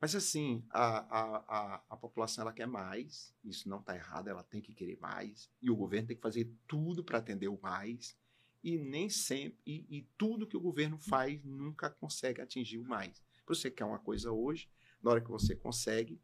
Mas 0.00 0.14
assim, 0.14 0.62
a, 0.70 0.98
a, 0.98 1.36
a, 1.48 1.82
a 1.90 1.96
população 1.96 2.42
ela 2.42 2.52
quer 2.52 2.66
mais, 2.66 3.34
isso 3.42 3.68
não 3.68 3.80
está 3.80 3.96
errado, 3.96 4.28
ela 4.28 4.42
tem 4.42 4.60
que 4.60 4.74
querer 4.74 4.98
mais, 5.00 5.50
e 5.62 5.70
o 5.70 5.76
governo 5.76 6.08
tem 6.08 6.16
que 6.16 6.22
fazer 6.22 6.52
tudo 6.66 7.02
para 7.02 7.18
atender 7.18 7.48
o 7.48 7.58
mais, 7.60 8.16
e 8.62 8.76
nem 8.78 9.08
sempre, 9.08 9.58
e, 9.64 9.86
e, 9.88 10.02
tudo 10.16 10.46
que 10.46 10.56
o 10.56 10.60
governo 10.60 10.98
faz 10.98 11.42
nunca 11.44 11.90
consegue 11.90 12.40
atingir 12.40 12.78
o 12.78 12.84
mais. 12.84 13.22
Você 13.46 13.70
quer 13.70 13.84
uma 13.84 13.98
coisa 13.98 14.32
hoje, 14.32 14.68
na 15.02 15.10
hora 15.10 15.20
que 15.20 15.30
você 15.30 15.54
consegue, 15.54 16.20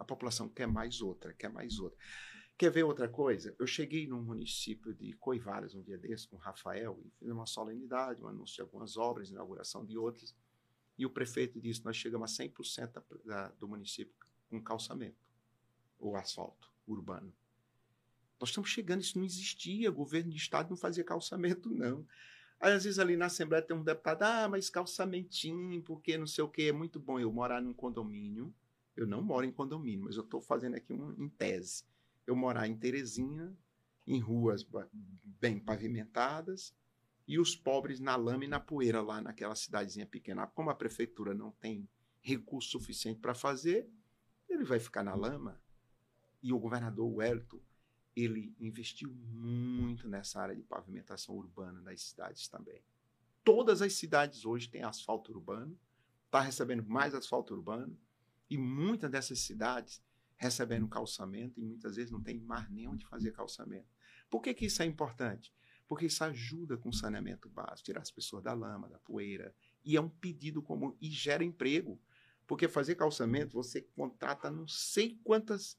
a 0.00 0.04
população 0.04 0.48
quer 0.48 0.66
mais 0.66 1.02
outra, 1.02 1.34
quer 1.34 1.50
mais 1.50 1.78
outra. 1.78 1.98
Quer 2.56 2.70
ver 2.70 2.84
outra 2.84 3.06
coisa? 3.06 3.54
Eu 3.58 3.66
cheguei 3.66 4.06
no 4.06 4.20
município 4.22 4.94
de 4.94 5.12
Coivaras 5.12 5.74
um 5.74 5.82
dia 5.82 5.98
desse 5.98 6.26
com 6.26 6.36
o 6.36 6.38
Rafael 6.38 6.98
e 7.04 7.10
fiz 7.18 7.28
uma 7.28 7.44
solenidade, 7.44 8.22
um 8.22 8.26
anúncio 8.26 8.56
de 8.56 8.62
algumas 8.62 8.96
obras, 8.96 9.30
inauguração 9.30 9.84
de 9.84 9.98
outras. 9.98 10.34
E 10.96 11.04
o 11.04 11.10
prefeito 11.10 11.60
disse: 11.60 11.84
nós 11.84 11.96
chegamos 11.96 12.38
a 12.38 12.44
100% 12.44 13.02
da, 13.24 13.48
do 13.50 13.68
município 13.68 14.14
com 14.48 14.60
calçamento, 14.62 15.16
ou 15.98 16.16
asfalto 16.16 16.72
urbano. 16.86 17.32
Nós 18.40 18.48
estamos 18.48 18.70
chegando, 18.70 19.02
isso 19.02 19.18
não 19.18 19.24
existia, 19.24 19.90
governo 19.90 20.30
de 20.30 20.38
estado 20.38 20.70
não 20.70 20.76
fazia 20.78 21.04
calçamento, 21.04 21.68
não. 21.68 22.06
Aí, 22.58 22.72
às 22.72 22.84
vezes, 22.84 22.98
ali 22.98 23.16
na 23.16 23.26
Assembleia 23.26 23.62
tem 23.62 23.76
um 23.76 23.84
deputado, 23.84 24.22
ah, 24.22 24.48
mas 24.48 24.70
calçamentinho, 24.70 25.82
porque 25.82 26.16
não 26.16 26.26
sei 26.26 26.42
o 26.42 26.48
que, 26.48 26.62
é 26.62 26.72
muito 26.72 26.98
bom 26.98 27.20
eu 27.20 27.30
morar 27.30 27.60
num 27.60 27.74
condomínio. 27.74 28.54
Eu 28.96 29.06
não 29.06 29.22
moro 29.22 29.46
em 29.46 29.52
condomínio, 29.52 30.04
mas 30.04 30.16
eu 30.16 30.24
estou 30.24 30.40
fazendo 30.40 30.76
aqui 30.76 30.92
um, 30.92 31.12
em 31.22 31.28
tese 31.28 31.84
eu 32.30 32.36
morar 32.36 32.68
em 32.68 32.76
Teresina, 32.76 33.56
em 34.06 34.20
ruas 34.20 34.64
bem 35.40 35.58
pavimentadas, 35.58 36.72
e 37.26 37.38
os 37.38 37.56
pobres 37.56 37.98
na 37.98 38.14
lama 38.14 38.44
e 38.44 38.48
na 38.48 38.60
poeira 38.60 39.00
lá 39.02 39.20
naquela 39.20 39.54
cidadezinha 39.54 40.06
pequena. 40.06 40.46
Como 40.46 40.70
a 40.70 40.74
prefeitura 40.74 41.34
não 41.34 41.50
tem 41.50 41.88
recurso 42.20 42.70
suficiente 42.70 43.20
para 43.20 43.34
fazer, 43.34 43.88
ele 44.48 44.64
vai 44.64 44.78
ficar 44.78 45.02
na 45.02 45.14
lama. 45.14 45.60
E 46.42 46.52
o 46.52 46.58
governador 46.58 47.12
Wellington, 47.12 47.60
ele 48.14 48.54
investiu 48.60 49.12
muito 49.12 50.08
nessa 50.08 50.40
área 50.40 50.54
de 50.54 50.62
pavimentação 50.62 51.36
urbana 51.36 51.80
das 51.82 52.02
cidades 52.02 52.48
também. 52.48 52.82
Todas 53.44 53.82
as 53.82 53.94
cidades 53.94 54.44
hoje 54.44 54.68
têm 54.68 54.82
asfalto 54.82 55.32
urbano, 55.32 55.78
está 56.26 56.40
recebendo 56.40 56.84
mais 56.88 57.14
asfalto 57.14 57.54
urbano, 57.54 57.98
e 58.50 58.58
muitas 58.58 59.10
dessas 59.10 59.38
cidades 59.38 60.02
recebendo 60.36 60.88
calçamento 60.88 61.60
e 61.60 61.62
muitas 61.62 61.96
vezes 61.96 62.10
não 62.10 62.22
tem 62.22 62.40
mais 62.40 62.68
nem 62.70 62.88
onde 62.88 63.06
fazer 63.06 63.30
calçamento. 63.30 63.88
Por 64.28 64.42
que, 64.42 64.52
que 64.52 64.66
isso 64.66 64.82
é 64.82 64.86
importante? 64.86 65.52
Porque 65.86 66.06
isso 66.06 66.24
ajuda 66.24 66.76
com 66.76 66.88
o 66.88 66.94
saneamento 66.94 67.48
básico, 67.48 67.84
tirar 67.84 68.00
as 68.00 68.10
pessoas 68.10 68.42
da 68.42 68.52
lama, 68.52 68.88
da 68.88 68.98
poeira, 68.98 69.54
e 69.84 69.96
é 69.96 70.00
um 70.00 70.08
pedido 70.08 70.62
comum 70.62 70.96
e 71.00 71.10
gera 71.10 71.44
emprego. 71.44 72.00
Porque 72.46 72.68
fazer 72.68 72.94
calçamento, 72.94 73.52
você 73.52 73.82
contrata 73.82 74.50
não 74.50 74.66
sei 74.66 75.20
quantas 75.22 75.78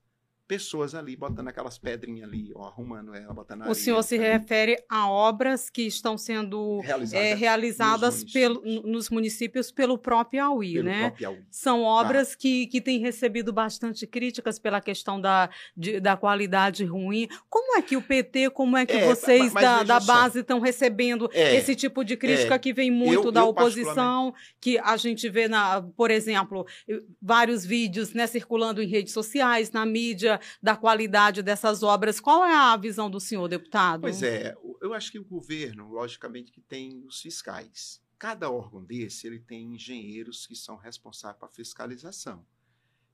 pessoas 0.51 0.93
ali 0.93 1.15
botando 1.15 1.47
aquelas 1.47 1.77
pedrinhas 1.77 2.27
ali, 2.27 2.51
ó, 2.53 2.67
arrumando 2.67 3.15
ela, 3.15 3.33
botando 3.33 3.69
O 3.69 3.73
senhor 3.73 4.03
se 4.03 4.17
refere 4.17 4.83
a 4.89 5.09
obras 5.09 5.69
que 5.69 5.83
estão 5.83 6.17
sendo 6.17 6.81
é, 7.13 7.33
realizadas 7.33 8.21
nos, 8.21 8.33
pelo, 8.33 8.55
municípios. 8.55 8.91
nos 8.91 9.09
municípios 9.09 9.71
pelo 9.71 9.97
próprio 9.97 10.43
AUI, 10.43 10.73
pelo 10.73 10.83
né? 10.83 11.11
Próprio. 11.11 11.45
São 11.49 11.83
obras 11.83 12.31
tá. 12.31 12.35
que, 12.39 12.67
que 12.67 12.81
têm 12.81 12.99
recebido 12.99 13.53
bastante 13.53 14.05
críticas 14.05 14.59
pela 14.59 14.81
questão 14.81 15.21
da, 15.21 15.49
de, 15.75 16.01
da 16.01 16.17
qualidade 16.17 16.83
ruim. 16.83 17.29
Como 17.49 17.77
é 17.77 17.81
que 17.81 17.95
o 17.95 18.01
PT, 18.01 18.49
como 18.49 18.75
é 18.75 18.85
que 18.85 18.97
é, 18.97 19.05
vocês 19.05 19.53
mas, 19.53 19.53
mas 19.53 19.63
da, 19.63 19.83
da 19.83 19.99
base 20.01 20.39
estão 20.39 20.59
recebendo 20.59 21.29
é, 21.31 21.55
esse 21.55 21.77
tipo 21.77 22.03
de 22.03 22.17
crítica 22.17 22.55
é, 22.55 22.59
que 22.59 22.73
vem 22.73 22.91
muito 22.91 23.27
eu, 23.27 23.31
da 23.31 23.39
eu 23.39 23.47
oposição, 23.47 24.33
que 24.59 24.77
a 24.79 24.97
gente 24.97 25.29
vê, 25.29 25.47
na, 25.47 25.81
por 25.81 26.11
exemplo, 26.11 26.67
vários 27.21 27.65
vídeos 27.65 28.13
né, 28.13 28.27
circulando 28.27 28.81
em 28.81 28.87
redes 28.87 29.13
sociais, 29.13 29.71
na 29.71 29.85
mídia, 29.85 30.40
da 30.61 30.75
qualidade 30.75 31.41
dessas 31.41 31.83
obras. 31.83 32.19
Qual 32.19 32.43
é 32.43 32.53
a 32.53 32.75
visão 32.77 33.09
do 33.09 33.19
senhor, 33.19 33.47
deputado? 33.47 34.01
Pois 34.01 34.23
é, 34.23 34.55
eu 34.81 34.93
acho 34.93 35.11
que 35.11 35.19
o 35.19 35.25
governo, 35.25 35.89
logicamente, 35.89 36.51
que 36.51 36.61
tem 36.61 37.03
os 37.05 37.21
fiscais. 37.21 38.01
Cada 38.17 38.51
órgão 38.51 38.83
desse, 38.83 39.27
ele 39.27 39.39
tem 39.39 39.73
engenheiros 39.73 40.45
que 40.45 40.55
são 40.55 40.75
responsáveis 40.75 41.39
para 41.39 41.47
fiscalização. 41.47 42.45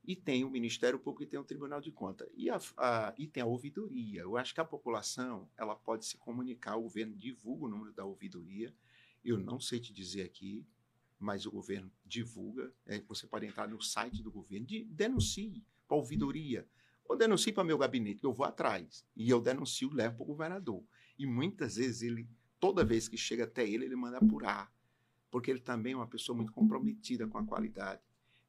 E 0.04 0.16
tem 0.16 0.42
o 0.42 0.50
Ministério 0.50 0.98
Público 0.98 1.22
e 1.22 1.26
tem 1.26 1.38
o 1.38 1.44
Tribunal 1.44 1.82
de 1.82 1.92
Contas. 1.92 2.28
E, 2.34 2.48
a, 2.48 2.58
a, 2.78 3.14
e 3.18 3.26
tem 3.26 3.42
a 3.42 3.46
ouvidoria. 3.46 4.22
Eu 4.22 4.38
acho 4.38 4.54
que 4.54 4.60
a 4.60 4.64
população 4.64 5.48
ela 5.56 5.76
pode 5.76 6.06
se 6.06 6.16
comunicar, 6.16 6.76
o 6.76 6.82
governo 6.82 7.14
divulga 7.14 7.66
o 7.66 7.68
número 7.68 7.92
da 7.92 8.06
ouvidoria. 8.06 8.74
Eu 9.22 9.36
não 9.36 9.60
sei 9.60 9.78
te 9.78 9.92
dizer 9.92 10.22
aqui, 10.22 10.66
mas 11.18 11.44
o 11.44 11.50
governo 11.50 11.92
divulga. 12.06 12.72
É, 12.86 13.00
você 13.02 13.26
pode 13.26 13.44
entrar 13.44 13.68
no 13.68 13.82
site 13.82 14.22
do 14.22 14.30
governo, 14.30 14.66
de, 14.66 14.84
denuncie 14.84 15.62
para 15.86 15.96
a 15.96 16.00
ouvidoria. 16.00 16.66
Ou 17.08 17.16
denuncie 17.16 17.52
para 17.52 17.64
meu 17.64 17.78
gabinete, 17.78 18.22
eu 18.22 18.32
vou 18.32 18.44
atrás. 18.44 19.04
E 19.16 19.30
eu 19.30 19.40
denuncio, 19.40 19.90
levo 19.92 20.16
para 20.16 20.22
o 20.24 20.26
governador. 20.26 20.84
E 21.18 21.26
muitas 21.26 21.76
vezes 21.76 22.02
ele, 22.02 22.28
toda 22.60 22.84
vez 22.84 23.08
que 23.08 23.16
chega 23.16 23.44
até 23.44 23.66
ele, 23.66 23.86
ele 23.86 23.96
manda 23.96 24.18
apurar. 24.18 24.70
Porque 25.30 25.50
ele 25.50 25.60
também 25.60 25.94
é 25.94 25.96
uma 25.96 26.06
pessoa 26.06 26.36
muito 26.36 26.52
comprometida 26.52 27.26
com 27.26 27.38
a 27.38 27.46
qualidade. 27.46 28.02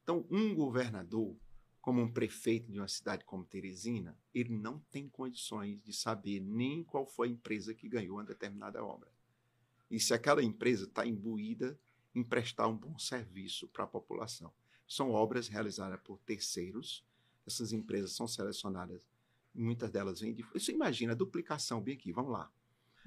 Então, 0.03 0.25
um 0.29 0.53
governador, 0.53 1.35
como 1.81 2.01
um 2.01 2.11
prefeito 2.11 2.71
de 2.71 2.79
uma 2.79 2.87
cidade 2.87 3.23
como 3.23 3.45
Teresina, 3.45 4.17
ele 4.33 4.53
não 4.57 4.79
tem 4.91 5.07
condições 5.07 5.81
de 5.81 5.93
saber 5.93 6.41
nem 6.41 6.83
qual 6.83 7.05
foi 7.05 7.29
a 7.29 7.31
empresa 7.31 7.73
que 7.73 7.87
ganhou 7.87 8.17
uma 8.17 8.25
determinada 8.25 8.83
obra. 8.83 9.11
E 9.89 9.99
se 9.99 10.13
aquela 10.13 10.43
empresa 10.43 10.83
está 10.83 11.05
imbuída 11.05 11.79
em 12.13 12.23
prestar 12.23 12.67
um 12.67 12.75
bom 12.75 12.97
serviço 12.97 13.67
para 13.67 13.83
a 13.83 13.87
população. 13.87 14.51
São 14.87 15.11
obras 15.11 15.47
realizadas 15.47 15.99
por 16.01 16.19
terceiros, 16.19 17.05
essas 17.49 17.73
empresas 17.73 18.11
são 18.11 18.27
selecionadas, 18.27 19.07
muitas 19.53 19.91
delas 19.91 20.19
vêm 20.19 20.33
de. 20.33 20.43
Você 20.53 20.71
imagina 20.71 21.13
a 21.13 21.15
duplicação, 21.15 21.81
bem 21.81 21.95
aqui, 21.95 22.11
vamos 22.11 22.31
lá. 22.31 22.51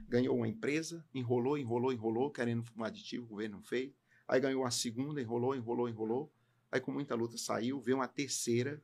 Ganhou 0.08 0.36
uma 0.36 0.48
empresa, 0.48 1.04
enrolou, 1.14 1.56
enrolou, 1.56 1.92
enrolou, 1.92 2.30
querendo 2.30 2.64
um 2.76 2.84
aditivo, 2.84 3.24
o 3.24 3.28
governo 3.28 3.56
não 3.56 3.62
fez. 3.62 3.92
Aí 4.26 4.40
ganhou 4.40 4.64
a 4.64 4.70
segunda, 4.70 5.20
enrolou, 5.20 5.54
enrolou, 5.54 5.88
enrolou. 5.88 6.32
Aí 6.70 6.80
com 6.80 6.90
muita 6.90 7.14
luta 7.14 7.36
saiu, 7.38 7.80
veio 7.80 7.98
uma 7.98 8.08
terceira, 8.08 8.82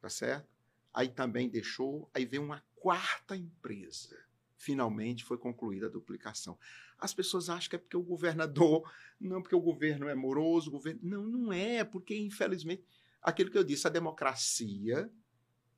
tá 0.00 0.08
certo? 0.08 0.48
Aí 0.92 1.08
também 1.08 1.48
deixou, 1.48 2.08
aí 2.14 2.24
veio 2.24 2.42
uma 2.42 2.62
quarta 2.76 3.36
empresa. 3.36 4.16
Finalmente 4.56 5.24
foi 5.24 5.38
concluída 5.38 5.86
a 5.86 5.90
duplicação. 5.90 6.58
As 6.98 7.14
pessoas 7.14 7.48
acham 7.48 7.70
que 7.70 7.76
é 7.76 7.78
porque 7.78 7.96
o 7.96 8.02
governador, 8.02 8.90
não 9.20 9.40
porque 9.40 9.54
o 9.54 9.60
governo 9.60 10.08
é 10.08 10.14
moroso, 10.14 10.68
o 10.68 10.72
governo. 10.72 11.00
Não, 11.02 11.24
não 11.24 11.52
é, 11.52 11.84
porque 11.84 12.16
infelizmente 12.16 12.84
aquilo 13.22 13.50
que 13.50 13.58
eu 13.58 13.64
disse, 13.64 13.86
a 13.86 13.90
democracia, 13.90 15.10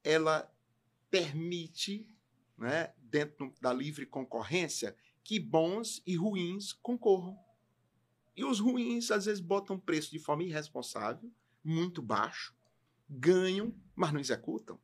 ela 0.02 0.50
permite, 1.10 2.08
né, 2.56 2.92
dentro 2.98 3.52
da 3.60 3.72
livre 3.72 4.06
concorrência, 4.06 4.96
que 5.22 5.38
bons 5.38 6.02
e 6.06 6.16
ruins 6.16 6.72
concorram. 6.72 7.38
E 8.36 8.44
os 8.44 8.60
ruins, 8.60 9.10
às 9.10 9.26
vezes, 9.26 9.40
botam 9.40 9.78
preço 9.78 10.10
de 10.10 10.18
forma 10.18 10.44
irresponsável, 10.44 11.30
muito 11.62 12.00
baixo, 12.00 12.54
ganham, 13.08 13.74
mas 13.94 14.12
não 14.12 14.20
executam. 14.20 14.78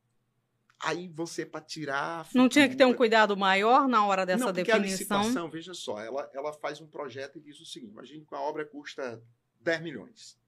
Aí 0.79 1.09
você, 1.09 1.47
para 1.47 1.63
tirar. 1.63 2.29
Não 2.35 2.49
tinha 2.49 2.69
que 2.69 2.77
ter 2.77 2.85
um 2.85 2.93
cuidado 2.93 3.35
maior 3.37 3.89
na 3.89 4.05
hora 4.05 4.27
dessa 4.27 4.45
não, 4.45 4.53
porque 4.53 4.71
definição? 4.71 5.19
A 5.19 5.23
licitação, 5.23 5.51
veja 5.51 5.73
só, 5.73 5.99
ela, 6.01 6.31
ela 6.35 6.53
faz 6.53 6.81
um 6.81 6.87
projeto 6.87 7.39
e 7.39 7.41
diz 7.41 7.59
o 7.61 7.65
seguinte: 7.65 7.93
imagine 7.93 8.27
que 8.27 8.35
a 8.35 8.41
obra 8.41 8.65
custa 8.65 9.23
10 9.61 9.83
milhões. 9.83 10.39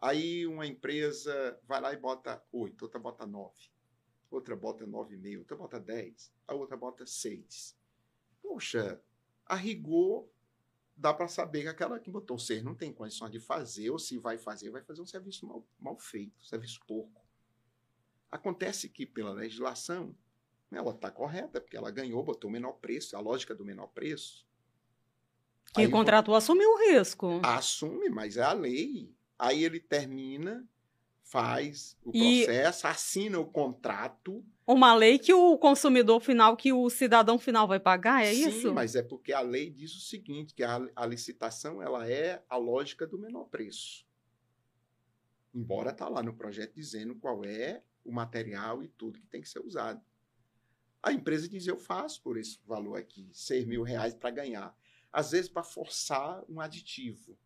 Aí 0.00 0.46
uma 0.46 0.66
empresa 0.66 1.60
vai 1.64 1.80
lá 1.80 1.92
e 1.92 1.96
bota 1.96 2.42
8, 2.50 2.82
outra 2.82 2.98
bota 2.98 3.26
9, 3.26 3.52
outra 4.30 4.56
bota 4.56 4.86
9,5, 4.86 5.38
outra 5.38 5.56
bota 5.56 5.78
10, 5.78 6.32
a 6.48 6.54
outra 6.54 6.76
bota 6.76 7.06
6. 7.06 7.76
Poxa, 8.40 9.00
a 9.44 9.54
rigor 9.54 10.26
dá 10.96 11.12
para 11.12 11.28
saber 11.28 11.62
que 11.62 11.68
aquela 11.68 11.98
que 11.98 12.10
botou 12.10 12.38
6 12.38 12.62
não 12.62 12.74
tem 12.74 12.92
condições 12.92 13.30
de 13.30 13.40
fazer, 13.40 13.90
ou 13.90 13.98
se 13.98 14.16
vai 14.18 14.38
fazer, 14.38 14.70
vai 14.70 14.82
fazer 14.82 15.02
um 15.02 15.06
serviço 15.06 15.46
mal, 15.46 15.66
mal 15.78 15.98
feito, 15.98 16.40
um 16.40 16.44
serviço 16.44 16.80
porco. 16.86 17.22
Acontece 18.30 18.88
que 18.88 19.04
pela 19.04 19.32
legislação 19.32 20.16
ela 20.70 20.92
está 20.92 21.10
correta, 21.10 21.60
porque 21.60 21.76
ela 21.76 21.90
ganhou, 21.90 22.22
botou 22.22 22.48
o 22.48 22.52
menor 22.52 22.74
preço, 22.74 23.16
a 23.16 23.20
lógica 23.20 23.54
do 23.54 23.64
menor 23.64 23.88
preço. 23.88 24.46
Quem 25.74 25.90
contratou 25.90 26.34
assumiu 26.34 26.70
o 26.70 26.78
risco. 26.78 27.40
Assume, 27.42 28.08
mas 28.08 28.36
é 28.36 28.42
a 28.42 28.52
lei. 28.52 29.14
Aí 29.40 29.64
ele 29.64 29.80
termina, 29.80 30.68
faz 31.22 31.96
o 32.04 32.12
processo, 32.12 32.86
e... 32.86 32.90
assina 32.90 33.40
o 33.40 33.46
contrato. 33.46 34.44
Uma 34.66 34.94
lei 34.94 35.18
que 35.18 35.32
o 35.32 35.56
consumidor 35.56 36.20
final, 36.20 36.54
que 36.58 36.74
o 36.74 36.90
cidadão 36.90 37.38
final 37.38 37.66
vai 37.66 37.80
pagar, 37.80 38.22
é 38.22 38.34
Sim, 38.34 38.48
isso? 38.48 38.68
Sim, 38.68 38.74
mas 38.74 38.94
é 38.94 39.02
porque 39.02 39.32
a 39.32 39.40
lei 39.40 39.70
diz 39.70 39.94
o 39.94 40.00
seguinte, 40.00 40.52
que 40.52 40.62
a, 40.62 40.78
a 40.94 41.06
licitação 41.06 41.80
ela 41.80 42.06
é 42.06 42.44
a 42.50 42.58
lógica 42.58 43.06
do 43.06 43.18
menor 43.18 43.44
preço. 43.44 44.06
Embora 45.54 45.90
está 45.90 46.06
lá 46.06 46.22
no 46.22 46.34
projeto 46.34 46.74
dizendo 46.74 47.14
qual 47.14 47.42
é 47.42 47.82
o 48.04 48.12
material 48.12 48.82
e 48.82 48.88
tudo 48.88 49.18
que 49.18 49.26
tem 49.26 49.40
que 49.40 49.48
ser 49.48 49.60
usado. 49.60 50.02
A 51.02 51.14
empresa 51.14 51.48
diz, 51.48 51.66
eu 51.66 51.78
faço 51.78 52.20
por 52.20 52.36
esse 52.36 52.58
valor 52.66 52.98
aqui, 52.98 53.30
6 53.32 53.64
mil 53.64 53.82
reais 53.82 54.12
para 54.12 54.30
ganhar. 54.30 54.76
Às 55.10 55.30
vezes 55.30 55.48
para 55.48 55.62
forçar 55.62 56.44
um 56.46 56.60
aditivo. 56.60 57.38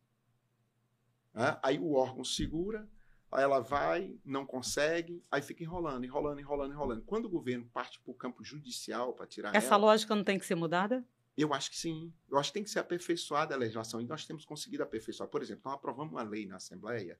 Né? 1.34 1.58
Aí 1.62 1.78
o 1.78 1.94
órgão 1.94 2.24
segura, 2.24 2.88
Aí 3.32 3.42
ela 3.42 3.58
vai, 3.58 4.16
não 4.24 4.46
consegue, 4.46 5.20
aí 5.28 5.42
fica 5.42 5.64
enrolando, 5.64 6.04
enrolando, 6.04 6.38
enrolando, 6.38 6.72
enrolando. 6.72 7.02
Quando 7.02 7.24
o 7.24 7.28
governo 7.28 7.66
parte 7.66 7.98
para 7.98 8.12
o 8.12 8.14
campo 8.14 8.44
judicial 8.44 9.12
para 9.12 9.26
tirar 9.26 9.56
Essa 9.56 9.74
ela, 9.74 9.76
lógica 9.78 10.14
não 10.14 10.22
tem 10.22 10.38
que 10.38 10.46
ser 10.46 10.54
mudada? 10.54 11.04
eu 11.36 11.52
acho 11.52 11.70
que 11.70 11.76
sim. 11.76 12.12
Eu 12.30 12.38
acho 12.38 12.50
que 12.50 12.54
tem 12.54 12.62
que 12.62 12.70
ser 12.70 12.78
aperfeiçoada 12.78 13.54
a 13.54 13.58
legislação 13.58 14.00
e 14.00 14.06
nós 14.06 14.24
temos 14.24 14.44
conseguido 14.44 14.82
aperfeiçoar. 14.82 15.28
Por 15.28 15.42
exemplo, 15.42 15.62
nós 15.64 15.74
aprovamos 15.74 16.12
uma 16.12 16.22
lei 16.22 16.46
na 16.46 16.56
Assembleia 16.56 17.18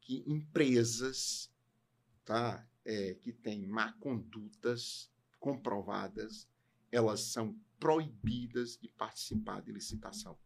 que 0.00 0.24
empresas 0.26 1.50
tá, 2.24 2.66
é, 2.84 3.14
que 3.14 3.32
têm 3.32 3.66
má 3.66 3.92
condutas 3.94 5.10
comprovadas, 5.38 6.48
elas 6.90 7.20
são 7.20 7.54
proibidas 7.78 8.78
de 8.78 8.88
participar 8.88 9.60
de 9.60 9.72
licitação. 9.72 10.38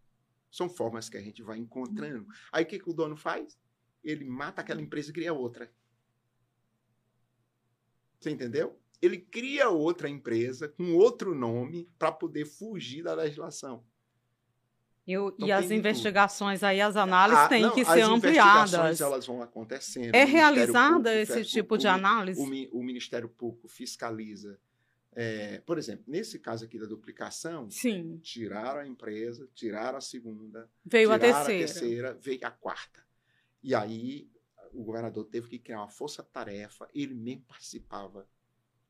São 0.51 0.69
formas 0.69 1.09
que 1.09 1.17
a 1.17 1.21
gente 1.23 1.43
vai 1.43 1.59
encontrando. 1.59 2.27
Aí 2.53 2.65
o 2.65 2.67
que, 2.67 2.79
que 2.79 2.89
o 2.91 2.93
dono 2.95 3.17
faz? 3.17 3.59
Ele 4.03 4.25
mata 4.25 4.61
aquela 4.63 4.81
empresa 4.81 5.11
e 5.11 5.13
cria 5.13 5.33
outra. 5.33 5.71
Você 8.19 8.31
entendeu? 8.31 8.79
Ele 9.01 9.19
cria 9.19 9.69
outra 9.69 10.09
empresa 10.09 10.69
com 10.69 10.95
outro 10.97 11.35
nome 11.35 11.89
para 11.99 12.11
poder 12.11 12.45
fugir 12.47 13.03
da 13.05 13.15
legislação. 13.15 13.85
E, 15.07 15.17
o- 15.17 15.29
Então 15.29 15.49
e 15.49 15.53
as 15.53 15.71
investigações 15.71 16.63
aí, 16.63 16.81
as 16.81 16.97
análises 16.97 17.45
Ah, 17.45 17.49
têm 17.49 17.63
não, 17.63 17.75
que 17.75 17.81
as 17.83 17.87
ser 17.89 18.01
investigações, 18.05 18.75
ampliadas. 18.75 19.01
elas 19.01 19.27
vão 19.27 19.41
acontecendo. 19.43 20.15
É 20.15 20.25
realizada 20.25 20.95
Público, 21.11 21.33
esse 21.33 21.45
tipo 21.45 21.79
de 21.79 21.87
análise? 21.87 22.41
O, 22.41 22.79
o 22.79 22.83
Ministério 22.83 23.29
Público 23.29 23.69
fiscaliza. 23.69 24.59
É, 25.21 25.59
por 25.63 25.79
exemplo, 25.79 26.05
nesse 26.07 26.39
caso 26.39 26.65
aqui 26.65 26.79
da 26.79 26.87
duplicação, 26.87 27.69
Sim, 27.69 28.21
tiraram 28.23 28.79
a 28.83 28.87
empresa, 28.87 29.51
tiraram 29.53 29.99
a 29.99 30.01
segunda, 30.01 30.71
veio 30.85 31.11
a 31.11 31.19
tiraram 31.19 31.45
terceira. 31.45 32.15
veio 32.15 32.39
a 32.47 32.53
quarta. 32.53 33.05
E 33.61 33.75
aí 33.75 34.31
o 34.73 34.85
governador 34.85 35.25
teve 35.25 35.49
que 35.49 35.59
criar 35.59 35.81
uma 35.81 35.89
força-tarefa, 35.89 36.89
ele 36.95 37.15
mesmo 37.15 37.43
participava. 37.49 38.29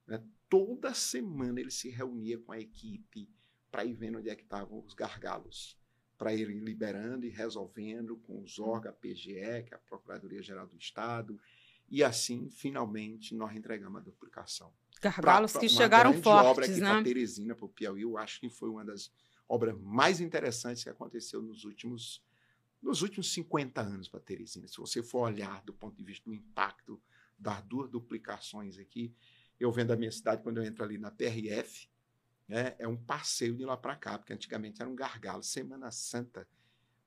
né? 0.07 0.23
Toda 0.51 0.93
semana 0.93 1.61
ele 1.61 1.71
se 1.71 1.89
reunia 1.89 2.37
com 2.37 2.53
a 2.53 2.61
equipe 2.61 3.27
para 3.71 3.87
ir 3.87 3.95
vendo 3.95 4.19
onde 4.19 4.29
é 4.29 4.37
que 4.37 4.43
estavam 4.43 4.85
os 4.85 4.93
gargalos, 4.93 5.79
para 6.19 6.35
ir 6.35 6.45
liberando 6.47 7.25
e 7.25 7.31
resolvendo 7.31 8.19
com 8.19 8.43
os 8.43 8.59
órgãos, 8.59 8.93
a 8.95 8.99
PGE, 8.99 9.63
que 9.67 9.73
é 9.73 9.77
a 9.77 9.79
Procuradoria-Geral 9.79 10.67
do 10.67 10.77
Estado, 10.77 11.41
e 11.91 12.03
assim, 12.05 12.49
finalmente, 12.51 13.35
nós 13.35 13.55
entregamos 13.57 14.01
a 14.01 14.05
duplicação 14.05 14.73
Gargalos 15.01 15.53
pra- 15.53 15.61
que 15.61 15.67
uma 15.69 15.77
chegaram 15.77 16.11
grande 16.13 16.29
obra 16.29 16.43
fortes, 16.55 16.71
aqui 16.71 16.81
né? 16.81 16.91
para 16.95 17.03
Teresina, 17.05 17.55
para 17.55 17.65
o 17.65 17.69
Piauí, 17.69 18.03
eu 18.03 18.19
acho 18.19 18.41
que 18.41 18.49
foi 18.51 18.69
uma 18.69 18.85
das 18.85 19.11
obras 19.49 19.79
mais 19.81 20.21
interessantes 20.21 20.83
que 20.83 20.91
aconteceu 20.91 21.41
nos 21.43 21.65
últimos 21.65 22.23
nos 22.81 23.03
últimos 23.03 23.33
50 23.33 23.81
anos 23.81 24.07
para 24.09 24.21
Teresina. 24.21 24.69
Se 24.69 24.77
você 24.77 25.03
for 25.03 25.23
olhar 25.23 25.63
do 25.65 25.73
ponto 25.73 25.97
de 25.97 26.05
vista 26.05 26.25
do 26.31 26.35
impacto 26.35 27.01
das 27.37 27.61
duas 27.65 27.91
duplicações 27.91 28.79
aqui, 28.79 29.13
eu 29.59 29.73
vendo 29.73 29.93
a 29.93 29.97
minha 29.97 30.13
cidade 30.13 30.43
quando 30.45 30.59
eu 30.59 30.65
entro 30.65 30.85
ali 30.85 30.97
na 30.97 31.11
PRF, 31.11 31.89
né, 32.47 32.77
é 32.79 32.87
um 32.87 32.97
passeio 32.97 33.57
de 33.57 33.65
lá 33.65 33.77
para 33.77 33.97
cá, 33.97 34.17
porque 34.17 34.33
antigamente 34.33 34.81
era 34.81 34.89
um 34.89 34.95
gargalo. 34.95 35.43
Semana 35.43 35.91
Santa 35.91 36.47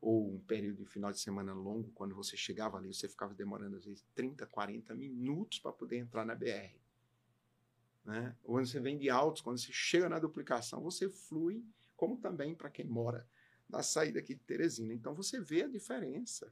ou 0.02 0.34
um 0.34 0.40
período 0.40 0.84
de 0.84 0.86
final 0.86 1.12
de 1.12 1.20
semana 1.20 1.54
longo, 1.54 1.92
quando 1.92 2.16
você 2.16 2.36
chegava 2.36 2.78
ali, 2.78 2.92
você 2.92 3.08
ficava 3.08 3.36
demorando 3.36 3.78
às 3.78 3.86
vezes 3.86 4.04
30, 4.16 4.48
40 4.48 4.96
minutos 4.96 5.60
para 5.60 5.72
poder 5.72 5.98
entrar 5.98 6.26
na 6.26 6.34
BR. 6.34 6.76
Né? 8.04 8.36
Quando 8.42 8.66
você 8.66 8.80
vem 8.80 8.98
de 8.98 9.12
altos, 9.12 9.44
quando 9.44 9.60
você 9.60 9.72
chega 9.72 10.10
na 10.10 10.18
duplicação, 10.18 10.82
você 10.82 11.08
flui, 11.08 11.64
como 11.96 12.18
também 12.18 12.56
para 12.56 12.72
quem 12.72 12.86
mora 12.86 13.28
na 13.70 13.84
saída 13.84 14.20
aqui 14.20 14.34
de 14.34 14.42
Teresina. 14.42 14.92
Então 14.92 15.14
você 15.14 15.40
vê 15.40 15.64
a 15.64 15.68
diferença. 15.68 16.52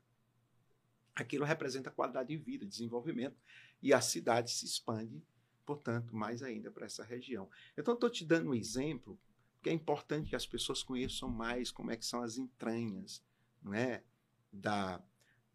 Aquilo 1.15 1.43
representa 1.43 1.89
qualidade 1.89 2.29
de 2.29 2.37
vida, 2.37 2.67
desenvolvimento, 2.67 3.35
e 3.81 3.91
a 3.91 3.99
cidade 3.99 4.51
se 4.51 4.65
expande, 4.65 5.21
portanto, 5.65 6.15
mais 6.15 6.43
ainda 6.43 6.69
para 6.69 6.85
essa 6.85 7.03
região. 7.03 7.49
Então, 7.77 7.93
estou 7.93 8.09
te 8.09 8.23
dando 8.23 8.51
um 8.51 8.53
exemplo, 8.53 9.19
porque 9.55 9.69
é 9.69 9.73
importante 9.73 10.29
que 10.29 10.35
as 10.35 10.45
pessoas 10.45 10.81
conheçam 10.81 11.27
mais 11.27 11.71
como 11.71 11.91
é 11.91 11.97
que 11.97 12.05
são 12.05 12.21
as 12.21 12.37
entranhas 12.37 13.21
não 13.61 13.73
é, 13.73 14.03
da, 14.51 15.01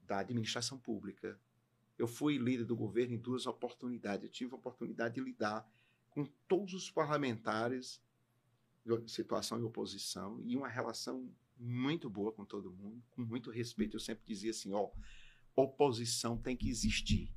da 0.07 0.19
administração 0.21 0.79
pública. 0.79 1.39
Eu 1.99 2.07
fui 2.07 2.39
líder 2.39 2.65
do 2.65 2.77
governo 2.77 3.15
em 3.15 3.19
duas 3.19 3.47
oportunidades. 3.47 4.25
Eu 4.25 4.31
tive 4.31 4.53
a 4.53 4.57
oportunidade 4.57 5.15
de 5.15 5.21
lidar 5.21 5.69
com 6.11 6.25
todos 6.49 6.75
os 6.75 6.91
parlamentares, 6.91 8.01
situação 9.07 9.59
de 9.59 9.65
oposição, 9.65 10.41
e 10.45 10.57
uma 10.57 10.69
relação 10.69 11.31
muito 11.57 12.11
boa 12.11 12.33
com 12.33 12.45
todo 12.45 12.73
mundo, 12.73 13.03
com 13.11 13.23
muito 13.23 13.51
respeito. 13.51 13.97
Eu 13.97 14.01
sempre 14.01 14.25
dizia 14.27 14.51
assim: 14.51 14.73
ó, 14.73 14.91
oposição 15.57 16.37
tem 16.37 16.57
que 16.57 16.69
existir. 16.69 17.33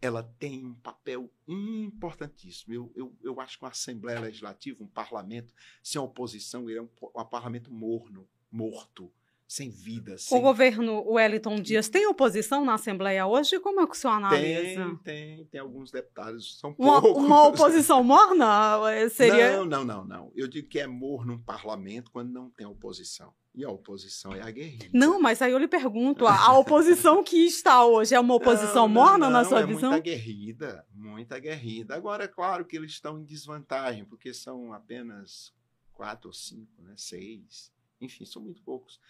Ela 0.00 0.22
tem 0.22 0.64
um 0.64 0.74
papel 0.74 1.28
importantíssimo. 1.46 2.72
Eu, 2.72 2.92
eu, 2.94 3.16
eu 3.20 3.40
acho 3.40 3.58
que 3.58 3.64
uma 3.64 3.70
Assembleia 3.70 4.20
Legislativa, 4.20 4.82
um 4.82 4.86
parlamento 4.86 5.52
sem 5.82 6.00
oposição, 6.00 6.70
ele 6.70 6.78
é 6.78 6.82
um, 6.82 6.88
um 7.02 7.24
parlamento 7.24 7.72
morno, 7.72 8.28
morto 8.50 9.12
sem 9.48 9.70
vida. 9.70 10.14
O 10.14 10.18
Sem... 10.18 10.42
governo 10.42 11.02
Wellington 11.10 11.56
Dias 11.56 11.88
tem 11.88 12.06
oposição 12.06 12.66
na 12.66 12.74
Assembleia 12.74 13.26
hoje? 13.26 13.58
Como 13.58 13.80
é 13.80 13.86
que 13.86 13.92
o 13.92 13.96
senhor 13.96 14.12
analisa? 14.12 14.84
Tem, 15.02 15.36
tem, 15.36 15.44
tem 15.46 15.60
alguns 15.60 15.90
deputados, 15.90 16.58
são 16.60 16.74
uma, 16.78 17.00
poucos. 17.00 17.24
uma 17.24 17.48
oposição 17.48 18.04
morna 18.04 18.78
seria... 19.08 19.56
Não, 19.56 19.64
não, 19.64 19.84
não, 19.86 20.04
não. 20.04 20.32
Eu 20.36 20.46
digo 20.46 20.68
que 20.68 20.78
é 20.78 20.86
morno 20.86 21.32
um 21.32 21.42
parlamento 21.42 22.10
quando 22.10 22.30
não 22.30 22.50
tem 22.50 22.66
oposição. 22.66 23.32
E 23.54 23.64
a 23.64 23.70
oposição 23.70 24.34
é 24.34 24.42
aguerrida. 24.42 24.90
Não, 24.92 25.18
mas 25.18 25.40
aí 25.40 25.50
eu 25.50 25.58
lhe 25.58 25.66
pergunto, 25.66 26.26
a, 26.26 26.52
oposição 26.60 27.24
que 27.24 27.38
está 27.46 27.86
hoje 27.86 28.14
é 28.14 28.20
uma 28.20 28.34
oposição 28.34 28.86
não, 28.86 28.94
morna 28.94 29.26
não, 29.26 29.32
na 29.32 29.44
sua 29.44 29.62
é 29.62 29.66
visão? 29.66 29.90
Muito 29.90 30.02
aguerrida, 30.02 30.86
muito 30.94 31.32
aguerrida. 31.32 31.94
Agora, 31.94 32.24
é 32.24 32.28
claro 32.28 32.66
que 32.66 32.76
eles 32.76 32.92
estão 32.92 33.18
em 33.18 33.24
desvantagem, 33.24 34.04
porque 34.04 34.34
são 34.34 34.74
apenas 34.74 35.54
quatro 35.94 36.28
ou 36.28 36.34
cinco, 36.34 36.82
né? 36.82 36.92
seis. 36.96 37.72
Enfim, 37.98 38.26
são 38.26 38.42
muito 38.42 38.62
poucos. 38.62 39.00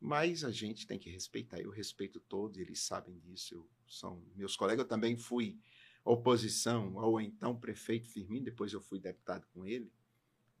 Mas 0.00 0.44
a 0.44 0.50
gente 0.50 0.86
tem 0.86 0.98
que 0.98 1.10
respeitar. 1.10 1.60
Eu 1.60 1.70
respeito 1.70 2.20
todos, 2.20 2.58
eles 2.58 2.80
sabem 2.80 3.18
disso. 3.18 3.54
Eu, 3.54 3.68
são 3.88 4.22
meus 4.36 4.56
colegas. 4.56 4.84
Eu 4.84 4.88
também 4.88 5.16
fui 5.16 5.58
oposição 6.04 6.98
ao 6.98 7.20
então 7.20 7.58
prefeito 7.58 8.08
Firmino, 8.08 8.44
depois 8.44 8.72
eu 8.72 8.80
fui 8.80 8.98
deputado 8.98 9.46
com 9.52 9.66
ele. 9.66 9.92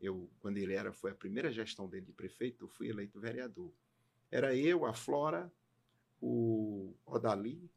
Eu, 0.00 0.30
quando 0.40 0.58
ele 0.58 0.74
era, 0.74 0.92
foi 0.92 1.10
a 1.10 1.14
primeira 1.14 1.50
gestão 1.50 1.88
dele 1.88 2.06
de 2.06 2.12
prefeito, 2.12 2.64
eu 2.64 2.68
fui 2.68 2.88
eleito 2.88 3.18
vereador. 3.18 3.72
Era 4.30 4.54
eu, 4.54 4.84
a 4.84 4.92
Flora, 4.92 5.50
o 6.20 6.94
Odali, 7.06 7.68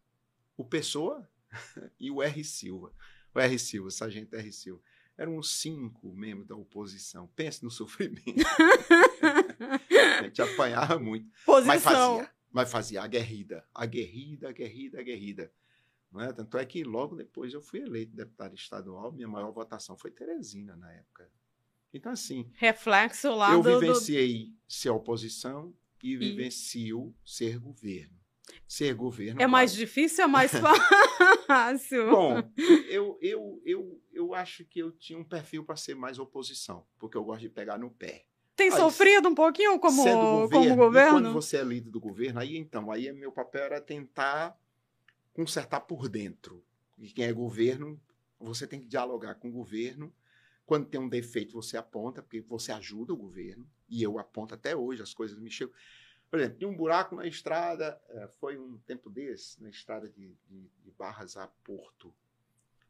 o 0.58 0.66
Pessoa 0.66 1.28
e 2.00 2.12
o 2.12 2.22
R. 2.22 2.44
Silva. 2.44 2.94
O 3.34 3.40
R. 3.40 3.58
Silva, 3.58 3.88
o 3.88 3.92
sargento 3.92 4.36
R. 4.36 4.52
Silva. 4.52 4.82
Eram 5.22 5.44
cinco 5.44 6.12
membros 6.16 6.48
da 6.48 6.56
oposição. 6.56 7.28
Pense 7.36 7.64
no 7.64 7.70
sofrimento. 7.70 8.26
a 10.20 10.24
gente 10.24 10.42
apanhava 10.42 10.98
muito. 10.98 11.30
Posição. 11.46 11.68
Mas 11.68 11.84
fazia, 11.84 12.32
mas 12.52 12.72
fazia 12.72 13.04
aguerrida, 13.04 13.64
aguerrida, 13.72 14.50
aguerrida, 14.50 15.00
aguerrida. 15.00 15.54
Não 16.12 16.22
é? 16.22 16.34
Tanto 16.34 16.58
é 16.58 16.66
que 16.66 16.84
logo 16.84 17.16
depois 17.16 17.54
eu 17.54 17.62
fui 17.62 17.82
eleito 17.82 18.16
deputado 18.16 18.56
estadual, 18.56 19.12
minha 19.12 19.28
maior 19.28 19.52
votação 19.52 19.96
foi 19.96 20.10
Teresina 20.10 20.76
na 20.76 20.92
época. 20.92 21.30
Então, 21.94 22.12
assim, 22.12 22.50
Reflexo 22.56 23.30
lá 23.36 23.54
eu 23.54 23.62
do, 23.62 23.80
vivenciei 23.80 24.48
do... 24.48 24.58
ser 24.68 24.90
oposição 24.90 25.72
e 26.02 26.18
vivencio 26.18 27.14
e... 27.24 27.32
ser 27.32 27.60
governo. 27.60 28.21
Ser 28.68 28.94
governo. 28.94 29.42
É 29.42 29.48
mais 29.48 29.74
difícil 29.74 30.24
ou 30.24 30.30
é 30.30 30.32
mais 30.32 30.52
fácil? 31.48 32.10
Bom, 32.10 32.52
eu, 32.90 33.18
eu, 33.22 33.62
eu, 33.66 34.02
eu 34.12 34.34
acho 34.34 34.66
que 34.66 34.80
eu 34.80 34.92
tinha 34.92 35.20
um 35.20 35.24
perfil 35.24 35.64
para 35.64 35.76
ser 35.76 35.96
mais 35.96 36.20
oposição, 36.20 36.86
porque 36.98 37.18
eu 37.18 37.24
gosto 37.24 37.42
de 37.42 37.50
pegar 37.50 37.78
no 37.78 37.90
pé. 37.92 38.26
Tem 38.56 38.70
aí, 38.70 38.78
sofrido 38.78 39.28
um 39.30 39.36
pouquinho 39.36 39.80
como 39.80 40.04
governo, 40.04 40.50
como 40.50 40.76
governo? 40.76 41.12
quando 41.14 41.34
você 41.34 41.58
é 41.58 41.64
líder 41.64 41.90
do 41.90 42.00
governo, 42.00 42.40
aí 42.40 42.58
então, 42.58 42.92
aí 42.92 43.12
meu 43.12 43.32
papel 43.32 43.64
era 43.64 43.82
tentar 43.82 44.58
consertar 45.34 45.82
por 45.82 46.08
dentro. 46.08 46.64
E 46.98 47.10
quem 47.10 47.26
é 47.26 47.34
governo, 47.34 48.00
você 48.40 48.68
tem 48.68 48.80
que 48.80 48.88
dialogar 48.88 49.36
com 49.36 49.50
o 49.50 49.52
governo. 49.52 50.14
Quando 50.66 50.86
tem 50.86 51.02
um 51.02 51.10
defeito, 51.10 51.54
você 51.54 51.76
aponta, 51.76 52.22
porque 52.22 52.42
você 52.42 52.72
ajuda 52.72 53.14
o 53.14 53.18
governo. 53.18 53.68
E 53.90 54.04
eu 54.04 54.20
aponto 54.20 54.54
até 54.54 54.76
hoje, 54.76 55.02
as 55.02 55.14
coisas 55.14 55.38
me 55.40 55.50
chegam. 55.50 55.74
Por 56.32 56.40
exemplo, 56.40 56.58
tinha 56.60 56.70
um 56.70 56.76
buraco 56.76 57.14
na 57.14 57.28
estrada, 57.28 58.02
foi 58.40 58.58
um 58.58 58.78
tempo 58.88 59.10
desse, 59.10 59.62
na 59.62 59.70
estrada 59.70 60.08
de, 60.08 60.34
de, 60.48 60.72
de 60.82 60.92
Barras 60.92 61.36
a 61.36 61.46
Porto. 61.46 62.14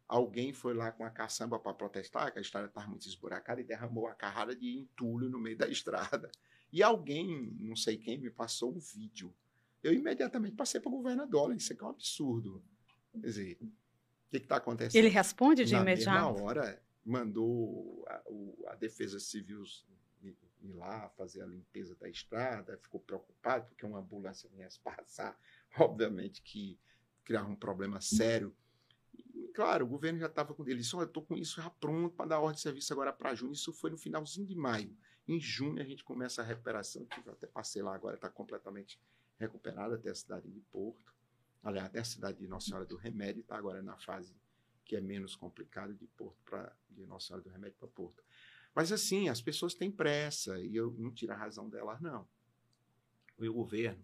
Alguém 0.07 0.53
foi 0.53 0.75
lá 0.75 0.91
com 0.91 1.03
a 1.03 1.09
caçamba 1.09 1.57
para 1.57 1.73
protestar, 1.73 2.31
que 2.31 2.37
a 2.37 2.41
estrada 2.41 2.67
estava 2.67 2.87
muito 2.87 3.07
esburacada, 3.07 3.59
e 3.59 3.63
derramou 3.63 4.05
a 4.07 4.13
carrada 4.13 4.55
de 4.55 4.77
entulho 4.77 5.27
no 5.27 5.39
meio 5.39 5.57
da 5.57 5.67
estrada. 5.67 6.29
E 6.71 6.83
alguém, 6.83 7.51
não 7.59 7.75
sei 7.75 7.97
quem, 7.97 8.19
me 8.19 8.29
passou 8.29 8.75
um 8.75 8.79
vídeo. 8.79 9.33
Eu 9.81 9.91
imediatamente 9.91 10.55
passei 10.55 10.79
para 10.79 10.89
o 10.89 10.97
governador, 10.97 11.55
isso 11.55 11.73
aqui 11.73 11.81
é 11.81 11.85
um 11.87 11.89
absurdo. 11.89 12.63
Quer 13.11 13.19
dizer, 13.21 13.57
o 13.61 13.67
que 14.29 14.37
está 14.37 14.57
acontecendo? 14.57 14.99
Ele 14.99 15.09
responde 15.09 15.65
de 15.65 15.73
na 15.73 15.81
imediato? 15.81 16.37
Na 16.37 16.43
hora, 16.43 16.79
mandou 17.03 18.05
a, 18.07 18.21
a 18.67 18.75
Defesa 18.75 19.19
Civil 19.19 19.63
ir 20.61 20.73
lá 20.73 21.09
fazer 21.09 21.41
a 21.41 21.45
limpeza 21.45 21.95
da 21.95 22.09
estrada, 22.09 22.77
ficou 22.77 22.99
preocupado 22.99 23.65
porque 23.67 23.85
uma 23.85 23.99
ambulância 23.99 24.49
viesse 24.49 24.79
passar. 24.79 25.39
Obviamente 25.77 26.41
que 26.41 26.79
criava 27.23 27.49
um 27.49 27.55
problema 27.55 28.01
sério. 28.01 28.55
E, 29.13 29.49
claro, 29.53 29.85
o 29.85 29.87
governo 29.87 30.19
já 30.19 30.27
estava 30.27 30.53
com 30.53 30.63
ele. 30.63 30.79
Disse: 30.79 30.95
Olha, 30.95 31.05
estou 31.05 31.23
com 31.23 31.35
isso 31.35 31.61
já 31.61 31.69
pronto 31.69 32.15
para 32.15 32.27
dar 32.27 32.39
ordem 32.39 32.55
de 32.55 32.61
serviço 32.61 32.93
agora 32.93 33.13
para 33.13 33.35
junho. 33.35 33.53
Isso 33.53 33.73
foi 33.73 33.89
no 33.89 33.97
finalzinho 33.97 34.45
de 34.45 34.55
maio. 34.55 34.95
Em 35.27 35.39
junho 35.39 35.81
a 35.81 35.85
gente 35.85 36.03
começa 36.03 36.41
a 36.41 36.45
recuperação, 36.45 37.05
que 37.05 37.27
eu 37.27 37.33
até 37.33 37.47
passei 37.47 37.81
lá 37.81 37.95
agora, 37.95 38.15
está 38.15 38.29
completamente 38.29 38.99
recuperada 39.37 39.95
até 39.95 40.09
a 40.09 40.15
cidade 40.15 40.49
de 40.49 40.59
Porto. 40.61 41.13
Aliás, 41.63 41.87
até 41.87 41.99
a 41.99 42.03
cidade 42.03 42.39
de 42.39 42.47
Nossa 42.47 42.67
Senhora 42.67 42.85
do 42.85 42.95
Remédio 42.95 43.41
está 43.41 43.55
agora 43.55 43.81
na 43.81 43.97
fase 43.97 44.35
que 44.83 44.95
é 44.95 45.01
menos 45.01 45.35
complicado 45.35 45.93
de 45.93 46.05
Porto 46.07 46.37
para 46.43 46.75
de 46.89 47.05
Nossa 47.05 47.27
Senhora 47.27 47.43
do 47.43 47.49
Remédio 47.49 47.77
para 47.77 47.87
Porto. 47.87 48.23
Mas 48.73 48.91
assim, 48.91 49.27
as 49.29 49.41
pessoas 49.41 49.73
têm 49.73 49.91
pressa 49.91 50.59
e 50.59 50.75
eu 50.75 50.95
não 50.97 51.11
tiro 51.11 51.33
a 51.33 51.35
razão 51.35 51.69
delas, 51.69 51.99
não. 52.01 52.27
O 53.37 53.53
governo, 53.53 54.03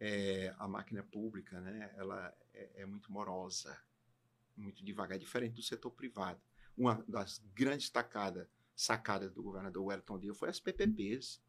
é, 0.00 0.54
a 0.58 0.66
máquina 0.66 1.02
pública, 1.02 1.60
né, 1.60 1.92
ela 1.96 2.34
é, 2.52 2.82
é, 2.82 2.86
muito 2.86 3.12
morosa, 3.12 3.76
muito 4.56 4.84
devagar, 4.84 5.18
diferente 5.18 5.54
do 5.54 5.62
setor 5.62 5.90
privado. 5.90 6.40
Uma 6.76 7.04
das 7.06 7.38
grandes 7.54 7.90
tacadas, 7.90 8.46
sacadas 8.74 9.32
do 9.32 9.42
governador 9.42 9.84
Wellington 9.84 10.18
Dias 10.18 10.38
foi 10.38 10.48
as 10.48 10.60
PPPs. 10.60 11.42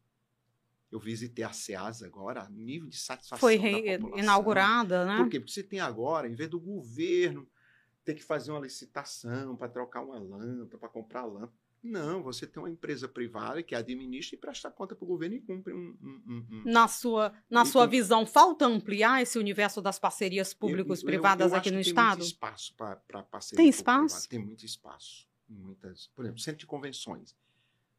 Eu 0.90 1.00
visitei 1.00 1.44
a 1.44 1.52
SEASA 1.52 2.06
agora, 2.06 2.48
nível 2.48 2.88
de 2.88 2.96
satisfação 2.96 3.40
Foi 3.40 3.56
inaugurada, 4.16 5.04
né? 5.04 5.16
Por 5.16 5.28
quê? 5.28 5.40
Porque 5.40 5.52
você 5.52 5.62
tem 5.62 5.80
agora, 5.80 6.28
em 6.28 6.34
vez 6.34 6.48
do 6.48 6.60
governo 6.60 7.48
ter 8.04 8.14
que 8.14 8.22
fazer 8.22 8.52
uma 8.52 8.60
licitação 8.60 9.56
para 9.56 9.68
trocar 9.68 10.02
uma 10.02 10.18
lâmpada, 10.18 10.78
para 10.78 10.88
comprar 10.88 11.24
lâmpada, 11.24 11.52
não, 11.82 12.22
você 12.22 12.46
tem 12.46 12.62
uma 12.62 12.70
empresa 12.70 13.08
privada 13.08 13.62
que 13.62 13.74
administra 13.74 14.36
e 14.36 14.40
presta 14.40 14.70
conta 14.70 14.94
para 14.94 15.04
o 15.04 15.08
governo 15.08 15.36
e 15.36 15.40
cumpre 15.40 15.72
um. 15.72 15.96
um, 16.02 16.46
um, 16.50 16.62
na 16.64 16.88
sua, 16.88 17.32
na 17.48 17.64
sua 17.64 17.84
cumpre... 17.84 17.98
visão, 17.98 18.26
falta 18.26 18.66
ampliar 18.66 19.22
esse 19.22 19.38
universo 19.38 19.80
das 19.80 19.98
parcerias 19.98 20.52
públicos-privadas 20.52 21.52
aqui 21.52 21.70
no 21.70 21.76
tem 21.76 21.82
Estado? 21.82 22.08
Tem 22.08 22.18
muito 22.18 22.32
espaço 22.32 22.74
para 22.74 23.22
parceria. 23.22 23.62
Tem 23.62 23.68
espaço? 23.68 24.28
Tem 24.28 24.38
muito 24.38 24.64
espaço. 24.64 25.28
Muitas, 25.48 26.08
por 26.08 26.24
exemplo, 26.24 26.40
centro 26.40 26.58
de 26.60 26.66
convenções. 26.66 27.36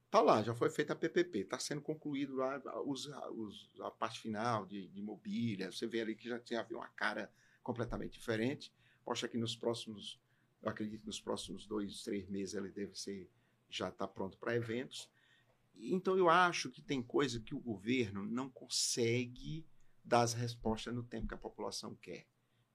Está 0.06 0.22
lá, 0.22 0.42
já 0.42 0.56
foi 0.56 0.70
feita 0.70 0.94
a 0.94 0.96
PPP, 0.96 1.40
está 1.40 1.60
sendo 1.60 1.82
concluído 1.82 2.36
lá 2.36 2.62
os, 2.86 3.08
os, 3.36 3.70
a 3.82 3.92
parte 3.92 4.22
final 4.22 4.66
de, 4.66 4.88
de 4.88 5.02
mobília. 5.02 5.72
Você 5.72 5.86
vê 5.86 6.02
ali 6.02 6.16
que 6.16 6.30
já 6.30 6.40
tinha 6.40 6.66
uma 6.72 6.88
cara 6.90 7.32
completamente 7.62 8.14
diferente. 8.14 8.74
Poxa, 9.04 9.28
que 9.28 9.38
nos 9.38 9.56
próximos, 9.56 10.20
eu 10.62 10.70
acredito 10.70 11.02
que 11.02 11.08
nos 11.08 11.20
próximos 11.20 11.66
dois, 11.66 12.04
três 12.04 12.28
meses 12.30 12.56
ele 12.56 12.70
deve 12.70 12.96
ser 12.98 13.30
já 13.70 13.90
está 13.90 14.08
pronto 14.08 14.38
para 14.38 14.56
eventos. 14.56 15.10
Então, 15.76 16.18
eu 16.18 16.30
acho 16.30 16.70
que 16.72 16.82
tem 16.82 17.02
coisa 17.02 17.40
que 17.40 17.54
o 17.54 17.60
governo 17.60 18.26
não 18.26 18.50
consegue 18.50 19.66
dar 20.04 20.22
as 20.22 20.34
respostas 20.34 20.94
no 20.94 21.04
tempo 21.04 21.28
que 21.28 21.34
a 21.34 21.38
população 21.38 21.96
quer. 21.96 22.26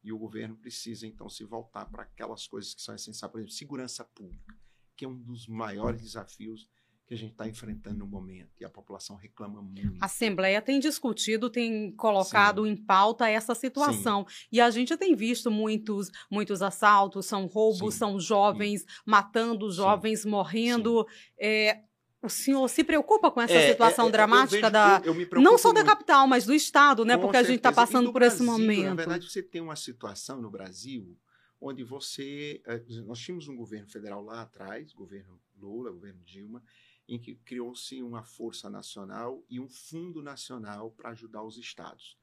E 0.03 0.13
o 0.13 0.19
governo 0.19 0.57
precisa, 0.57 1.07
então, 1.07 1.29
se 1.29 1.45
voltar 1.45 1.87
para 1.87 2.03
aquelas 2.03 2.47
coisas 2.47 2.75
que 2.75 2.83
são 2.83 2.95
essenciais, 2.95 3.31
por 3.31 3.39
exemplo, 3.39 3.55
segurança 3.55 4.05
pública, 4.05 4.59
que 4.97 5.05
é 5.05 5.09
um 5.09 5.17
dos 5.17 5.47
maiores 5.47 6.03
desafios 6.03 6.69
que 7.13 7.15
a 7.15 7.19
gente 7.19 7.33
está 7.33 7.47
enfrentando 7.47 7.99
no 7.99 8.07
momento 8.07 8.49
e 8.59 8.65
a 8.65 8.71
população 8.71 9.17
reclama 9.17 9.61
muito. 9.61 9.99
A 10.01 10.07
Assembleia 10.07 10.63
tem 10.63 10.81
discutido, 10.81 11.51
tem 11.51 11.93
colocado 11.93 12.65
Sim. 12.65 12.71
em 12.71 12.77
pauta 12.77 13.29
essa 13.29 13.55
situação 13.55 14.25
Sim. 14.27 14.47
e 14.53 14.61
a 14.61 14.71
gente 14.71 14.97
tem 14.97 15.15
visto 15.15 15.51
muitos, 15.51 16.11
muitos 16.31 16.63
assaltos, 16.63 17.27
são 17.27 17.45
roubos, 17.45 17.95
Sim. 17.95 17.99
são 17.99 18.21
jovens 18.21 18.87
matando 19.05 19.71
jovens, 19.71 20.25
morrendo. 20.25 21.07
É, 21.39 21.81
o 22.23 22.31
senhor 22.31 22.67
se 22.69 22.83
preocupa 22.83 23.31
com 23.31 23.43
essa 23.43 23.53
é, 23.53 23.73
situação 23.73 24.07
é, 24.07 24.09
é 24.09 24.13
dramática 24.13 24.71
vejo, 24.71 24.73
da 24.73 25.03
eu, 25.05 25.15
eu 25.15 25.43
não 25.43 25.59
só 25.59 25.71
muito. 25.71 25.85
da 25.85 25.91
capital, 25.91 26.27
mas 26.27 26.47
do 26.47 26.55
estado, 26.55 27.05
né? 27.05 27.17
Com 27.17 27.23
Porque 27.23 27.37
certeza. 27.37 27.49
a 27.49 27.53
gente 27.53 27.59
está 27.59 27.73
passando 27.73 28.11
por 28.11 28.21
Brasil, 28.21 28.37
esse 28.37 28.45
momento. 28.45 28.89
Na 28.89 28.95
verdade, 28.95 29.31
você 29.31 29.43
tem 29.43 29.61
uma 29.61 29.77
situação 29.77 30.41
no 30.41 30.51
Brasil 30.51 31.15
onde 31.61 31.85
você, 31.85 32.61
eh, 32.67 32.83
nós 33.05 33.21
tínhamos 33.21 33.47
um 33.49 33.55
governo 33.55 33.89
federal 33.89 34.21
lá 34.23 34.43
atrás, 34.43 34.93
governo 34.93 35.41
Lula, 35.57 35.93
governo 35.93 36.21
Dilma, 36.25 36.63
em 37.09 37.19
que 37.19 37.35
criou-se 37.35 38.03
uma 38.03 38.23
força 38.23 38.71
nacional 38.71 39.45
e 39.49 39.61
um 39.61 39.69
fundo 39.69 40.23
nacional 40.23 40.91
para 40.91 41.11
ajudar 41.11 41.43
os 41.43 41.59
estados. 41.59 42.19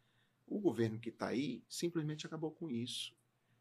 O 0.47 0.59
governo 0.59 0.99
que 0.99 1.09
está 1.09 1.27
aí 1.27 1.63
simplesmente 1.67 2.25
acabou 2.25 2.51
com 2.51 2.69
isso. 2.69 3.13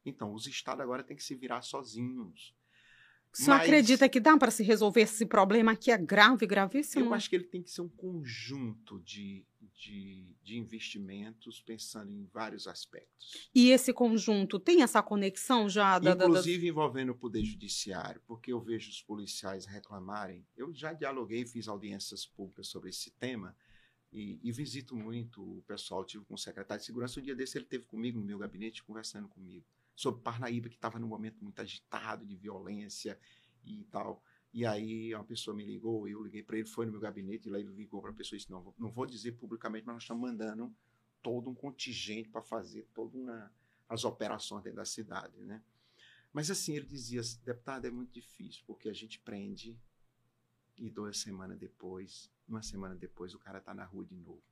Então, 0.04 0.32
os 0.32 0.46
estados 0.46 0.80
agora 0.80 1.04
têm 1.04 1.16
que 1.16 1.24
se 1.24 1.34
virar 1.34 1.62
sozinhos. 1.62 2.54
O 3.32 3.36
senhor 3.36 3.58
Mas, 3.58 3.66
acredita 3.66 4.08
que 4.08 4.20
dá 4.20 4.36
para 4.38 4.50
se 4.50 4.62
resolver 4.62 5.02
esse 5.02 5.26
problema 5.26 5.76
que 5.76 5.90
é 5.90 5.98
grave, 5.98 6.46
gravíssimo? 6.46 7.06
Eu 7.06 7.14
acho 7.14 7.28
que 7.28 7.36
ele 7.36 7.44
tem 7.44 7.62
que 7.62 7.70
ser 7.70 7.82
um 7.82 7.88
conjunto 7.88 9.00
de 9.00 9.44
de, 9.78 10.34
de 10.42 10.58
investimentos 10.58 11.62
pensando 11.62 12.10
em 12.10 12.26
vários 12.26 12.66
aspectos. 12.66 13.48
E 13.54 13.70
esse 13.70 13.92
conjunto 13.92 14.58
tem 14.58 14.82
essa 14.82 15.00
conexão 15.00 15.68
já? 15.68 16.00
Da, 16.00 16.12
Inclusive 16.12 16.62
da... 16.62 16.68
envolvendo 16.68 17.12
o 17.12 17.14
Poder 17.14 17.44
Judiciário, 17.44 18.20
porque 18.26 18.52
eu 18.52 18.60
vejo 18.60 18.90
os 18.90 19.00
policiais 19.00 19.66
reclamarem. 19.66 20.44
Eu 20.56 20.74
já 20.74 20.92
dialoguei, 20.92 21.46
fiz 21.46 21.68
audiências 21.68 22.26
públicas 22.26 22.66
sobre 22.66 22.90
esse 22.90 23.12
tema 23.12 23.56
e, 24.12 24.40
e 24.42 24.50
visito 24.50 24.96
muito 24.96 25.40
o 25.40 25.62
pessoal. 25.62 26.04
tive 26.04 26.24
com 26.24 26.34
o 26.34 26.38
secretário 26.38 26.80
de 26.80 26.86
Segurança. 26.86 27.20
Um 27.20 27.22
dia 27.22 27.36
desse 27.36 27.56
ele 27.56 27.64
teve 27.64 27.84
comigo 27.84 28.18
no 28.18 28.26
meu 28.26 28.38
gabinete 28.38 28.82
conversando 28.82 29.28
comigo 29.28 29.64
sobre 29.94 30.22
Parnaíba, 30.22 30.68
que 30.68 30.74
estava 30.74 30.98
num 30.98 31.08
momento 31.08 31.42
muito 31.42 31.60
agitado 31.60 32.26
de 32.26 32.34
violência 32.34 33.16
e 33.64 33.84
tal. 33.84 34.24
E 34.52 34.64
aí 34.64 35.14
uma 35.14 35.24
pessoa 35.24 35.54
me 35.54 35.64
ligou, 35.64 36.08
eu 36.08 36.22
liguei 36.22 36.42
para 36.42 36.56
ele, 36.58 36.66
foi 36.66 36.86
no 36.86 36.92
meu 36.92 37.00
gabinete, 37.00 37.46
e 37.46 37.50
lá 37.50 37.58
ele 37.58 37.72
ligou 37.72 38.00
para 38.00 38.10
a 38.10 38.14
pessoa 38.14 38.36
e 38.36 38.38
disse, 38.38 38.50
não, 38.50 38.74
não 38.78 38.90
vou 38.90 39.06
dizer 39.06 39.32
publicamente, 39.32 39.86
mas 39.86 39.94
nós 39.94 40.02
estamos 40.04 40.22
mandando 40.22 40.74
todo 41.22 41.50
um 41.50 41.54
contingente 41.54 42.28
para 42.28 42.42
fazer 42.42 42.86
todas 42.94 43.20
as 43.88 44.04
operações 44.04 44.62
dentro 44.62 44.78
da 44.78 44.84
cidade, 44.84 45.36
né? 45.44 45.62
Mas 46.32 46.50
assim, 46.50 46.76
ele 46.76 46.86
dizia, 46.86 47.20
deputado, 47.44 47.86
é 47.86 47.90
muito 47.90 48.12
difícil, 48.12 48.62
porque 48.66 48.88
a 48.88 48.92
gente 48.92 49.18
prende 49.18 49.78
e 50.76 50.88
duas 50.90 51.18
semanas 51.18 51.58
depois, 51.58 52.30
uma 52.46 52.62
semana 52.62 52.94
depois, 52.94 53.34
o 53.34 53.38
cara 53.38 53.58
está 53.58 53.74
na 53.74 53.84
rua 53.84 54.04
de 54.04 54.14
novo. 54.14 54.42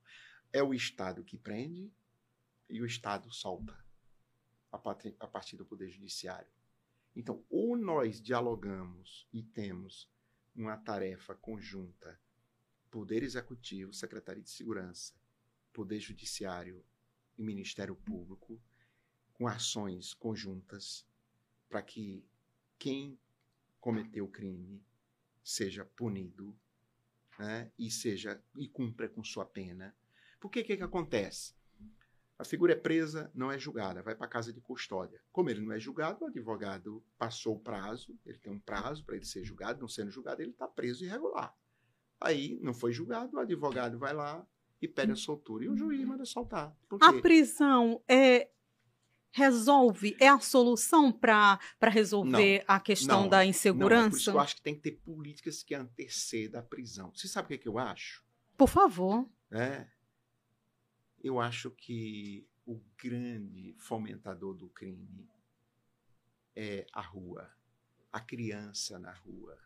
É 0.53 0.63
o 0.63 0.75
Estado 0.75 1.23
que 1.23 1.39
prende 1.39 1.93
e 2.69 2.83
o 2.83 2.87
Estado 2.87 3.33
solta 3.33 3.79
a 4.73 4.79
partir 4.79 5.57
do 5.57 5.65
Poder 5.65 5.89
Judiciário. 5.89 6.51
Então, 7.17 7.43
ou 7.49 7.79
nós 7.79 8.21
dialogamos 8.21 9.27
e 9.33 9.43
temos 9.43 10.07
uma 10.55 10.77
tarefa 10.77 11.35
conjunta, 11.35 12.21
Poder 12.91 13.23
Executivo, 13.23 13.95
Secretaria 13.95 14.43
de 14.43 14.51
Segurança, 14.51 15.15
Poder 15.73 15.99
Judiciário 15.99 16.85
e 17.39 17.43
Ministério 17.43 17.97
Público, 17.97 18.61
com 19.33 19.49
ações 19.49 20.13
conjuntas 20.13 21.07
para 21.71 21.81
que 21.83 22.23
quem 22.79 23.19
cometeu 23.81 24.27
o 24.27 24.31
crime 24.31 24.85
seja 25.43 25.87
punido 25.87 26.55
né, 27.39 27.73
e 27.79 27.91
seja 27.91 28.43
e 28.57 28.69
cumpra 28.69 29.09
com 29.09 29.25
sua 29.25 29.47
pena. 29.47 29.97
Por 30.39 30.51
que 30.51 30.63
que, 30.63 30.77
que 30.77 30.83
acontece? 30.83 31.56
A 32.39 32.45
figura 32.45 32.73
é 32.73 32.77
presa, 32.77 33.31
não 33.35 33.51
é 33.51 33.59
julgada, 33.59 34.03
vai 34.03 34.15
para 34.15 34.29
casa 34.29 34.53
de 34.53 34.61
custódia. 34.61 35.21
Como 35.33 35.49
ele 35.49 35.61
não 35.61 35.73
é 35.73 35.81
julgado, 35.81 36.25
o 36.25 36.29
advogado 36.29 37.03
passou 37.17 37.57
o 37.57 37.59
prazo, 37.59 38.19
ele 38.27 38.39
tem 38.39 38.53
um 38.53 38.61
prazo 38.61 39.05
para 39.05 39.17
ele 39.17 39.25
ser 39.25 39.43
julgado, 39.43 39.81
não 39.81 39.89
sendo 39.89 40.11
julgado, 40.11 40.43
ele 40.43 40.51
está 40.51 40.69
preso 40.69 41.05
irregular. 41.05 41.55
Aí 42.21 42.59
não 42.63 42.75
foi 42.75 42.93
julgado, 42.93 43.37
o 43.37 43.41
advogado 43.41 43.99
vai 43.99 44.13
lá 44.13 44.47
e 44.81 44.87
pede 44.87 45.13
a 45.13 45.17
soltura 45.17 45.65
e 45.65 45.69
o 45.69 45.77
juiz 45.77 46.05
manda 46.05 46.25
soltar. 46.27 46.77
A 47.01 47.13
prisão 47.15 48.03
é 48.07 48.51
resolve, 49.33 50.17
é 50.19 50.29
a 50.29 50.41
solução 50.41 51.13
para 51.13 51.59
resolver 51.83 52.65
não, 52.67 52.75
a 52.75 52.81
questão 52.81 53.23
não, 53.23 53.29
da 53.29 53.45
insegurança? 53.45 54.01
Não, 54.01 54.07
é 54.07 54.11
por 54.11 54.17
isso 54.17 54.31
que 54.31 54.37
eu 54.37 54.41
acho 54.41 54.57
que 54.57 54.63
tem 54.63 54.75
que 54.75 54.81
ter 54.81 54.93
políticas 54.93 55.63
que 55.63 55.75
antecedam 55.75 56.61
a 56.61 56.63
prisão. 56.63 57.13
Você 57.15 57.29
sabe 57.29 57.45
o 57.45 57.49
que, 57.49 57.55
é 57.55 57.59
que 57.59 57.69
eu 57.69 57.79
acho? 57.79 58.25
Por 58.57 58.69
favor. 58.69 59.29
É, 59.51 59.87
eu 61.23 61.41
acho 61.41 61.71
que 61.71 62.47
o 62.67 62.81
grande 62.97 63.75
fomentador 63.79 64.55
do 64.55 64.69
crime 64.69 65.29
é 66.55 66.87
a 66.93 67.01
rua, 67.01 67.51
a 68.13 68.21
criança 68.21 68.99
na 68.99 69.13
rua. 69.13 69.59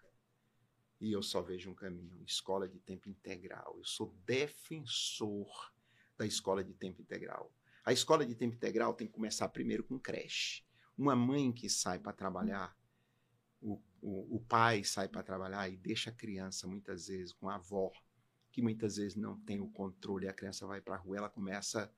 E 1.00 1.12
eu 1.12 1.22
só 1.22 1.40
vejo 1.40 1.70
um 1.70 1.74
caminho: 1.74 2.22
escola 2.24 2.68
de 2.68 2.78
tempo 2.78 3.08
integral. 3.08 3.74
Eu 3.78 3.84
sou 3.84 4.14
defensor 4.26 5.72
da 6.18 6.26
escola 6.26 6.62
de 6.62 6.74
tempo 6.74 7.00
integral. 7.00 7.50
A 7.84 7.92
escola 7.92 8.26
de 8.26 8.34
tempo 8.34 8.54
integral 8.54 8.92
tem 8.94 9.06
que 9.06 9.14
começar 9.14 9.48
primeiro 9.48 9.82
com 9.82 9.98
creche. 9.98 10.62
Uma 10.98 11.16
mãe 11.16 11.50
que 11.50 11.70
sai 11.70 11.98
para 11.98 12.12
trabalhar, 12.12 12.76
o, 13.62 13.80
o, 14.02 14.36
o 14.36 14.40
pai 14.40 14.84
sai 14.84 15.08
para 15.08 15.22
trabalhar 15.22 15.66
e 15.70 15.76
deixa 15.78 16.10
a 16.10 16.12
criança 16.12 16.66
muitas 16.66 17.08
vezes 17.08 17.32
com 17.32 17.48
a 17.48 17.54
avó 17.54 17.90
que 18.50 18.60
muitas 18.60 18.96
vezes 18.96 19.16
não 19.16 19.38
tem 19.40 19.60
o 19.60 19.68
controle, 19.68 20.28
a 20.28 20.32
criança 20.32 20.66
vai 20.66 20.80
para 20.80 20.96
a 20.96 20.98
rua, 20.98 21.16
ela 21.16 21.30
começa 21.30 21.92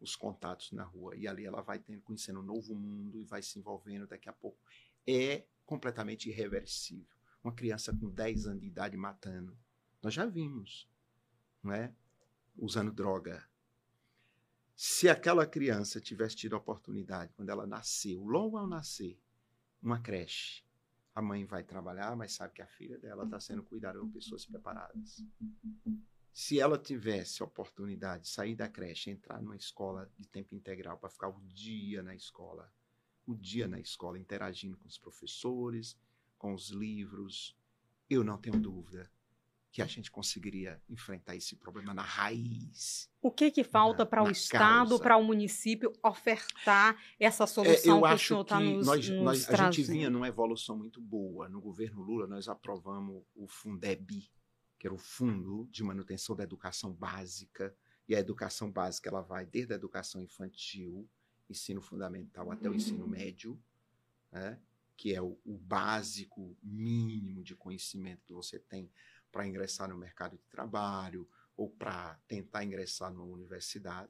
os 0.00 0.16
contatos 0.16 0.72
na 0.72 0.84
rua 0.84 1.16
e 1.16 1.26
ali 1.26 1.44
ela 1.44 1.62
vai 1.62 1.78
tendo, 1.78 2.02
conhecendo 2.02 2.40
um 2.40 2.42
novo 2.42 2.74
mundo 2.74 3.18
e 3.18 3.24
vai 3.24 3.42
se 3.42 3.58
envolvendo 3.58 4.06
daqui 4.06 4.28
a 4.28 4.32
pouco. 4.32 4.58
É 5.06 5.44
completamente 5.64 6.28
irreversível. 6.28 7.06
Uma 7.42 7.52
criança 7.52 7.92
com 7.94 8.08
10 8.08 8.46
anos 8.46 8.60
de 8.60 8.66
idade 8.66 8.96
matando. 8.96 9.56
Nós 10.02 10.14
já 10.14 10.26
vimos, 10.26 10.88
não 11.62 11.72
é? 11.72 11.94
Usando 12.56 12.92
droga. 12.92 13.46
Se 14.76 15.08
aquela 15.08 15.46
criança 15.46 16.00
tivesse 16.00 16.36
tido 16.36 16.54
a 16.54 16.58
oportunidade, 16.58 17.32
quando 17.34 17.50
ela 17.50 17.66
nasceu, 17.66 18.24
logo 18.24 18.56
ao 18.56 18.66
nascer, 18.66 19.18
uma 19.82 20.00
creche, 20.00 20.64
a 21.14 21.22
mãe 21.22 21.44
vai 21.44 21.62
trabalhar, 21.62 22.16
mas 22.16 22.32
sabe 22.32 22.54
que 22.54 22.62
a 22.62 22.66
filha 22.66 22.98
dela 22.98 23.24
está 23.24 23.38
sendo 23.38 23.62
cuidada 23.62 23.98
por 24.00 24.10
pessoas 24.10 24.44
preparadas. 24.44 25.24
Se 26.32 26.58
ela 26.58 26.76
tivesse 26.76 27.42
a 27.42 27.46
oportunidade 27.46 28.24
de 28.24 28.28
sair 28.28 28.56
da 28.56 28.68
creche, 28.68 29.10
entrar 29.10 29.40
numa 29.40 29.54
escola 29.54 30.10
de 30.18 30.26
tempo 30.26 30.54
integral 30.54 30.98
para 30.98 31.08
ficar 31.08 31.28
o 31.28 31.40
dia 31.42 32.02
na 32.02 32.14
escola, 32.14 32.72
o 33.24 33.34
dia 33.34 33.68
na 33.68 33.78
escola, 33.78 34.18
interagindo 34.18 34.76
com 34.76 34.88
os 34.88 34.98
professores, 34.98 35.96
com 36.36 36.52
os 36.52 36.70
livros, 36.70 37.56
eu 38.10 38.24
não 38.24 38.36
tenho 38.36 38.58
dúvida 38.58 39.08
que 39.74 39.82
a 39.82 39.86
gente 39.86 40.08
conseguiria 40.08 40.80
enfrentar 40.88 41.34
esse 41.34 41.56
problema 41.56 41.92
na 41.92 42.00
raiz. 42.00 43.10
O 43.20 43.28
que 43.28 43.50
que 43.50 43.64
falta 43.64 44.06
para 44.06 44.22
o 44.22 44.30
Estado, 44.30 45.00
para 45.00 45.16
o 45.16 45.24
município 45.24 45.92
ofertar 46.00 46.96
essa 47.18 47.44
solução 47.44 47.96
é, 47.96 47.98
eu 47.98 48.02
que 48.02 48.06
acho 48.06 48.24
o 48.24 48.28
senhor 48.28 48.42
está 48.42 48.60
nos, 48.60 48.86
nós, 48.86 49.08
nos 49.08 49.20
nós? 49.24 49.50
A 49.50 49.56
gente 49.64 49.82
vinha 49.82 50.08
numa 50.08 50.28
evolução 50.28 50.78
muito 50.78 51.00
boa. 51.00 51.48
No 51.48 51.60
governo 51.60 52.02
Lula, 52.02 52.24
nós 52.28 52.46
aprovamos 52.46 53.24
o 53.34 53.48
Fundeb, 53.48 54.30
que 54.78 54.86
era 54.86 54.94
o 54.94 54.98
Fundo 54.98 55.66
de 55.72 55.82
Manutenção 55.82 56.36
da 56.36 56.44
Educação 56.44 56.92
Básica. 56.92 57.76
E 58.08 58.14
a 58.14 58.20
educação 58.20 58.70
básica 58.70 59.10
ela 59.10 59.22
vai 59.22 59.44
desde 59.44 59.72
a 59.72 59.76
educação 59.76 60.22
infantil, 60.22 61.10
ensino 61.50 61.82
fundamental, 61.82 62.52
até 62.52 62.70
o 62.70 62.74
ensino 62.74 63.08
médio, 63.08 63.60
né? 64.30 64.56
que 64.96 65.12
é 65.12 65.20
o, 65.20 65.36
o 65.44 65.58
básico 65.58 66.56
mínimo 66.62 67.42
de 67.42 67.56
conhecimento 67.56 68.24
que 68.24 68.32
você 68.32 68.58
tem 68.60 68.88
para 69.34 69.48
ingressar 69.48 69.88
no 69.88 69.98
mercado 69.98 70.38
de 70.38 70.44
trabalho 70.44 71.28
ou 71.56 71.68
para 71.68 72.14
tentar 72.28 72.62
ingressar 72.62 73.12
numa 73.12 73.24
universidade. 73.24 74.08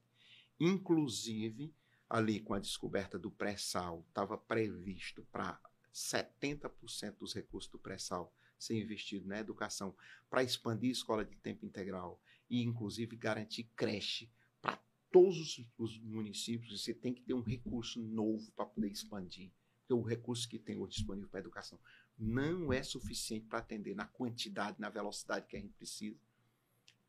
Inclusive, 0.61 1.75
ali 2.11 2.41
com 2.41 2.53
a 2.53 2.59
descoberta 2.59 3.19
do 3.19 3.31
pré-sal, 3.31 4.05
estava 4.07 4.37
previsto 4.37 5.27
para 5.33 5.59
70% 5.95 7.17
dos 7.17 7.33
recursos 7.33 7.71
do 7.71 7.79
pré-sal 7.79 8.35
ser 8.59 8.79
investido 8.83 9.27
na 9.27 9.39
educação 9.39 9.97
para 10.29 10.43
expandir 10.43 10.91
escola 10.91 11.25
de 11.25 11.37
tempo 11.37 11.65
integral 11.65 12.21
e, 12.51 12.63
inclusive, 12.63 13.17
garantir 13.17 13.65
creche 13.75 14.31
para 14.61 14.79
todos 15.11 15.59
os 15.79 15.99
municípios. 16.01 16.83
Você 16.83 16.93
tem 16.93 17.15
que 17.15 17.23
ter 17.23 17.33
um 17.33 17.41
recurso 17.41 17.99
novo 17.99 18.53
para 18.53 18.67
poder 18.67 18.91
expandir, 18.91 19.51
porque 19.79 19.95
o 19.95 20.03
recurso 20.03 20.47
que 20.47 20.59
tem 20.59 20.77
hoje 20.77 20.97
disponível 20.97 21.31
para 21.31 21.41
a 21.41 21.43
educação 21.43 21.81
não 22.19 22.73
é 22.73 22.83
suficiente 22.83 23.47
para 23.47 23.59
atender 23.59 23.95
na 23.95 24.07
quantidade, 24.07 24.81
na 24.81 24.89
velocidade 24.89 25.47
que 25.47 25.57
a 25.57 25.61
gente 25.61 25.75
precisa. 25.75 26.19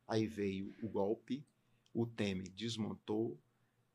Aí 0.06 0.26
veio 0.26 0.74
o 0.82 0.88
golpe, 0.88 1.44
o 1.92 2.06
Temer 2.06 2.48
desmontou 2.50 3.38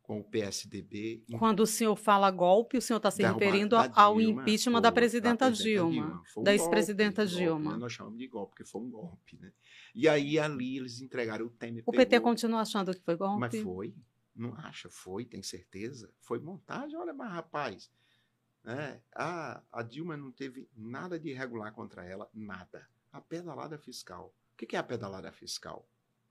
com 0.01 0.19
o 0.19 0.23
PSDB. 0.23 1.23
Quando 1.37 1.61
o 1.61 1.67
senhor 1.67 1.95
fala 1.95 2.29
golpe, 2.31 2.77
o 2.77 2.81
senhor 2.81 2.97
está 2.97 3.09
se 3.09 3.23
referindo 3.23 3.75
ao 3.77 4.17
Dilma, 4.17 4.41
impeachment 4.41 4.81
da 4.81 4.91
presidenta, 4.91 5.49
da 5.49 5.55
Dilma, 5.55 5.91
Dilma. 5.91 6.23
Um 6.35 6.43
da 6.43 6.51
ex-presidenta 6.51 7.25
Dilma. 7.25 7.71
Né? 7.73 7.77
Nós 7.77 7.93
chamamos 7.93 8.19
de 8.19 8.27
golpe, 8.27 8.49
porque 8.51 8.65
foi 8.65 8.81
um 8.81 8.89
golpe. 8.89 9.37
Né? 9.39 9.53
E 9.95 10.09
aí 10.09 10.37
ali 10.37 10.77
eles 10.77 11.01
entregaram 11.01 11.45
o 11.45 11.49
Temer. 11.49 11.83
O 11.85 11.91
pegou, 11.91 12.05
PT 12.05 12.19
continua 12.19 12.61
achando 12.61 12.93
que 12.93 13.01
foi 13.01 13.15
golpe? 13.15 13.39
Mas 13.39 13.61
foi. 13.61 13.95
Não 14.35 14.53
acha? 14.55 14.89
Foi, 14.89 15.23
tem 15.23 15.43
certeza. 15.43 16.11
Foi 16.19 16.39
montagem. 16.39 16.97
Olha, 16.97 17.13
mas 17.13 17.31
rapaz, 17.31 17.91
né? 18.63 19.01
A, 19.15 19.61
a 19.71 19.81
Dilma 19.81 20.15
não 20.15 20.31
teve 20.31 20.69
nada 20.75 21.19
de 21.19 21.29
irregular 21.29 21.73
contra 21.73 22.05
ela, 22.05 22.29
nada. 22.33 22.87
A 23.11 23.19
pedalada 23.19 23.77
fiscal. 23.77 24.33
O 24.53 24.57
que 24.57 24.75
é 24.75 24.79
a 24.79 24.83
pedalada 24.83 25.31
fiscal? 25.31 25.87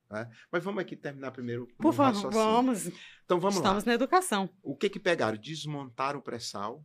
Né? 0.09 0.31
Mas 0.51 0.63
vamos 0.63 0.81
aqui 0.81 0.97
terminar 0.97 1.31
primeiro. 1.31 1.67
Por 1.79 1.93
favor, 1.93 2.33
vamos. 2.33 2.87
Então 3.25 3.39
vamos 3.39 3.57
Estamos 3.57 3.85
lá. 3.85 3.91
na 3.91 3.95
educação. 3.95 4.51
O 4.63 4.77
que 4.77 4.89
que 4.89 4.99
pegaram? 4.99 5.39
Desmontaram 5.39 6.19
o 6.19 6.23
pré-sal, 6.23 6.85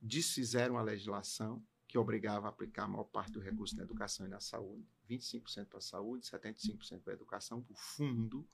desfizeram 0.00 0.76
a 0.78 0.82
legislação 0.82 1.62
que 1.86 1.96
obrigava 1.96 2.46
a 2.46 2.50
aplicar 2.50 2.84
a 2.84 2.88
maior 2.88 3.04
parte 3.04 3.32
do 3.32 3.40
recurso 3.40 3.76
na 3.76 3.82
educação 3.82 4.26
e 4.26 4.28
na 4.28 4.40
saúde. 4.40 4.86
25% 5.08 5.66
para 5.66 5.78
a 5.78 5.82
saúde, 5.82 6.26
75% 6.26 7.00
para 7.00 7.12
a 7.12 7.14
educação, 7.14 7.64
o 7.70 7.74
fundo 7.74 8.46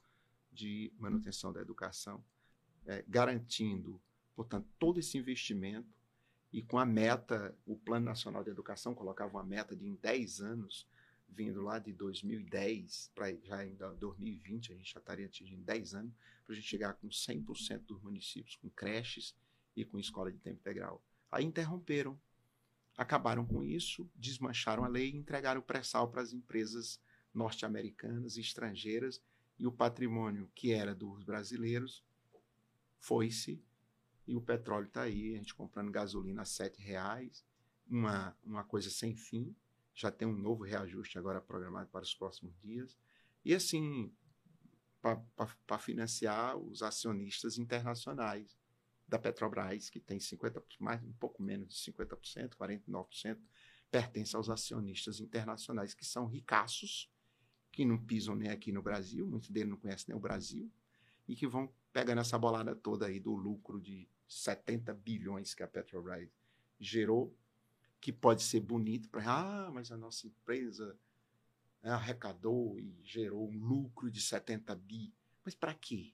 de 0.53 0.93
manutenção 0.99 1.53
da 1.53 1.61
educação, 1.61 2.23
é, 2.87 3.03
garantindo 3.09 4.01
Portanto, 4.35 4.69
todo 4.79 4.99
esse 4.99 5.19
investimento 5.19 5.95
e 6.53 6.63
com 6.63 6.79
a 6.79 6.85
meta, 6.85 7.57
o 7.65 7.77
Plano 7.77 8.07
Nacional 8.07 8.45
de 8.45 8.51
Educação 8.51 8.95
colocava 8.95 9.33
uma 9.33 9.45
meta 9.45 9.75
de 9.75 9.87
em 9.87 9.95
10 9.95 10.41
anos, 10.41 10.87
vindo 11.29 11.63
lá 11.63 11.79
de 11.79 11.93
2010 11.93 13.11
para 13.15 13.35
já 13.43 13.65
em 13.65 13.75
2020, 13.75 14.73
a 14.73 14.77
gente 14.77 14.93
já 14.93 15.01
estaria 15.01 15.27
atingindo 15.27 15.63
10 15.63 15.95
anos, 15.95 16.13
para 16.45 16.53
a 16.53 16.57
gente 16.57 16.69
chegar 16.69 16.93
com 16.95 17.09
100% 17.09 17.81
dos 17.87 18.03
municípios 18.03 18.57
com 18.57 18.69
creches 18.69 19.35
e 19.75 19.85
com 19.85 19.99
escola 19.99 20.31
de 20.31 20.39
tempo 20.39 20.61
integral. 20.61 21.03
Aí 21.31 21.45
interromperam, 21.45 22.21
acabaram 22.99 23.47
com 23.47 23.65
isso, 23.65 24.11
desmancharam 24.15 24.85
a 24.85 24.89
lei 24.89 25.09
e 25.09 25.17
entregaram 25.17 25.61
o 25.61 25.65
pré-sal 25.65 26.11
para 26.11 26.21
as 26.21 26.35
empresas 26.35 27.01
norte-americanas 27.33 28.37
e 28.37 28.41
estrangeiras 28.43 29.23
e 29.59 29.67
o 29.67 29.73
patrimônio 29.73 30.51
que 30.55 30.73
era 30.73 30.95
dos 30.95 31.25
brasileiros 31.25 32.05
foi-se 32.99 33.63
e 34.27 34.37
o 34.37 34.41
petróleo 34.41 34.87
está 34.87 35.03
aí, 35.03 35.35
a 35.35 35.39
gente 35.39 35.55
comprando 35.55 35.91
gasolina 35.91 36.43
a 36.43 36.45
sete 36.45 36.81
reais, 36.81 37.45
uma, 37.89 38.37
uma 38.45 38.65
coisa 38.65 38.91
sem 38.91 39.17
fim. 39.17 39.55
Já 39.95 40.11
tem 40.11 40.27
um 40.27 40.37
novo 40.37 40.65
reajuste 40.65 41.19
agora 41.19 41.41
programado 41.41 41.91
para 41.91 42.03
os 42.03 42.15
próximos 42.15 42.57
dias. 42.61 42.97
E 43.45 43.55
assim, 43.55 44.13
para 45.01 45.79
financiar 45.79 46.57
os 46.57 46.83
acionistas 46.83 47.59
internacionais 47.59 48.57
da 49.07 49.19
Petrobras, 49.19 49.91
que 49.91 50.01
tem 50.01 50.19
50%, 50.19 50.63
mais, 50.79 51.03
um 51.03 51.13
pouco 51.13 51.43
menos 51.43 51.69
de 51.69 51.93
50%, 51.93 52.51
49%, 52.57 53.39
pertence 53.91 54.35
aos 54.35 54.49
acionistas 54.49 55.21
internacionais, 55.21 55.93
que 55.93 56.05
são 56.05 56.27
ricaços, 56.27 57.11
que 57.71 57.85
não 57.85 57.99
pisam 57.99 58.35
nem 58.35 58.51
aqui 58.51 58.73
no 58.73 58.83
Brasil, 58.83 59.27
muitos 59.27 59.51
deles 59.51 59.69
não 59.69 59.77
conhecem 59.77 60.07
nem 60.09 60.17
o 60.17 60.21
Brasil, 60.21 60.71
e 61.29 61.35
que 61.37 61.47
vão 61.47 61.71
pegando 61.93 62.21
essa 62.21 62.39
bolada 62.39 62.75
toda 62.75 63.07
aí 63.07 63.21
do 63.21 63.35
lucro 63.35 63.81
de 63.81 64.09
70 64.27 64.95
bilhões 64.95 65.55
que 65.55 65.63
a 65.63 65.69
Petrobras 65.69 66.29
gerou, 66.81 67.37
que 68.01 68.13
pode 68.13 68.43
ser 68.43 68.61
bonito 68.61 69.09
para, 69.09 69.23
ah, 69.27 69.71
mas 69.71 69.93
a 69.93 69.97
nossa 69.97 70.27
empresa 70.27 70.99
né, 71.83 71.91
arrecadou 71.91 72.79
e 72.79 72.99
gerou 73.05 73.49
um 73.49 73.59
lucro 73.59 74.11
de 74.11 74.21
70 74.21 74.75
bi. 74.75 75.15
Mas 75.45 75.55
para 75.55 75.75
quê? 75.75 76.13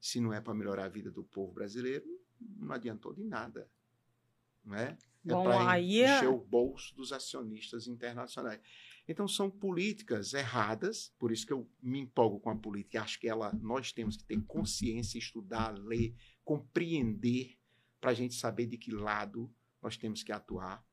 Se 0.00 0.20
não 0.20 0.32
é 0.32 0.40
para 0.40 0.52
melhorar 0.52 0.84
a 0.84 0.88
vida 0.88 1.10
do 1.10 1.24
povo 1.24 1.52
brasileiro, 1.52 2.04
não 2.38 2.74
adiantou 2.74 3.14
de 3.14 3.24
nada. 3.24 3.70
Não 4.64 4.74
é? 4.74 4.98
É 5.26 5.42
para 5.42 5.80
encher 5.80 6.24
é... 6.24 6.28
o 6.28 6.38
bolso 6.38 6.94
dos 6.94 7.12
acionistas 7.12 7.86
internacionais. 7.86 8.60
Então 9.06 9.28
são 9.28 9.50
políticas 9.50 10.32
erradas, 10.32 11.12
por 11.18 11.30
isso 11.30 11.46
que 11.46 11.52
eu 11.52 11.68
me 11.82 12.00
empolgo 12.00 12.40
com 12.40 12.50
a 12.50 12.56
política. 12.56 13.02
Acho 13.02 13.20
que 13.20 13.28
ela, 13.28 13.52
nós 13.52 13.92
temos 13.92 14.16
que 14.16 14.24
ter 14.24 14.40
consciência, 14.42 15.18
estudar, 15.18 15.78
ler, 15.78 16.14
compreender, 16.42 17.58
para 18.00 18.10
a 18.10 18.14
gente 18.14 18.34
saber 18.34 18.66
de 18.66 18.76
que 18.76 18.90
lado 18.90 19.50
nós 19.80 19.96
temos 19.96 20.22
que 20.22 20.32
atuar. 20.32 20.84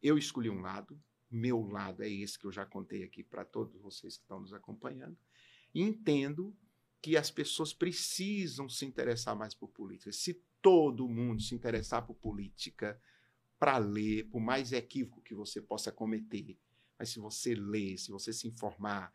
Eu 0.00 0.16
escolhi 0.16 0.48
um 0.48 0.60
lado, 0.60 1.00
meu 1.30 1.60
lado 1.62 2.02
é 2.02 2.08
esse 2.08 2.38
que 2.38 2.44
eu 2.44 2.52
já 2.52 2.64
contei 2.66 3.02
aqui 3.02 3.24
para 3.24 3.44
todos 3.44 3.80
vocês 3.80 4.16
que 4.16 4.22
estão 4.22 4.40
nos 4.40 4.52
acompanhando. 4.52 5.16
E 5.74 5.82
entendo 5.82 6.56
que 7.00 7.16
as 7.16 7.30
pessoas 7.30 7.72
precisam 7.72 8.68
se 8.68 8.84
interessar 8.84 9.34
mais 9.34 9.54
por 9.54 9.68
política. 9.68 10.12
Se 10.12 10.40
todo 10.60 11.08
mundo 11.08 11.42
se 11.42 11.54
interessar 11.54 12.06
por 12.06 12.14
política, 12.14 13.00
para 13.58 13.78
ler, 13.78 14.28
por 14.28 14.40
mais 14.40 14.72
equívoco 14.72 15.20
que 15.20 15.34
você 15.34 15.60
possa 15.60 15.90
cometer, 15.90 16.56
mas 17.02 17.08
se 17.08 17.18
você 17.18 17.52
ler, 17.52 17.98
se 17.98 18.12
você 18.12 18.32
se 18.32 18.46
informar, 18.46 19.12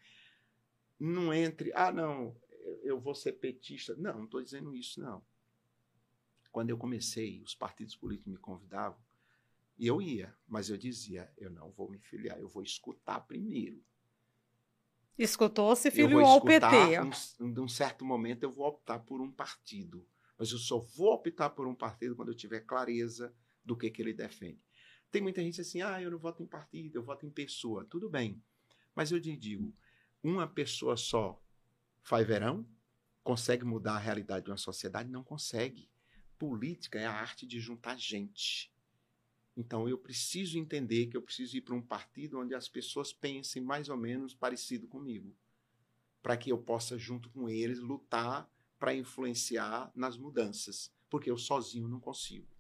não 1.00 1.34
entre, 1.34 1.72
ah, 1.74 1.90
não, 1.90 2.36
eu 2.84 3.00
vou 3.00 3.16
ser 3.16 3.32
petista. 3.32 3.96
Não, 3.96 4.14
não 4.18 4.26
estou 4.26 4.44
dizendo 4.44 4.76
isso, 4.76 5.00
não. 5.00 5.24
Quando 6.52 6.70
eu 6.70 6.78
comecei, 6.78 7.42
os 7.42 7.56
partidos 7.56 7.96
políticos 7.96 8.34
me 8.34 8.38
convidavam, 8.38 9.00
e 9.78 9.88
eu 9.88 10.02
ia, 10.02 10.36
mas 10.46 10.70
eu 10.70 10.76
dizia, 10.76 11.32
eu 11.38 11.50
não 11.50 11.72
vou 11.72 11.90
me 11.90 11.98
filiar, 11.98 12.38
eu 12.38 12.50
vou 12.50 12.62
escutar 12.62 13.22
primeiro. 13.22 13.82
Escutou, 15.18 15.74
se 15.74 15.90
filiou 15.90 16.26
ao 16.26 16.42
PT. 16.42 17.00
Um, 17.40 17.64
um 17.64 17.70
certo 17.70 18.04
momento 18.04 18.44
eu 18.44 18.52
vou 18.52 18.68
optar 18.68 19.00
por 19.00 19.22
um 19.22 19.32
partido, 19.32 20.06
mas 20.38 20.52
eu 20.52 20.58
só 20.58 20.78
vou 20.78 21.14
optar 21.14 21.52
por 21.52 21.66
um 21.66 21.74
partido 21.74 22.18
quando 22.18 22.34
eu 22.34 22.36
tiver 22.36 22.66
clareza 22.66 23.34
do 23.64 23.78
que, 23.78 23.90
que 23.90 24.02
ele 24.02 24.14
defende. 24.14 24.66
Tem 25.12 25.22
muita 25.22 25.41
gente 25.41 25.62
assim, 25.62 25.82
ah, 25.82 26.01
eu 26.01 26.12
não 26.12 26.18
voto 26.18 26.43
em 26.43 26.45
partido, 26.45 26.97
eu 26.97 27.03
voto 27.03 27.26
em 27.26 27.30
pessoa. 27.30 27.86
Tudo 27.86 28.10
bem. 28.10 28.41
Mas 28.95 29.12
eu 29.12 29.22
te 29.22 29.36
digo, 29.36 29.74
uma 30.24 30.47
pessoa 30.47 30.97
só 30.97 31.41
faz 32.01 32.28
verão? 32.28 32.68
Consegue 33.24 33.64
mudar 33.64 33.95
a 33.95 33.99
realidade 33.99 34.45
de 34.45 34.51
uma 34.51 34.58
sociedade? 34.58 35.10
Não 35.10 35.24
consegue. 35.24 35.89
Política 36.38 36.99
é 36.99 37.05
a 37.05 37.14
arte 37.14 37.45
de 37.45 37.60
juntar 37.60 37.97
gente. 37.97 38.72
Então 39.55 39.89
eu 39.89 39.97
preciso 39.97 40.60
entender 40.60 41.08
que 41.08 41.18
eu 41.18 41.22
preciso 41.22 41.58
ir 41.58 41.62
para 41.62 41.76
um 41.76 41.82
partido 41.82 42.39
onde 42.39 42.53
as 42.53 42.70
pessoas 42.70 43.12
pensem 43.12 43.62
mais 43.62 43.89
ou 43.89 43.97
menos 43.97 44.34
parecido 44.34 44.88
comigo, 44.88 45.36
para 46.22 46.38
que 46.38 46.51
eu 46.51 46.58
possa 46.58 46.97
junto 46.97 47.30
com 47.32 47.49
eles 47.49 47.80
lutar 47.80 48.47
para 48.78 48.93
influenciar 48.93 49.91
nas 49.95 50.18
mudanças, 50.18 50.93
porque 51.10 51.30
eu 51.30 51.38
sozinho 51.38 51.88
não 51.88 51.99
consigo. 51.99 52.57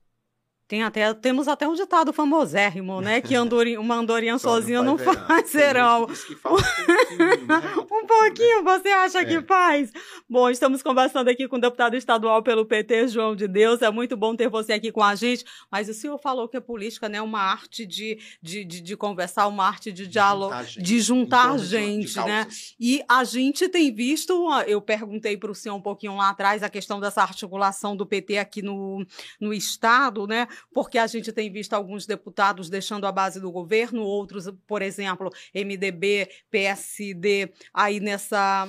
Tem 0.67 0.83
até, 0.83 1.13
temos 1.13 1.47
até 1.47 1.65
um 1.65 1.73
ditado 1.73 2.11
famosérrimo, 2.11 2.99
né? 2.99 3.21
Que 3.21 3.33
andorinha, 3.33 3.79
uma 3.79 3.95
andorinha 3.95 4.37
sozinha 4.37 4.83
não 4.83 4.97
faz 4.97 5.49
serão. 5.49 6.03
um 6.03 6.07
pouquinho, 6.43 7.47
né? 7.47 7.61
um 7.89 8.05
pouquinho, 8.05 8.63
você 8.63 8.89
acha 8.89 9.19
é. 9.21 9.25
que 9.25 9.41
faz? 9.43 9.93
Bom, 10.29 10.49
estamos 10.49 10.83
conversando 10.83 11.29
aqui 11.29 11.47
com 11.47 11.55
o 11.55 11.61
deputado 11.61 11.95
estadual 11.95 12.43
pelo 12.43 12.65
PT, 12.65 13.07
João 13.07 13.33
de 13.33 13.47
Deus. 13.47 13.81
É 13.81 13.89
muito 13.89 14.17
bom 14.17 14.35
ter 14.35 14.49
você 14.49 14.73
aqui 14.73 14.91
com 14.91 15.01
a 15.01 15.15
gente. 15.15 15.45
Mas 15.71 15.87
o 15.87 15.93
senhor 15.93 16.17
falou 16.19 16.49
que 16.49 16.57
a 16.57 16.61
política 16.61 17.07
né, 17.07 17.19
é 17.19 17.21
uma 17.21 17.39
arte 17.39 17.85
de, 17.85 18.19
de, 18.41 18.65
de, 18.65 18.81
de 18.81 18.97
conversar, 18.97 19.47
uma 19.47 19.65
arte 19.65 19.89
de 19.89 20.05
diálogo, 20.05 20.53
de 20.77 20.99
juntar 20.99 21.57
gente, 21.59 22.07
de, 22.07 22.13
de 22.13 22.25
né? 22.25 22.45
E 22.77 23.01
a 23.07 23.23
gente 23.23 23.69
tem 23.69 23.93
visto, 23.93 24.49
eu 24.67 24.81
perguntei 24.81 25.37
para 25.37 25.49
o 25.49 25.55
senhor 25.55 25.75
um 25.75 25.81
pouquinho 25.81 26.17
lá 26.17 26.29
atrás, 26.29 26.61
a 26.61 26.69
questão 26.69 26.99
dessa 26.99 27.21
articulação 27.21 27.95
do 27.95 28.05
PT 28.05 28.37
aqui 28.37 28.61
no, 28.61 29.05
no 29.39 29.53
Estado, 29.53 30.27
né? 30.27 30.45
Porque 30.73 30.97
a 30.97 31.07
gente 31.07 31.31
tem 31.31 31.51
visto 31.51 31.73
alguns 31.73 32.05
deputados 32.05 32.69
deixando 32.69 33.05
a 33.05 33.11
base 33.11 33.39
do 33.39 33.51
governo, 33.51 34.01
outros, 34.01 34.49
por 34.65 34.81
exemplo, 34.81 35.31
MDB, 35.53 36.29
PSD, 36.49 37.51
aí 37.73 37.99
nessa 37.99 38.67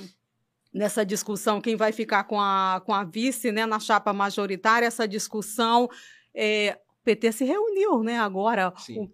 nessa 0.72 1.04
discussão, 1.04 1.60
quem 1.60 1.76
vai 1.76 1.92
ficar 1.92 2.24
com 2.24 2.40
a, 2.40 2.80
com 2.84 2.94
a 2.94 3.02
vice 3.02 3.50
né, 3.50 3.66
na 3.66 3.80
chapa 3.80 4.12
majoritária, 4.12 4.86
essa 4.86 5.08
discussão. 5.08 5.88
É, 6.34 6.78
o 7.00 7.04
PT 7.04 7.32
se 7.32 7.44
reuniu 7.44 8.02
né, 8.02 8.18
agora. 8.18 8.72
Sim. 8.76 9.10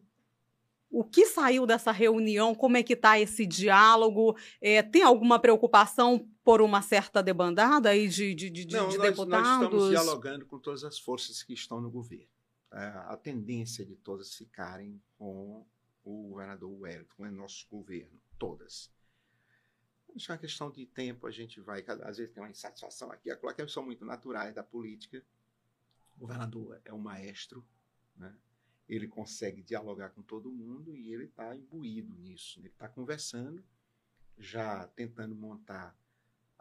O, 0.91 1.01
o 1.01 1.05
que 1.05 1.27
saiu 1.27 1.66
dessa 1.66 1.91
reunião? 1.91 2.55
Como 2.55 2.77
é 2.77 2.83
que 2.83 2.93
está 2.93 3.18
esse 3.18 3.47
diálogo? 3.47 4.37
É, 4.61 4.83
tem 4.83 5.03
alguma 5.03 5.39
preocupação 5.39 6.29
por 6.45 6.61
uma 6.61 6.83
certa 6.83 7.22
debandada 7.22 7.89
aí 7.89 8.07
de, 8.09 8.35
de, 8.35 8.51
de, 8.51 8.77
Não, 8.77 8.89
de 8.89 8.99
nós, 8.99 9.09
deputados? 9.09 9.49
Nós 9.49 9.62
estamos 9.62 9.91
dialogando 9.91 10.47
com 10.47 10.59
todas 10.59 10.85
as 10.85 10.99
forças 10.99 11.43
que 11.43 11.55
estão 11.55 11.81
no 11.81 11.91
governo. 11.91 12.29
É, 12.75 12.87
a 12.87 13.16
tendência 13.16 13.87
de 13.87 13.95
todas 13.95 14.35
ficarem 14.35 15.01
com 15.16 15.64
o 16.03 16.29
governador 16.31 16.81
Wellington, 16.81 17.14
com 17.16 17.22
o 17.22 17.31
nosso 17.31 17.68
governo, 17.70 18.20
todas. 18.37 18.93
Isso 20.12 20.33
é 20.33 20.35
uma 20.35 20.41
questão 20.41 20.72
de 20.72 20.85
tempo, 20.85 21.29
a 21.29 21.31
gente 21.31 21.61
vai, 21.61 21.85
às 22.03 22.18
vezes 22.18 22.35
tem 22.35 22.43
uma 22.43 22.51
insatisfação 22.51 23.12
aqui, 23.12 23.31
acolá, 23.31 23.55
que 23.55 23.66
são 23.68 23.85
muito 23.85 24.05
naturais 24.05 24.53
da 24.53 24.64
política. 24.64 25.25
O 26.16 26.20
governador 26.20 26.81
é 26.85 26.93
um 26.93 26.99
maestro, 26.99 27.64
né? 28.16 28.37
ele 28.89 29.07
consegue 29.07 29.62
dialogar 29.62 30.11
com 30.11 30.22
todo 30.22 30.51
mundo 30.51 30.97
e 30.97 31.14
ele 31.14 31.27
está 31.27 31.55
imbuído 31.55 32.12
nisso. 32.14 32.59
Ele 32.59 32.68
está 32.68 32.89
conversando, 32.89 33.64
já 34.37 34.87
tentando 34.89 35.35
montar 35.37 35.97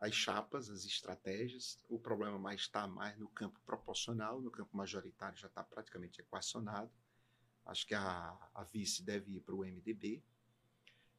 as 0.04 0.14
chapas, 0.14 0.70
as 0.70 0.84
estratégias. 0.84 1.80
O 1.88 1.98
problema 1.98 2.38
mais 2.38 2.62
está 2.62 2.86
mais 2.86 3.18
no 3.18 3.30
campo 3.30 3.58
proporcional, 3.66 4.42
no 4.42 4.52
campo 4.52 4.76
majoritário 4.76 5.38
já 5.38 5.48
está 5.48 5.64
praticamente 5.64 6.20
equacionado. 6.20 6.92
Acho 7.66 7.88
que 7.88 7.96
a, 7.96 8.38
a 8.54 8.64
vice 8.66 9.02
deve 9.02 9.38
ir 9.38 9.40
para 9.40 9.56
o 9.56 9.60
MDB. 9.60 10.22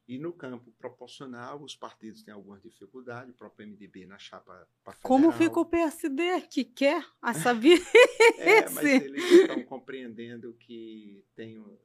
E 0.07 0.19
no 0.19 0.31
campo 0.31 0.71
proporcional, 0.73 1.63
os 1.63 1.75
partidos 1.75 2.21
têm 2.21 2.31
algumas 2.31 2.61
dificuldades, 2.61 3.33
o 3.33 3.37
próprio 3.37 3.67
MDB 3.67 4.05
na 4.05 4.19
chapa 4.19 4.67
para 4.83 4.93
Como 4.97 5.31
fica 5.31 5.59
o 5.59 5.65
PSD 5.65 6.41
que 6.41 6.63
quer 6.63 7.03
essa 7.23 7.51
vice? 7.55 7.91
é, 8.37 8.69
mas 8.69 8.85
eles 8.85 9.23
estão 9.23 9.63
compreendendo 9.63 10.53
que 10.53 11.25
tem 11.33 11.57
o 11.57 11.79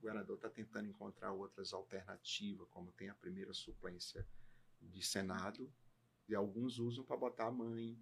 governador 0.00 0.36
está 0.36 0.48
tentando 0.48 0.88
encontrar 0.88 1.32
outras 1.32 1.74
alternativas, 1.74 2.66
como 2.70 2.92
tem 2.92 3.10
a 3.10 3.14
primeira 3.14 3.52
suplência 3.52 4.26
de 4.80 5.02
Senado, 5.02 5.70
e 6.28 6.34
alguns 6.34 6.78
usam 6.78 7.04
para 7.04 7.16
botar 7.16 7.46
a 7.46 7.50
mãe, 7.50 7.98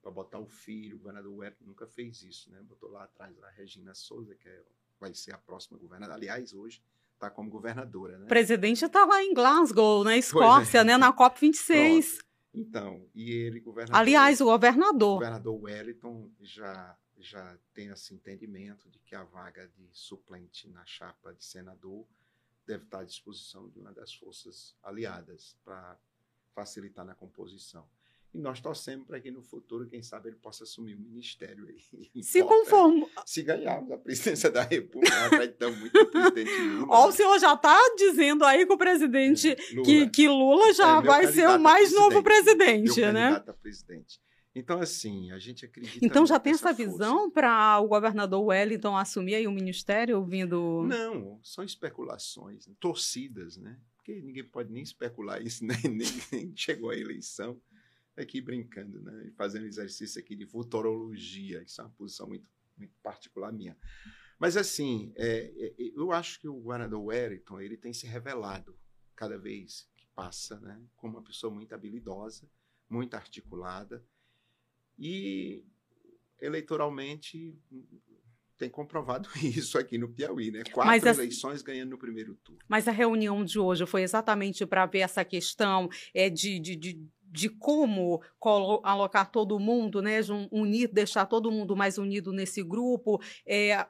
para 0.00 0.10
botar 0.10 0.38
o 0.38 0.46
filho. 0.46 0.96
O 0.96 0.98
governador 1.00 1.36
Wellington 1.36 1.64
nunca 1.64 1.86
fez 1.86 2.22
isso, 2.22 2.50
né? 2.50 2.60
Botou 2.62 2.90
lá 2.90 3.04
atrás 3.04 3.38
a 3.42 3.50
Regina 3.50 3.94
Souza, 3.94 4.34
que 4.34 4.48
é, 4.48 4.62
vai 4.98 5.12
ser 5.14 5.32
a 5.32 5.38
próxima 5.38 5.78
governadora. 5.78 6.16
Aliás, 6.16 6.52
hoje 6.52 6.82
está 7.14 7.28
como 7.28 7.50
governadora, 7.50 8.18
né? 8.18 8.24
O 8.24 8.28
presidente 8.28 8.84
está 8.84 9.04
lá 9.04 9.22
em 9.22 9.34
Glasgow, 9.34 10.04
na 10.04 10.16
Escócia, 10.16 10.78
é. 10.78 10.84
né? 10.84 10.96
Na 10.96 11.12
COP26. 11.16 12.02
Pronto. 12.02 12.28
Então, 12.54 13.06
e 13.14 13.30
ele, 13.30 13.60
governador. 13.60 14.00
Aliás, 14.00 14.40
o 14.40 14.46
governador. 14.46 15.16
O 15.16 15.18
governador 15.18 15.62
Wellington 15.62 16.30
já, 16.40 16.96
já 17.18 17.58
tem 17.74 17.88
esse 17.88 18.14
entendimento 18.14 18.88
de 18.88 18.98
que 19.00 19.14
a 19.14 19.24
vaga 19.24 19.68
de 19.68 19.88
suplente 19.92 20.68
na 20.68 20.84
chapa 20.86 21.34
de 21.34 21.44
senador 21.44 22.06
deve 22.66 22.84
estar 22.84 23.00
à 23.00 23.04
disposição 23.04 23.68
de 23.68 23.78
uma 23.78 23.92
das 23.92 24.12
forças 24.14 24.74
aliadas 24.82 25.56
para 25.64 25.98
facilitar 26.58 27.04
na 27.04 27.14
composição. 27.14 27.84
E 28.34 28.38
nós 28.38 28.60
torcemos 28.60 29.06
para 29.06 29.18
que 29.18 29.30
no 29.30 29.42
futuro, 29.42 29.86
quem 29.86 30.02
sabe, 30.02 30.28
ele 30.28 30.36
possa 30.36 30.64
assumir 30.64 30.94
o 30.94 30.98
um 30.98 31.00
ministério 31.00 31.66
aí. 31.66 31.80
Se 32.22 32.42
conforma. 32.42 33.06
Se 33.24 33.42
ganharmos 33.42 33.90
a 33.92 33.96
presidência 33.96 34.50
da 34.50 34.62
República, 34.62 35.14
nós 35.14 35.32
acreditamos 35.32 35.78
muito 35.78 35.98
no 35.98 36.10
presidente 36.10 36.60
Lula. 36.60 36.86
Ó, 36.90 37.08
o 37.08 37.12
senhor 37.12 37.38
já 37.38 37.54
está 37.54 37.78
dizendo 37.96 38.44
aí 38.44 38.66
que 38.66 38.72
o 38.72 38.76
presidente, 38.76 39.50
é, 39.50 39.56
Lula. 39.72 39.84
Que, 39.84 40.10
que 40.10 40.28
Lula 40.28 40.74
já 40.74 40.98
é, 40.98 41.02
vai 41.02 41.26
ser 41.28 41.48
o 41.48 41.58
mais 41.58 41.92
novo 41.92 42.22
presidente, 42.22 43.00
meu 43.00 43.12
né? 43.12 43.42
A 43.46 43.52
presidente. 43.52 44.20
Então, 44.54 44.80
assim, 44.80 45.30
a 45.30 45.38
gente 45.38 45.64
acredita. 45.64 46.04
Então 46.04 46.26
já 46.26 46.38
tem 46.38 46.52
essa 46.52 46.72
visão 46.72 47.30
para 47.30 47.78
o 47.80 47.86
governador 47.86 48.44
Wellington 48.44 48.96
assumir 48.96 49.36
aí 49.36 49.46
o 49.46 49.52
ministério 49.52 50.22
vindo. 50.24 50.84
Não, 50.86 51.38
são 51.42 51.62
especulações, 51.62 52.66
né? 52.66 52.74
torcidas, 52.80 53.56
né? 53.56 53.78
Porque 54.08 54.22
ninguém 54.22 54.44
pode 54.44 54.72
nem 54.72 54.82
especular 54.82 55.42
isso, 55.42 55.64
né? 55.66 55.74
nem, 55.84 56.08
nem 56.32 56.56
chegou 56.56 56.90
a 56.90 56.96
eleição, 56.96 57.60
aqui 58.16 58.40
brincando, 58.40 59.00
né? 59.02 59.30
fazendo 59.36 59.66
exercício 59.66 60.18
aqui 60.18 60.34
de 60.34 60.46
futurologia, 60.46 61.62
isso 61.62 61.80
é 61.80 61.84
uma 61.84 61.90
posição 61.90 62.26
muito, 62.26 62.48
muito 62.76 62.94
particular 63.02 63.52
minha. 63.52 63.76
Mas, 64.38 64.56
assim, 64.56 65.12
é, 65.16 65.52
é, 65.56 65.74
eu 65.78 66.10
acho 66.10 66.40
que 66.40 66.48
o 66.48 66.54
governador 66.54 67.04
Wellington 67.04 67.60
ele 67.60 67.76
tem 67.76 67.92
se 67.92 68.06
revelado 68.06 68.78
cada 69.14 69.36
vez 69.36 69.88
que 69.96 70.06
passa 70.14 70.58
né? 70.60 70.80
como 70.96 71.16
uma 71.16 71.22
pessoa 71.22 71.52
muito 71.52 71.74
habilidosa, 71.74 72.48
muito 72.88 73.14
articulada, 73.14 74.02
e 74.98 75.64
eleitoralmente 76.40 77.56
tem 78.58 78.68
comprovado 78.68 79.28
isso 79.40 79.78
aqui 79.78 79.96
no 79.96 80.08
Piauí, 80.08 80.50
né? 80.50 80.62
Quatro 80.72 81.08
eleições 81.08 81.62
ganhando 81.62 81.90
no 81.90 81.98
primeiro 81.98 82.34
turno. 82.34 82.60
Mas 82.68 82.88
a 82.88 82.92
reunião 82.92 83.44
de 83.44 83.58
hoje 83.58 83.86
foi 83.86 84.02
exatamente 84.02 84.66
para 84.66 84.84
ver 84.84 85.00
essa 85.00 85.24
questão 85.24 85.88
é, 86.12 86.28
de, 86.28 86.58
de, 86.58 86.76
de, 86.76 87.00
de 87.22 87.48
como 87.48 88.20
alocar 88.82 89.30
todo 89.30 89.58
mundo, 89.60 90.02
né? 90.02 90.18
Unir, 90.50 90.90
deixar 90.92 91.26
todo 91.26 91.52
mundo 91.52 91.76
mais 91.76 91.96
unido 91.96 92.32
nesse 92.32 92.62
grupo. 92.62 93.20
É, 93.46 93.86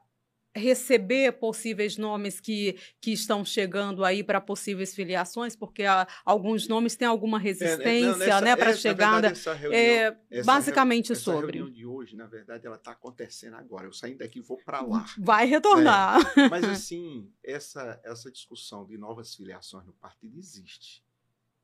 receber 0.59 1.32
possíveis 1.32 1.96
nomes 1.96 2.40
que, 2.40 2.76
que 3.00 3.12
estão 3.12 3.44
chegando 3.44 4.04
aí 4.04 4.22
para 4.22 4.40
possíveis 4.40 4.94
filiações, 4.94 5.54
porque 5.54 5.84
a, 5.84 6.06
alguns 6.24 6.66
nomes 6.66 6.96
têm 6.96 7.06
alguma 7.06 7.38
resistência 7.38 8.24
é, 8.24 8.28
não, 8.28 8.40
né, 8.40 8.56
para 8.56 8.74
chegada. 8.74 9.32
Verdade, 9.32 9.61
reunião, 9.61 10.16
é, 10.30 10.42
basicamente 10.42 11.12
essa 11.12 11.20
sobre. 11.20 11.59
A 11.59 11.62
reunião 11.62 11.70
de 11.70 11.86
hoje, 11.86 12.16
na 12.16 12.26
verdade, 12.26 12.66
ela 12.66 12.76
está 12.76 12.92
acontecendo 12.92 13.54
agora. 13.54 13.86
Eu 13.86 13.92
saindo 13.92 14.18
daqui 14.18 14.40
vou 14.40 14.59
para 14.64 14.80
lá. 14.80 15.04
Vai 15.18 15.46
retornar. 15.46 16.20
É, 16.38 16.48
mas, 16.48 16.64
assim, 16.68 17.30
essa, 17.42 18.00
essa 18.04 18.30
discussão 18.30 18.84
de 18.84 18.96
novas 18.96 19.34
filiações 19.34 19.86
no 19.86 19.92
partido 19.92 20.38
existe. 20.38 21.04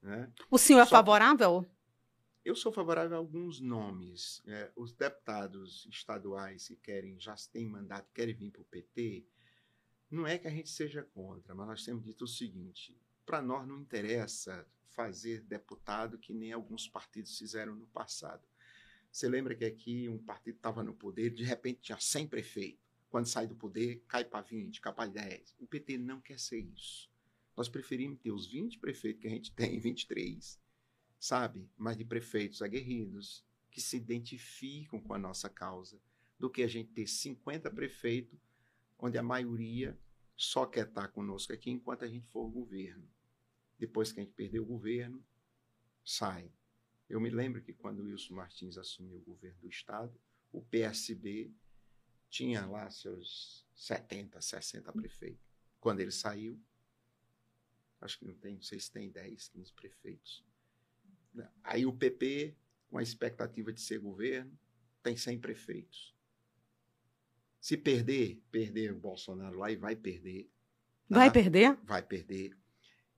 Né? 0.03 0.29
O 0.51 0.59
senhor 0.59 0.81
é 0.81 0.85
Só 0.85 0.97
é 0.97 0.99
favorável? 0.99 1.67
Eu 2.45 2.55
sou 2.55 2.71
favorável 2.71 3.17
a 3.17 3.19
alguns 3.19 3.59
nomes. 3.59 4.43
É, 4.47 4.71
os 4.77 4.93
deputados 4.93 5.87
estaduais 5.91 6.69
que 6.69 6.77
querem, 6.77 7.19
já 7.19 7.35
têm 7.51 7.67
mandato, 7.67 8.13
querem 8.13 8.35
vir 8.35 8.51
para 8.51 8.61
o 8.61 8.67
PT, 8.67 9.25
não 10.11 10.27
é 10.27 10.37
que 10.37 10.47
a 10.47 10.51
gente 10.51 10.69
seja 10.69 11.03
contra, 11.03 11.55
mas 11.55 11.67
nós 11.67 11.85
temos 11.85 12.05
dito 12.05 12.25
o 12.25 12.29
seguinte: 12.29 13.01
para 13.25 13.41
nós 13.41 13.67
não 13.67 13.81
interessa 13.81 14.67
fazer 14.91 15.41
deputado 15.41 16.19
que 16.19 16.35
nem 16.35 16.53
alguns 16.53 16.87
partidos 16.87 17.39
fizeram 17.39 17.75
no 17.75 17.87
passado. 17.87 18.47
Você 19.11 19.27
lembra 19.27 19.55
que 19.55 19.65
aqui 19.65 20.07
um 20.09 20.19
partido 20.19 20.57
estava 20.57 20.83
no 20.83 20.95
poder, 20.95 21.31
de 21.31 21.45
repente 21.45 21.81
tinha 21.81 21.99
100 21.99 22.27
prefeitos. 22.29 22.85
Quando 23.09 23.27
sai 23.27 23.47
do 23.47 23.55
poder, 23.55 24.05
cai 24.07 24.25
para 24.25 24.43
20, 24.43 24.83
cai 24.83 24.93
para 24.93 25.09
10. 25.09 25.55
O 25.61 25.67
PT 25.67 25.97
não 25.97 26.21
quer 26.21 26.39
ser 26.39 26.59
isso. 26.59 27.11
Nós 27.57 27.69
preferimos 27.71 28.19
ter 28.19 28.33
os 28.33 28.47
20 28.47 28.79
prefeitos 28.79 29.23
que 29.23 29.29
a 29.29 29.31
gente 29.31 29.53
tem, 29.53 29.79
23, 29.79 30.61
sabe? 31.19 31.69
Mas 31.77 31.97
de 31.97 32.05
prefeitos 32.05 32.63
aguerridos, 32.63 33.45
que 33.71 33.81
se 33.81 33.97
identificam 33.97 35.01
com 35.01 35.15
a 35.15 35.19
nossa 35.19 35.49
causa, 35.49 36.01
do 36.39 36.51
que 36.51 36.63
a 36.63 36.69
gente 36.69 36.93
ter 36.93 37.07
50 37.07 37.71
prefeitos, 37.71 38.39
onde 38.99 39.19
a 39.19 39.23
maioria 39.23 39.99
só 40.37 40.67
quer 40.67 40.87
estar 40.89 41.09
conosco 41.09 41.53
aqui 41.53 41.71
enquanto 41.71 42.05
a 42.05 42.09
gente 42.09 42.27
for 42.29 42.49
governo. 42.49 43.09
Depois 43.79 44.13
que 44.13 44.21
a 44.21 44.23
gente 44.23 44.35
perder 44.35 44.61
o 44.61 44.65
governo, 44.65 45.25
sai. 46.05 46.51
Eu 47.09 47.21
me 47.21 47.31
lembro 47.31 47.63
que 47.63 47.73
quando 47.73 48.05
Wilson 48.05 48.35
Martins 48.35 48.79
assumiu 48.79 49.19
o 49.19 49.23
governo 49.23 49.61
do 49.61 49.69
Estado, 49.69 50.19
o 50.53 50.63
PSB 50.63 51.53
tinha 52.31 52.67
lá 52.67 52.91
seus 52.91 53.67
70, 53.75 54.41
60 54.41 54.93
prefeitos. 54.93 55.45
Quando 55.81 56.01
ele 56.01 56.11
saiu, 56.11 56.61
acho 58.01 58.19
que 58.19 58.25
não 58.25 58.35
tem, 58.35 58.55
não 58.55 58.63
sei 58.63 58.81
se 58.81 58.91
tem 58.91 59.11
10, 59.11 59.49
15 59.49 59.73
prefeitos. 59.73 60.45
Aí 61.63 61.87
o 61.87 61.93
PP, 61.93 62.57
com 62.89 62.99
a 62.99 63.03
expectativa 63.03 63.73
de 63.73 63.81
ser 63.81 63.99
governo, 63.99 64.57
tem 65.03 65.17
100 65.17 65.41
prefeitos. 65.41 66.15
Se 67.61 67.77
perder, 67.77 68.43
perder 68.51 68.93
o 68.93 68.99
Bolsonaro 68.99 69.59
lá 69.59 69.71
e 69.71 69.77
vai 69.77 69.97
perder. 69.97 70.51
Tá? 71.09 71.17
Vai 71.17 71.31
perder? 71.31 71.79
Vai 71.85 72.03
perder. 72.03 72.57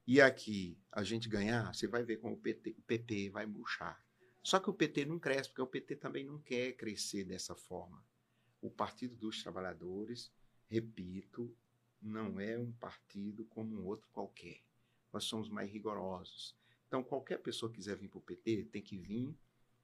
E 0.07 0.21
aqui 0.21 0.79
a 0.93 1.03
gente 1.03 1.29
ganhar, 1.29 1.75
você 1.75 1.89
vai 1.89 2.05
ver 2.05 2.19
como 2.19 2.35
o 2.35 2.39
PT, 2.39 2.77
o 2.79 2.83
PT 2.83 3.31
vai 3.31 3.45
murchar. 3.45 4.01
Só 4.43 4.61
que 4.61 4.71
o 4.71 4.75
PT 4.75 5.05
não 5.05 5.19
cresce, 5.19 5.49
porque 5.49 5.62
o 5.62 5.67
PT 5.67 5.97
também 5.97 6.25
não 6.25 6.39
quer 6.39 6.73
crescer 6.75 7.25
dessa 7.25 7.57
forma. 7.57 8.05
O 8.61 8.71
Partido 8.71 9.17
dos 9.17 9.43
Trabalhadores, 9.43 10.33
repito, 10.69 11.53
não 12.01 12.39
é 12.39 12.57
um 12.57 12.71
partido 12.71 13.45
como 13.47 13.77
um 13.77 13.85
outro 13.85 14.09
qualquer. 14.12 14.62
Nós 15.12 15.25
somos 15.25 15.49
mais 15.49 15.69
rigorosos. 15.69 16.57
Então, 16.87 17.03
qualquer 17.03 17.39
pessoa 17.39 17.70
que 17.70 17.76
quiser 17.76 17.97
vir 17.97 18.09
para 18.09 18.18
o 18.18 18.22
PT 18.22 18.68
tem 18.72 18.82
que 18.82 18.97
vir 18.97 19.34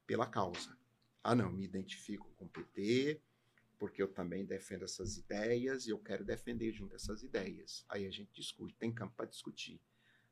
pela 0.07 0.27
causa. 0.27 0.77
Ah, 1.23 1.35
não, 1.35 1.51
me 1.51 1.65
identifico 1.65 2.31
com 2.37 2.45
o 2.45 2.49
PT, 2.49 3.21
porque 3.79 4.03
eu 4.03 4.09
também 4.09 4.45
defendo 4.45 4.85
essas 4.85 5.17
ideias 5.17 5.87
e 5.87 5.91
eu 5.91 5.99
quero 5.99 6.25
defender 6.25 6.73
junto 6.73 6.95
essas 6.95 7.23
ideias. 7.23 7.85
Aí 7.89 8.07
a 8.07 8.11
gente 8.11 8.33
discute, 8.33 8.75
tem 8.75 8.93
campo 8.93 9.15
para 9.17 9.27
discutir. 9.27 9.81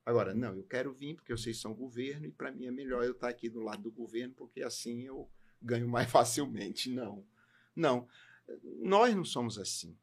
Agora, 0.04 0.34
não, 0.34 0.54
eu 0.56 0.64
quero 0.64 0.92
vir 0.92 1.16
porque 1.16 1.32
vocês 1.32 1.60
são 1.60 1.74
governo 1.74 2.26
e 2.26 2.32
para 2.32 2.50
mim 2.50 2.66
é 2.66 2.70
melhor 2.70 3.04
eu 3.04 3.12
estar 3.12 3.28
aqui 3.28 3.48
do 3.48 3.60
lado 3.60 3.82
do 3.82 3.90
governo 3.90 4.34
porque 4.34 4.62
assim 4.62 5.02
eu 5.02 5.30
ganho 5.60 5.88
mais 5.88 6.10
facilmente. 6.10 6.90
Não, 6.90 7.26
não. 7.74 8.08
Nós 8.82 9.14
não 9.14 9.24
somos 9.24 9.58
assim. 9.58 9.96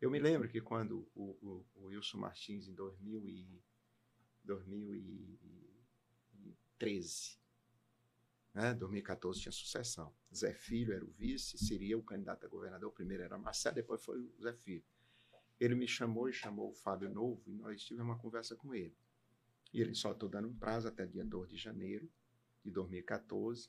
Eu 0.00 0.10
me 0.10 0.18
lembro 0.18 0.48
que 0.48 0.60
quando 0.60 1.08
o, 1.14 1.36
o, 1.40 1.66
o 1.74 1.86
Wilson 1.86 2.18
Martins, 2.18 2.68
em 2.68 2.74
2000 2.74 3.26
e, 3.26 3.62
2013, 6.78 7.38
né? 8.54 8.74
2014 8.74 9.40
tinha 9.40 9.52
sucessão. 9.52 10.14
Zé 10.34 10.52
Filho 10.54 10.94
era 10.94 11.04
o 11.04 11.10
vice, 11.10 11.58
seria 11.58 11.98
o 11.98 12.02
candidato 12.02 12.46
a 12.46 12.48
governador. 12.48 12.92
Primeiro 12.92 13.22
era 13.22 13.38
Marcelo, 13.38 13.74
depois 13.74 14.02
foi 14.04 14.18
o 14.18 14.42
Zé 14.42 14.52
Filho. 14.52 14.84
Ele 15.58 15.74
me 15.74 15.88
chamou 15.88 16.28
e 16.28 16.32
chamou 16.32 16.70
o 16.70 16.74
Fábio 16.74 17.08
Novo 17.08 17.42
e 17.46 17.54
nós 17.54 17.82
tivemos 17.82 18.10
uma 18.10 18.18
conversa 18.18 18.54
com 18.54 18.74
ele. 18.74 18.96
E 19.72 19.80
ele 19.80 19.94
só 19.94 20.12
estou 20.12 20.28
dando 20.28 20.48
um 20.48 20.54
prazo 20.54 20.88
até 20.88 21.06
dia 21.06 21.24
2 21.24 21.50
de 21.50 21.56
janeiro 21.56 22.10
de 22.62 22.70
2014 22.70 23.68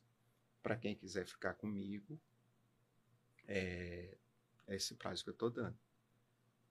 para 0.62 0.78
quem 0.78 0.96
quiser 0.96 1.26
ficar 1.26 1.54
comigo. 1.54 2.20
É, 3.46 4.18
é 4.68 4.76
esse 4.76 4.96
prazo 4.96 5.24
que 5.24 5.30
eu 5.30 5.34
estou 5.34 5.50
dando. 5.50 5.78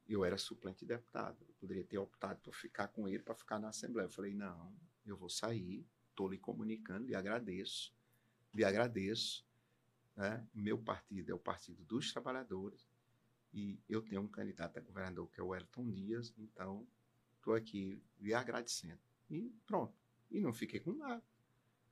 Eu 0.06 0.24
era 0.24 0.36
suplente 0.36 0.80
de 0.80 0.86
deputado. 0.86 1.44
Eu 1.48 1.54
poderia 1.54 1.84
ter 1.84 1.98
optado 1.98 2.40
por 2.40 2.54
ficar 2.54 2.88
com 2.88 3.08
ele 3.08 3.22
para 3.22 3.34
ficar 3.34 3.58
na 3.58 3.70
Assembleia. 3.70 4.06
Eu 4.06 4.10
falei, 4.10 4.34
não, 4.34 4.72
eu 5.04 5.16
vou 5.16 5.30
sair, 5.30 5.86
estou 6.16 6.28
lhe 6.28 6.38
comunicando, 6.38 7.06
lhe 7.06 7.14
agradeço 7.14 7.94
lhe 8.56 8.64
agradeço. 8.64 9.44
Né? 10.16 10.44
Meu 10.54 10.78
partido 10.78 11.30
é 11.30 11.34
o 11.34 11.38
Partido 11.38 11.84
dos 11.84 12.10
Trabalhadores 12.10 12.88
e 13.52 13.78
eu 13.88 14.02
tenho 14.02 14.22
um 14.22 14.28
candidato 14.28 14.78
a 14.78 14.80
governador 14.80 15.30
que 15.30 15.40
é 15.40 15.44
o 15.44 15.54
Elton 15.54 15.90
Dias, 15.90 16.32
então 16.38 16.86
estou 17.36 17.54
aqui 17.54 18.02
lhe 18.18 18.32
agradecendo. 18.32 18.98
E 19.30 19.52
pronto. 19.66 19.94
E 20.30 20.40
não 20.40 20.52
fiquei 20.52 20.80
com 20.80 20.92
nada. 20.92 21.22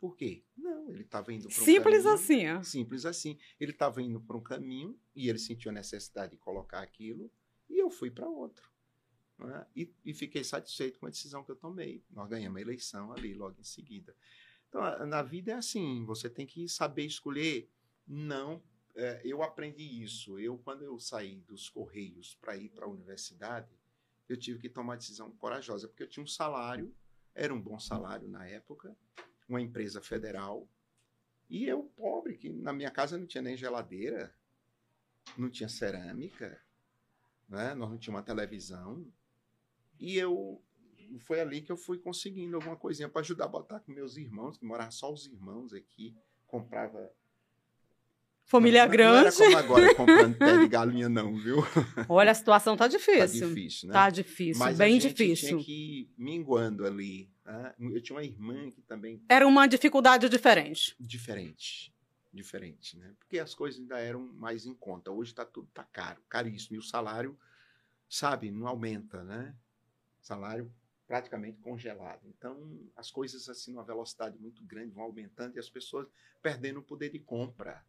Por 0.01 0.17
quê? 0.17 0.43
Não, 0.57 0.91
ele 0.91 1.03
estava 1.03 1.33
indo 1.33 1.49
para 1.49 1.63
um 1.63 1.65
Simples 1.65 2.03
caminho, 2.03 2.15
assim, 2.15 2.49
ó. 2.49 2.63
Simples 2.63 3.07
assim. 3.07 3.39
Ele 3.61 3.73
estava 3.73 4.03
indo 4.03 4.21
para 4.21 4.37
um 4.37 4.43
caminho 4.43 4.99
e 5.15 5.29
ele 5.29 5.39
sentiu 5.39 5.71
a 5.71 5.75
necessidade 5.75 6.33
de 6.33 6.39
colocar 6.39 6.81
aquilo 6.81 7.31
e 7.69 7.79
eu 7.79 7.91
fui 7.91 8.11
para 8.11 8.29
outro. 8.29 8.71
Né? 9.45 9.67
E, 9.77 9.95
e, 10.05 10.15
fiquei 10.15 10.43
satisfeito 10.43 10.99
com 10.99 11.07
a 11.07 11.11
decisão 11.11 11.45
que 11.45 11.51
eu 11.51 11.57
tomei. 11.57 12.05
Nós 12.11 12.29
ganhamos 12.29 12.59
a 12.59 12.63
eleição 12.63 13.13
ali 13.13 13.35
logo 13.35 13.61
em 13.61 13.65
seguida. 13.65 14.15
Então, 14.69 15.07
na 15.07 15.23
vida 15.23 15.53
é 15.53 15.55
assim, 15.55 16.05
você 16.05 16.29
tem 16.29 16.47
que 16.47 16.69
saber 16.69 17.05
escolher. 17.05 17.71
Não, 18.07 18.63
é, 18.95 19.21
eu 19.25 19.43
aprendi 19.43 20.03
isso. 20.03 20.39
Eu, 20.39 20.59
quando 20.59 20.83
eu 20.83 20.99
saí 20.99 21.41
dos 21.41 21.69
Correios 21.69 22.37
para 22.41 22.57
ir 22.57 22.71
para 22.71 22.87
a 22.87 22.89
universidade, 22.89 23.71
eu 24.29 24.37
tive 24.37 24.59
que 24.59 24.69
tomar 24.69 24.97
decisão 24.97 25.31
corajosa, 25.33 25.89
porque 25.89 26.03
eu 26.03 26.09
tinha 26.09 26.25
um 26.25 26.29
salário, 26.29 26.95
era 27.35 27.53
um 27.53 27.61
bom 27.61 27.79
salário 27.79 28.29
na 28.29 28.47
época, 28.47 28.97
uma 29.49 29.61
empresa 29.61 30.01
federal, 30.01 30.69
e 31.49 31.67
eu, 31.67 31.85
pobre, 31.97 32.39
que 32.39 32.51
na 32.51 32.73
minha 32.73 32.91
casa 32.91 33.19
não 33.19 33.27
tinha 33.27 33.43
nem 33.43 33.57
geladeira, 33.57 34.35
não 35.37 35.51
tinha 35.51 35.69
cerâmica, 35.69 36.61
né? 37.49 37.75
nós 37.75 37.91
não 37.91 37.99
tínhamos 37.99 38.21
uma 38.21 38.23
televisão, 38.23 39.07
e 39.99 40.19
eu 40.19 40.61
foi 41.21 41.41
ali 41.41 41.61
que 41.61 41.71
eu 41.71 41.77
fui 41.77 41.99
conseguindo 41.99 42.57
alguma 42.57 42.77
coisinha 42.77 43.09
para 43.09 43.21
ajudar 43.21 43.45
a 43.45 43.49
botar 43.49 43.81
com 43.81 43.93
meus 43.93 44.17
irmãos, 44.17 44.59
que 44.59 44.65
moravam 44.65 44.91
só 44.91 45.13
os 45.13 45.27
irmãos 45.27 45.73
aqui, 45.73 46.15
comprava. 46.47 47.11
Família 48.45 48.85
não, 48.85 48.93
grande. 48.93 49.13
Não 49.13 49.21
era 49.21 49.33
como 49.33 49.57
agora 49.57 49.95
comprando 49.97 50.37
pé 50.37 50.59
de 50.59 50.69
galinha, 50.69 51.09
não, 51.09 51.35
viu? 51.35 51.59
Olha, 52.09 52.31
a 52.31 52.35
situação 52.35 52.77
tá 52.77 52.87
difícil. 52.87 53.41
Tá 53.41 53.49
difícil, 53.49 53.89
né? 53.89 53.93
Tá 53.93 54.11
difícil, 54.11 54.59
Mas 54.59 54.79
bem 54.79 54.89
a 54.89 55.01
gente 55.01 55.09
difícil. 55.09 55.49
Tinha 55.49 55.65
que 55.65 55.73
ir 55.73 56.11
minguando 56.19 56.87
ali. 56.87 57.31
Né? 57.45 57.75
Eu 57.79 58.03
tinha 58.03 58.17
uma 58.17 58.25
irmã 58.25 58.71
que 58.71 58.83
também. 58.83 59.23
Era 59.29 59.47
uma 59.47 59.67
dificuldade 59.67 60.29
diferente. 60.29 60.95
Diferente. 61.01 61.93
Diferente, 62.33 62.99
né? 62.99 63.15
Porque 63.19 63.39
as 63.39 63.55
coisas 63.55 63.81
ainda 63.81 63.99
eram 63.99 64.21
mais 64.35 64.67
em 64.67 64.75
conta. 64.75 65.11
Hoje 65.11 65.31
está 65.31 65.45
tudo 65.45 65.69
tá 65.73 65.85
caro, 65.85 66.21
caríssimo. 66.29 66.77
E 66.77 66.79
o 66.79 66.83
salário, 66.83 67.39
sabe, 68.09 68.51
não 68.51 68.67
aumenta, 68.67 69.23
né? 69.23 69.55
Salário 70.25 70.73
praticamente 71.07 71.59
congelado. 71.61 72.27
Então, 72.27 72.81
as 72.97 73.11
coisas 73.11 73.47
assim, 73.49 73.73
numa 73.73 73.85
velocidade 73.85 74.39
muito 74.39 74.65
grande, 74.65 74.95
vão 74.95 75.05
aumentando 75.05 75.55
e 75.55 75.59
as 75.59 75.69
pessoas 75.69 76.09
perdendo 76.43 76.81
o 76.81 76.83
poder 76.83 77.11
de 77.11 77.19
compra. 77.19 77.85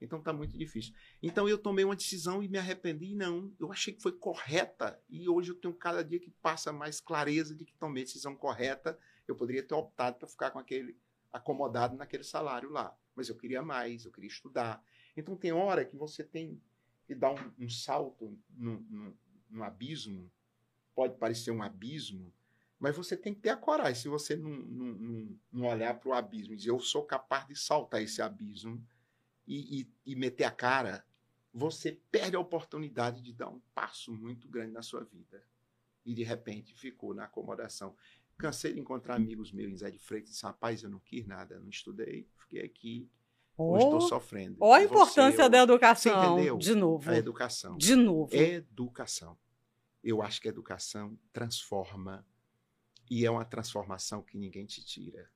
Então, 0.00 0.18
está 0.18 0.32
muito 0.32 0.56
difícil. 0.56 0.94
Então, 1.22 1.46
eu 1.46 1.58
tomei 1.58 1.84
uma 1.84 1.94
decisão 1.94 2.42
e 2.42 2.48
me 2.48 2.56
arrependi. 2.56 3.14
Não, 3.14 3.54
eu 3.60 3.70
achei 3.70 3.92
que 3.92 4.02
foi 4.02 4.12
correta 4.12 4.98
e 5.08 5.28
hoje 5.28 5.50
eu 5.50 5.54
tenho 5.54 5.74
cada 5.74 6.02
dia 6.02 6.18
que 6.18 6.30
passa 6.30 6.72
mais 6.72 6.98
clareza 6.98 7.54
de 7.54 7.64
que 7.64 7.74
tomei 7.74 8.04
a 8.04 8.06
decisão 8.06 8.34
correta. 8.34 8.98
Eu 9.28 9.36
poderia 9.36 9.62
ter 9.62 9.74
optado 9.74 10.18
para 10.18 10.28
ficar 10.28 10.50
com 10.50 10.58
aquele 10.58 10.98
acomodado 11.30 11.94
naquele 11.94 12.24
salário 12.24 12.70
lá, 12.70 12.96
mas 13.14 13.28
eu 13.28 13.36
queria 13.36 13.60
mais, 13.60 14.06
eu 14.06 14.12
queria 14.12 14.28
estudar. 14.28 14.82
Então, 15.14 15.36
tem 15.36 15.52
hora 15.52 15.84
que 15.84 15.96
você 15.96 16.24
tem 16.24 16.58
que 17.06 17.14
dar 17.14 17.32
um, 17.32 17.52
um 17.58 17.68
salto 17.68 18.38
no, 18.50 19.14
no 19.50 19.62
abismo, 19.62 20.30
pode 20.96 21.18
parecer 21.18 21.50
um 21.50 21.62
abismo, 21.62 22.32
mas 22.80 22.96
você 22.96 23.16
tem 23.16 23.34
que 23.34 23.40
ter 23.42 23.50
a 23.50 23.56
coragem. 23.56 24.00
Se 24.00 24.08
você 24.08 24.34
não, 24.34 24.50
não, 24.50 25.38
não, 25.52 25.66
olhar 25.66 25.94
para 26.00 26.08
o 26.08 26.14
abismo 26.14 26.54
e 26.54 26.56
dizer, 26.56 26.70
eu 26.70 26.80
sou 26.80 27.04
capaz 27.04 27.46
de 27.46 27.54
saltar 27.54 28.02
esse 28.02 28.22
abismo 28.22 28.82
e, 29.46 29.82
e, 29.82 29.92
e, 30.06 30.16
meter 30.16 30.44
a 30.44 30.50
cara, 30.50 31.04
você 31.52 32.00
perde 32.10 32.34
a 32.34 32.40
oportunidade 32.40 33.20
de 33.20 33.32
dar 33.32 33.48
um 33.48 33.60
passo 33.74 34.12
muito 34.12 34.48
grande 34.48 34.72
na 34.72 34.82
sua 34.82 35.04
vida. 35.04 35.44
E 36.04 36.14
de 36.14 36.22
repente 36.22 36.74
ficou 36.74 37.14
na 37.14 37.24
acomodação. 37.24 37.94
Cansei 38.38 38.72
de 38.72 38.80
encontrar 38.80 39.16
amigos 39.16 39.52
meus 39.52 39.72
em 39.72 39.76
Zé 39.76 39.90
de 39.90 39.98
Freitas 39.98 40.30
e 40.30 40.32
disse, 40.32 40.44
rapaz, 40.44 40.82
eu 40.82 40.90
não 40.90 41.00
quis 41.00 41.26
nada, 41.26 41.58
não 41.58 41.68
estudei, 41.68 42.26
fiquei 42.38 42.62
aqui. 42.62 43.08
Hoje 43.56 43.84
estou 43.84 44.00
sofrendo. 44.02 44.56
Olha 44.60 44.82
a 44.82 44.84
importância 44.84 45.44
você, 45.44 45.48
da 45.48 45.62
educação. 45.62 46.12
Você 46.12 46.26
entendeu? 46.26 46.58
De 46.58 46.74
novo. 46.74 47.10
A 47.10 47.16
educação. 47.16 47.76
De 47.78 47.94
novo. 47.94 48.34
Educação. 48.34 49.38
Eu 50.08 50.22
acho 50.22 50.40
que 50.40 50.46
a 50.46 50.52
educação 50.52 51.18
transforma 51.32 52.24
e 53.10 53.26
é 53.26 53.30
uma 53.30 53.44
transformação 53.44 54.22
que 54.22 54.38
ninguém 54.38 54.64
te 54.64 54.84
tira. 54.84 55.28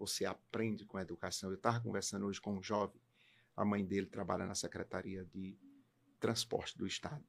Você 0.00 0.24
aprende 0.24 0.84
com 0.84 0.96
a 0.96 1.02
educação. 1.02 1.48
Eu 1.48 1.54
estava 1.54 1.78
conversando 1.78 2.26
hoje 2.26 2.40
com 2.40 2.58
um 2.58 2.60
jovem, 2.60 3.00
a 3.56 3.64
mãe 3.64 3.86
dele 3.86 4.08
trabalha 4.08 4.44
na 4.44 4.56
Secretaria 4.56 5.24
de 5.26 5.56
Transporte 6.18 6.76
do 6.76 6.88
Estado. 6.88 7.24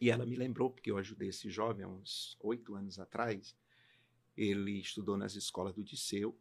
E 0.00 0.08
ela 0.08 0.24
me 0.24 0.36
lembrou, 0.36 0.70
porque 0.70 0.92
eu 0.92 0.96
ajudei 0.96 1.30
esse 1.30 1.50
jovem 1.50 1.84
há 1.84 1.88
uns 1.88 2.36
oito 2.38 2.76
anos 2.76 3.00
atrás. 3.00 3.56
Ele 4.36 4.78
estudou 4.78 5.16
nas 5.16 5.34
escolas 5.34 5.74
do 5.74 5.82
Disseu 5.82 6.38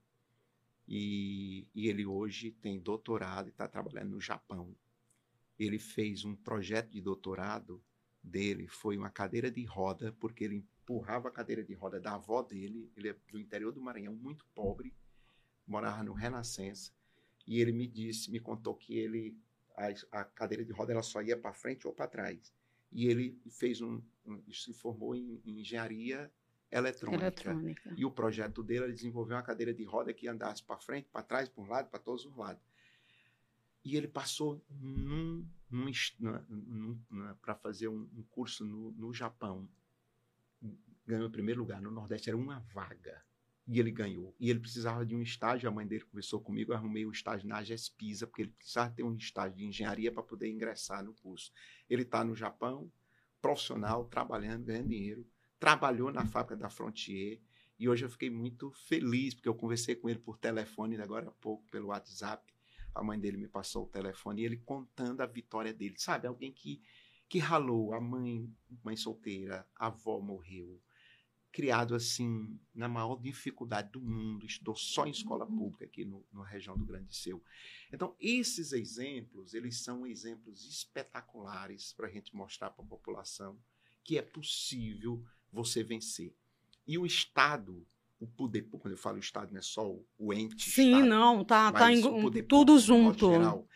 e, 0.88 1.68
e 1.74 1.88
ele 1.88 2.06
hoje 2.06 2.52
tem 2.52 2.80
doutorado 2.80 3.48
e 3.48 3.50
está 3.50 3.68
trabalhando 3.68 4.12
no 4.12 4.22
Japão. 4.22 4.76
Ele 5.58 5.80
fez 5.80 6.24
um 6.24 6.36
projeto 6.36 6.92
de 6.92 7.02
doutorado 7.02 7.84
dele, 8.26 8.68
foi 8.68 8.98
uma 8.98 9.10
cadeira 9.10 9.50
de 9.52 9.64
roda, 9.64 10.12
porque 10.20 10.44
ele 10.44 10.56
empurrava 10.56 11.30
a 11.30 11.32
cadeira 11.32 11.64
de 11.64 11.74
roda 11.74 12.00
da 12.00 12.16
avó 12.16 12.42
dele. 12.42 12.92
Ele 12.98 13.10
é 13.10 13.16
do 13.32 13.40
interior 13.40 13.72
do 13.72 13.82
Maranhão, 13.82 14.14
muito 14.14 14.46
pobre, 14.54 14.94
morava 15.66 16.04
no 16.04 16.14
Renascença. 16.14 16.92
E 17.48 17.62
ele 17.62 17.72
me 17.72 17.88
disse, 17.88 18.32
me 18.32 18.40
contou 18.40 18.76
que 18.76 18.98
ele 18.98 19.38
a, 19.78 20.20
a 20.20 20.24
cadeira 20.24 20.64
de 20.64 20.72
roda 20.72 20.94
ela 20.94 21.04
só 21.04 21.22
ia 21.22 21.38
para 21.38 21.54
frente 21.54 21.86
ou 21.86 21.94
para 21.94 22.08
trás. 22.08 22.54
E 22.92 23.08
ele 23.08 23.40
fez 23.50 23.82
um, 23.82 24.02
um 24.26 24.42
se 24.52 24.74
formou 24.74 25.16
em, 25.16 25.42
em 25.46 25.60
engenharia 25.60 26.32
eletrônica. 26.72 27.24
eletrônica. 27.24 27.94
E 27.98 28.06
o 28.06 28.12
projeto 28.12 28.64
dele 28.64 28.86
era 28.86 28.94
desenvolver 28.94 29.34
uma 29.34 29.44
cadeira 29.44 29.74
de 29.74 29.84
roda 29.84 30.14
que 30.14 30.28
andasse 30.28 30.64
para 30.64 30.78
frente, 30.78 31.10
para 31.12 31.22
trás, 31.22 31.50
para 31.50 31.64
um 31.64 31.68
lado, 31.68 31.90
para 31.90 32.00
todos 32.00 32.26
os 32.26 32.36
lados. 32.36 32.64
E 33.84 33.96
ele 33.96 34.08
passou 34.08 34.64
num, 34.70 35.46
para 37.42 37.56
fazer 37.56 37.88
um, 37.88 38.10
um 38.16 38.24
curso 38.30 38.66
no, 38.66 38.92
no 38.92 39.14
Japão 39.14 39.70
ganhou 41.06 41.28
o 41.28 41.32
primeiro 41.32 41.60
lugar 41.60 41.82
no 41.82 41.92
Nordeste, 41.92 42.30
era 42.30 42.38
uma 42.38 42.60
vaga. 42.74 43.24
E 43.68 43.80
ele 43.80 43.92
ganhou. 43.92 44.36
E 44.40 44.50
ele 44.50 44.60
precisava 44.60 45.06
de 45.06 45.16
um 45.16 45.22
estágio. 45.22 45.68
A 45.68 45.72
mãe 45.72 45.88
dele 45.88 46.04
conversou 46.06 46.40
comigo. 46.40 46.74
Arrumei 46.74 47.06
um 47.06 47.12
estágio 47.12 47.48
na 47.48 47.64
GESPISA, 47.64 48.28
porque 48.28 48.44
ele 48.44 48.52
precisava 48.52 48.92
ter 48.92 49.02
um 49.02 49.16
estágio 49.16 49.58
de 49.58 49.66
engenharia 49.66 50.12
para 50.12 50.22
poder 50.22 50.52
ingressar 50.52 51.04
no 51.04 51.14
curso. 51.16 51.52
Ele 51.90 52.04
está 52.04 52.24
no 52.24 52.36
Japão, 52.36 52.92
profissional, 53.42 54.06
trabalhando, 54.06 54.66
ganhando 54.66 54.90
dinheiro. 54.90 55.26
Trabalhou 55.60 56.12
na 56.12 56.26
fábrica 56.26 56.56
da 56.56 56.70
Frontier. 56.70 57.42
E 57.80 57.90
hoje 57.90 58.06
eu 58.06 58.10
fiquei 58.10 58.30
muito 58.30 58.72
feliz, 58.72 59.34
porque 59.34 59.50
eu 59.50 59.56
conversei 59.56 59.96
com 59.96 60.10
ele 60.10 60.20
por 60.20 60.38
telefone, 60.38 61.02
agora 61.02 61.28
há 61.28 61.32
pouco, 61.32 61.64
pelo 61.72 61.88
WhatsApp. 61.88 62.54
A 62.96 63.04
mãe 63.04 63.20
dele 63.20 63.38
me 63.38 63.48
passou 63.48 63.84
o 63.84 63.90
telefone 63.90 64.42
e 64.42 64.46
ele 64.46 64.58
contando 64.58 65.22
a 65.22 65.26
vitória 65.26 65.74
dele. 65.74 65.96
Sabe, 65.98 66.28
alguém 66.28 66.52
que, 66.52 66.82
que 67.28 67.38
ralou, 67.38 67.94
a 67.94 68.00
mãe, 68.00 68.50
mãe 68.84 68.96
solteira, 68.96 69.68
a 69.76 69.88
avó 69.88 70.20
morreu, 70.22 70.82
criado 71.52 71.94
assim, 71.94 72.60
na 72.74 72.88
maior 72.88 73.16
dificuldade 73.16 73.92
do 73.92 74.02
mundo, 74.02 74.46
estudou 74.46 74.76
só 74.76 75.06
em 75.06 75.12
escola 75.12 75.46
pública 75.46 75.86
aqui 75.86 76.04
no, 76.04 76.26
na 76.34 76.46
região 76.46 76.78
do 76.78 76.86
Grande 76.86 77.16
Seu. 77.16 77.44
Então, 77.92 78.16
esses 78.20 78.72
exemplos, 78.72 79.54
eles 79.54 79.78
são 79.82 80.06
exemplos 80.06 80.66
espetaculares 80.66 81.94
para 81.94 82.08
a 82.08 82.10
gente 82.10 82.36
mostrar 82.36 82.72
para 82.72 82.84
a 82.84 82.88
população 82.88 83.58
que 84.04 84.18
é 84.18 84.22
possível 84.22 85.24
você 85.52 85.84
vencer. 85.84 86.36
E 86.86 86.98
o 86.98 87.06
Estado, 87.06 87.86
o 88.20 88.28
poder, 88.28 88.64
quando 88.64 88.92
eu 88.92 88.98
falo 88.98 89.18
Estado, 89.18 89.52
não 89.52 89.60
é 89.60 89.62
só 89.62 89.90
o, 89.90 90.08
o 90.18 90.34
ente. 90.34 90.70
Sim, 90.70 90.94
Estado, 90.94 91.06
não, 91.08 91.44
tá, 91.44 91.72
tá 91.72 91.92
em, 91.92 92.02
tudo 92.48 92.80
junto. 92.80 93.30
Geral, 93.32 93.68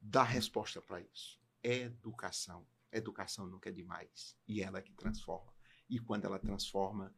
dá 0.00 0.22
resposta 0.22 0.80
para 0.80 1.00
isso. 1.00 1.40
Educação. 1.62 2.66
Educação 2.92 3.46
nunca 3.46 3.68
é 3.68 3.72
demais. 3.72 4.36
E 4.48 4.62
ela 4.62 4.78
é 4.78 4.82
que 4.82 4.92
transforma 4.92 5.56
e 5.88 5.98
quando 5.98 6.24
ela 6.24 6.38
transforma 6.38 7.14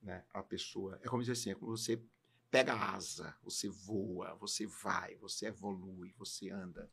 né, 0.00 0.24
a 0.32 0.42
pessoa. 0.42 0.98
É 1.02 1.08
como 1.08 1.22
dizer 1.22 1.32
assim: 1.32 1.50
é 1.50 1.54
como 1.54 1.76
você 1.76 2.02
pega 2.50 2.74
asa, 2.74 3.36
você 3.42 3.68
voa, 3.68 4.34
você 4.36 4.66
vai, 4.66 5.16
você 5.16 5.46
evolui, 5.46 6.14
você 6.16 6.50
anda. 6.50 6.90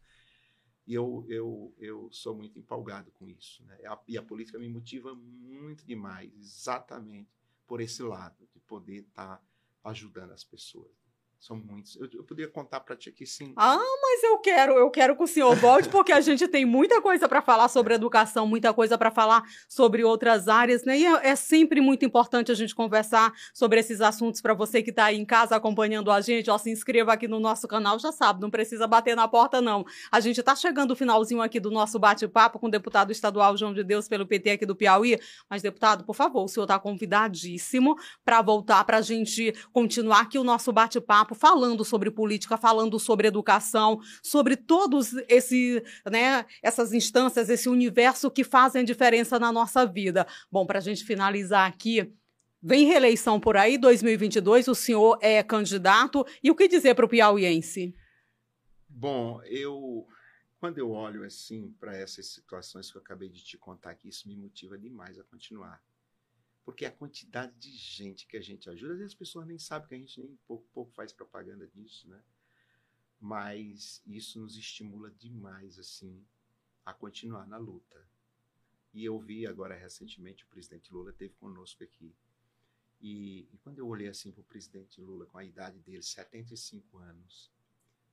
E 0.88 0.94
eu, 0.94 1.26
eu, 1.28 1.74
eu 1.80 2.10
sou 2.12 2.36
muito 2.36 2.60
empolgado 2.60 3.12
com 3.12 3.28
isso. 3.28 3.64
Né? 3.64 3.78
E 4.08 4.18
a 4.18 4.22
política 4.22 4.60
me 4.60 4.70
motiva 4.70 5.16
muito 5.16 5.86
demais, 5.86 6.32
exatamente 6.38 7.30
por 7.66 7.82
esse 7.82 8.04
lado, 8.04 8.48
de 8.54 8.60
poder 8.60 9.04
estar 9.04 9.38
tá 9.38 9.44
ajudando 9.84 10.32
as 10.32 10.44
pessoas. 10.44 11.05
São 11.40 11.58
muitos. 11.58 11.96
Eu, 11.96 12.10
eu 12.12 12.24
poderia 12.24 12.52
contar 12.52 12.80
para 12.80 12.96
ti 12.96 13.10
aqui 13.10 13.26
sim. 13.26 13.54
Ah, 13.56 13.78
mas 14.02 14.24
eu 14.24 14.40
quero, 14.40 14.74
eu 14.74 14.90
quero 14.90 15.16
que 15.16 15.24
o 15.24 15.28
senhor 15.28 15.54
volte, 15.58 15.90
porque 15.90 16.12
a 16.12 16.22
gente 16.22 16.48
tem 16.48 16.66
muita 16.66 17.02
coisa 17.02 17.30
para 17.30 17.42
falar 17.42 17.68
sobre 17.68 17.94
educação, 17.94 18.48
muita 18.48 18.74
coisa 18.74 18.98
para 18.98 19.12
falar 19.12 19.44
sobre 19.68 20.04
outras 20.04 20.48
áreas, 20.48 20.84
né? 20.84 20.98
E 20.98 21.06
é, 21.06 21.30
é, 21.30 21.36
sempre 21.36 21.82
muito 21.82 22.04
importante 22.06 22.52
a 22.52 22.56
gente 22.56 22.74
conversar 22.74 23.34
sobre 23.54 23.80
esses 23.80 24.02
assuntos 24.02 24.42
para 24.42 24.54
você 24.54 24.82
que 24.82 24.90
está 24.90 25.06
aí 25.06 25.18
em 25.18 25.26
casa 25.26 25.56
acompanhando 25.56 26.12
a 26.12 26.22
gente. 26.22 26.50
Ó, 26.50 26.58
se 26.58 26.72
inscreva 26.72 27.14
aqui 27.14 27.28
no 27.28 27.40
nosso 27.40 27.68
canal, 27.68 28.00
já 28.00 28.12
sabe, 28.12 28.42
não 28.42 28.50
precisa 28.50 28.88
bater 28.88 29.16
na 29.16 29.28
porta, 29.28 29.62
não. 29.62 29.86
A 30.12 30.20
gente 30.20 30.40
está 30.40 30.56
chegando 30.56 30.92
o 30.92 30.96
finalzinho 30.96 31.42
aqui 31.42 31.60
do 31.60 31.70
nosso 31.70 32.00
bate-papo 32.00 32.60
com 32.60 32.68
o 32.68 32.72
deputado 32.72 33.12
estadual 33.12 33.56
João 33.58 33.74
de 33.74 33.84
Deus 33.84 34.08
pelo 34.08 34.26
PT 34.26 34.52
aqui 34.52 34.66
do 34.66 34.76
Piauí. 34.76 35.20
Mas, 35.50 35.62
deputado, 35.62 36.04
por 36.04 36.16
favor, 36.16 36.44
o 36.44 36.48
senhor 36.48 36.66
está 36.66 36.80
convidadíssimo 36.80 37.96
para 38.24 38.42
voltar 38.42 38.84
para 38.84 38.98
a 38.98 39.02
gente 39.02 39.54
continuar 39.72 40.22
aqui 40.22 40.38
o 40.38 40.44
nosso 40.44 40.72
bate-papo 40.72 41.25
falando 41.34 41.84
sobre 41.84 42.12
política, 42.12 42.58
falando 42.58 43.00
sobre 43.00 43.28
educação, 43.28 44.00
sobre 44.22 44.56
todos 44.56 45.14
esse, 45.28 45.82
né, 46.12 46.46
essas 46.62 46.94
instâncias, 46.94 47.50
esse 47.50 47.70
universo 47.70 48.30
que 48.30 48.44
fazem 48.44 48.86
diferença 48.86 49.40
na 49.40 49.52
nossa 49.52 49.86
vida. 49.86 50.28
Bom, 50.52 50.66
para 50.66 50.80
a 50.80 50.82
gente 50.82 51.04
finalizar 51.04 51.68
aqui, 51.68 52.14
vem 52.62 52.86
reeleição 52.86 53.40
por 53.40 53.58
aí, 53.58 53.78
2022, 53.78 54.68
o 54.68 54.76
senhor 54.76 55.18
é 55.22 55.42
candidato, 55.42 56.26
e 56.44 56.52
o 56.52 56.56
que 56.56 56.68
dizer 56.68 56.94
para 56.94 57.06
o 57.06 57.10
piauiense? 57.10 57.96
Bom, 58.88 59.42
eu 59.44 60.08
quando 60.66 60.80
eu 60.80 60.90
olho 60.90 61.24
assim 61.24 61.76
para 61.80 61.96
essas 61.96 62.26
situações 62.26 62.90
que 62.90 62.98
eu 62.98 63.02
acabei 63.02 63.30
de 63.30 63.44
te 63.44 63.56
contar 63.56 63.92
aqui, 63.92 64.10
isso 64.10 64.28
me 64.28 64.36
motiva 64.36 64.76
demais 64.78 65.20
a 65.20 65.24
continuar. 65.24 65.80
Porque 66.66 66.84
a 66.84 66.92
quantidade 66.92 67.54
de 67.60 67.72
gente 67.72 68.26
que 68.26 68.36
a 68.36 68.42
gente 68.42 68.68
ajuda, 68.70 68.94
às 68.94 68.98
vezes 68.98 69.14
as 69.14 69.18
pessoas 69.18 69.46
nem 69.46 69.60
sabem 69.60 69.88
que 69.88 69.96
a 69.96 69.98
gente 70.00 70.20
nem 70.20 70.36
pouco, 70.48 70.68
pouco 70.74 70.92
faz 70.94 71.14
propaganda 71.14 71.68
disso, 71.68 72.10
né? 72.10 72.22
Mas 73.22 74.02
isso 74.06 74.40
nos 74.40 74.58
estimula 74.58 75.12
demais, 75.12 75.78
assim, 75.78 76.26
a 76.84 76.92
continuar 76.92 77.48
na 77.48 77.58
luta. 77.58 78.04
E 78.92 79.06
eu 79.06 79.20
vi 79.20 79.46
agora 79.46 79.76
recentemente 79.76 80.44
o 80.44 80.48
presidente 80.48 80.92
Lula 80.92 81.14
teve 81.14 81.36
conosco 81.36 81.84
aqui. 81.84 82.16
E, 83.00 83.48
e 83.54 83.58
quando 83.60 83.78
eu 83.78 83.88
olhei 83.88 84.08
assim 84.08 84.32
para 84.32 84.42
o 84.42 84.46
presidente 84.46 85.00
Lula, 85.00 85.26
com 85.28 85.38
a 85.38 85.46
idade 85.46 85.80
dele, 85.80 86.02
75 86.02 86.98
anos, 86.98 87.52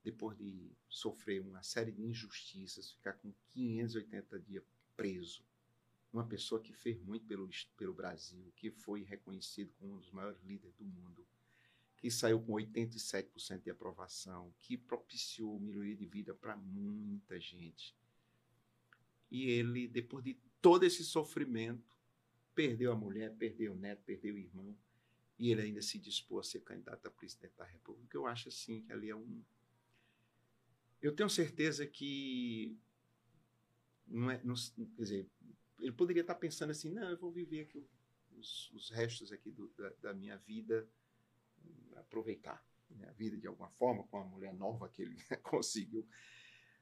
depois 0.03 0.37
de 0.37 0.71
sofrer 0.89 1.41
uma 1.41 1.63
série 1.63 1.91
de 1.91 2.03
injustiças, 2.03 2.91
ficar 2.91 3.13
com 3.13 3.33
580 3.53 4.39
dias 4.41 4.63
preso, 4.95 5.43
uma 6.13 6.25
pessoa 6.25 6.61
que 6.61 6.71
fez 6.71 7.01
muito 7.01 7.25
pelo, 7.25 7.49
pelo 7.75 7.93
Brasil, 7.93 8.53
que 8.55 8.69
foi 8.69 9.01
reconhecido 9.01 9.73
como 9.79 9.95
um 9.95 9.97
dos 9.97 10.11
maiores 10.11 10.39
líderes 10.43 10.75
do 10.75 10.85
mundo, 10.85 11.25
que 11.97 12.11
saiu 12.11 12.39
com 12.39 12.53
87% 12.53 13.63
de 13.63 13.71
aprovação, 13.71 14.53
que 14.59 14.77
propiciou 14.77 15.59
melhoria 15.59 15.95
de 15.95 16.05
vida 16.05 16.33
para 16.35 16.55
muita 16.55 17.39
gente. 17.39 17.95
E 19.31 19.49
ele, 19.49 19.87
depois 19.87 20.23
de 20.23 20.37
todo 20.61 20.83
esse 20.83 21.03
sofrimento, 21.03 21.97
perdeu 22.53 22.91
a 22.91 22.95
mulher, 22.95 23.35
perdeu 23.35 23.73
o 23.73 23.75
neto, 23.75 24.03
perdeu 24.03 24.35
o 24.35 24.37
irmão, 24.37 24.77
e 25.39 25.49
ele 25.49 25.61
ainda 25.61 25.81
se 25.81 25.97
dispôs 25.97 26.47
a 26.47 26.51
ser 26.51 26.59
candidato 26.61 27.07
a 27.07 27.11
presidente 27.11 27.55
da 27.57 27.65
República. 27.65 28.15
Eu 28.15 28.27
acho 28.27 28.49
assim 28.49 28.81
que 28.81 28.91
ali 28.93 29.09
é 29.09 29.15
um. 29.15 29.43
Eu 31.01 31.15
tenho 31.15 31.29
certeza 31.29 31.87
que 31.87 32.77
não 34.05 34.29
é, 34.29 34.41
não, 34.43 34.53
quer 34.95 35.01
dizer, 35.01 35.29
ele 35.83 35.91
poderia 35.91 36.21
estar 36.21 36.35
pensando 36.35 36.71
assim, 36.71 36.89
não, 36.89 37.09
eu 37.09 37.17
vou 37.17 37.31
viver 37.31 37.61
aqui 37.61 37.85
os, 38.37 38.71
os 38.71 38.89
restos 38.89 39.31
aqui 39.31 39.51
do, 39.51 39.67
da, 39.77 39.89
da, 40.01 40.13
minha 40.13 40.37
vida, 40.37 40.87
aproveitar 41.95 42.65
minha 42.89 43.11
vida 43.11 43.37
de 43.37 43.47
alguma 43.47 43.69
forma 43.71 44.03
com 44.07 44.17
a 44.17 44.23
mulher 44.23 44.53
nova 44.53 44.87
que 44.87 45.01
ele 45.01 45.17
conseguiu. 45.43 46.07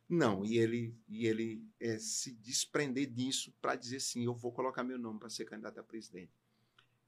Não, 0.07 0.45
e 0.45 0.57
ele, 0.57 0.95
e 1.07 1.25
ele 1.25 1.65
é, 1.79 1.97
se 1.97 2.33
desprender 2.33 3.07
disso 3.07 3.51
para 3.61 3.75
dizer 3.75 3.99
sim, 3.99 4.25
eu 4.25 4.35
vou 4.35 4.51
colocar 4.51 4.83
meu 4.83 4.99
nome 4.99 5.19
para 5.19 5.29
ser 5.29 5.45
candidato 5.45 5.79
a 5.79 5.83
presidente. 5.83 6.33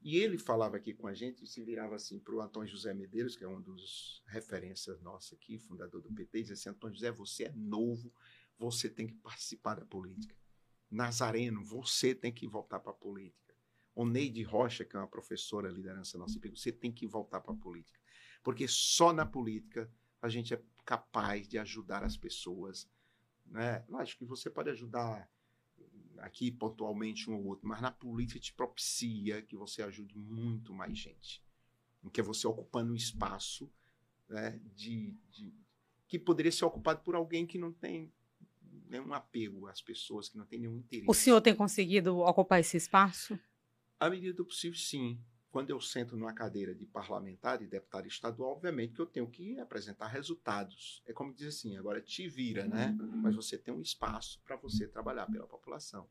E 0.01 0.17
ele 0.17 0.37
falava 0.37 0.77
aqui 0.77 0.93
com 0.93 1.07
a 1.07 1.13
gente, 1.13 1.45
se 1.45 1.63
virava 1.63 1.95
assim 1.95 2.19
para 2.19 2.33
o 2.33 2.41
Antônio 2.41 2.69
José 2.69 2.93
Medeiros, 2.93 3.35
que 3.35 3.43
é 3.43 3.47
um 3.47 3.61
dos 3.61 4.23
referências 4.25 4.99
nossa 5.01 5.35
aqui, 5.35 5.59
fundador 5.59 6.01
do 6.01 6.11
PT, 6.11 6.39
e 6.39 6.41
dizia 6.41 6.53
assim, 6.53 6.69
Antônio 6.69 6.95
José, 6.95 7.11
você 7.11 7.45
é 7.45 7.51
novo, 7.51 8.11
você 8.57 8.89
tem 8.89 9.07
que 9.07 9.15
participar 9.15 9.75
da 9.75 9.85
política. 9.85 10.35
Nazareno, 10.93 11.63
você 11.63 12.13
tem 12.13 12.31
que 12.31 12.47
voltar 12.47 12.79
para 12.79 12.91
a 12.91 12.95
política. 12.95 13.55
O 13.95 14.05
Neide 14.05 14.43
Rocha, 14.43 14.85
que 14.85 14.95
é 14.95 14.99
uma 14.99 15.07
professora 15.07 15.69
liderança 15.69 16.17
nossa, 16.17 16.39
você 16.53 16.71
tem 16.71 16.91
que 16.91 17.07
voltar 17.07 17.41
para 17.41 17.53
a 17.53 17.57
política. 17.57 17.99
Porque 18.43 18.67
só 18.67 19.11
na 19.11 19.25
política 19.25 19.91
a 20.21 20.29
gente 20.29 20.53
é 20.53 20.61
capaz 20.85 21.47
de 21.47 21.57
ajudar 21.57 22.03
as 22.03 22.15
pessoas. 22.15 22.89
Né? 23.45 23.83
Lógico 23.89 24.19
que 24.19 24.29
você 24.29 24.49
pode 24.49 24.69
ajudar 24.69 25.29
aqui 26.19 26.51
pontualmente 26.51 27.29
um 27.29 27.35
ou 27.35 27.45
outro, 27.45 27.67
mas 27.67 27.81
na 27.81 27.91
política 27.91 28.39
te 28.39 28.53
propicia 28.53 29.41
que 29.41 29.55
você 29.55 29.81
ajude 29.81 30.17
muito 30.17 30.73
mais 30.73 30.97
gente. 30.97 31.43
Que 32.11 32.21
é 32.21 32.23
você 32.23 32.47
ocupando 32.47 32.91
um 32.91 32.95
espaço 32.95 33.71
né, 34.27 34.59
de, 34.75 35.15
de, 35.29 35.53
que 36.07 36.19
poderia 36.19 36.51
ser 36.51 36.65
ocupado 36.65 37.01
por 37.01 37.15
alguém 37.15 37.45
que 37.47 37.57
não 37.57 37.71
tem 37.71 38.11
nenhum 38.89 39.13
apego 39.13 39.67
às 39.67 39.81
pessoas, 39.81 40.29
que 40.29 40.37
não 40.37 40.45
tem 40.45 40.59
nenhum 40.59 40.77
interesse. 40.77 41.09
O 41.09 41.13
senhor 41.13 41.41
tem 41.41 41.55
conseguido 41.55 42.19
ocupar 42.19 42.59
esse 42.59 42.77
espaço? 42.77 43.37
À 43.99 44.09
medida 44.09 44.33
do 44.33 44.45
possível, 44.45 44.77
sim. 44.77 45.19
Quando 45.49 45.69
eu 45.69 45.79
sento 45.79 46.17
numa 46.17 46.33
cadeira 46.33 46.73
de 46.73 46.85
parlamentar, 46.85 47.59
de 47.59 47.67
deputado 47.67 48.07
estadual, 48.07 48.53
obviamente 48.53 48.93
que 48.93 49.01
eu 49.01 49.05
tenho 49.05 49.27
que 49.29 49.59
apresentar 49.59 50.07
resultados. 50.07 51.03
É 51.05 51.13
como 51.13 51.31
dizer 51.31 51.49
assim, 51.49 51.77
agora 51.77 52.01
te 52.01 52.27
vira, 52.27 52.67
né? 52.67 52.97
Mas 53.21 53.35
você 53.35 53.55
tem 53.57 53.71
um 53.71 53.81
espaço 53.81 54.41
para 54.43 54.55
você 54.55 54.87
trabalhar 54.87 55.27
pela 55.27 55.45
população. 55.45 56.09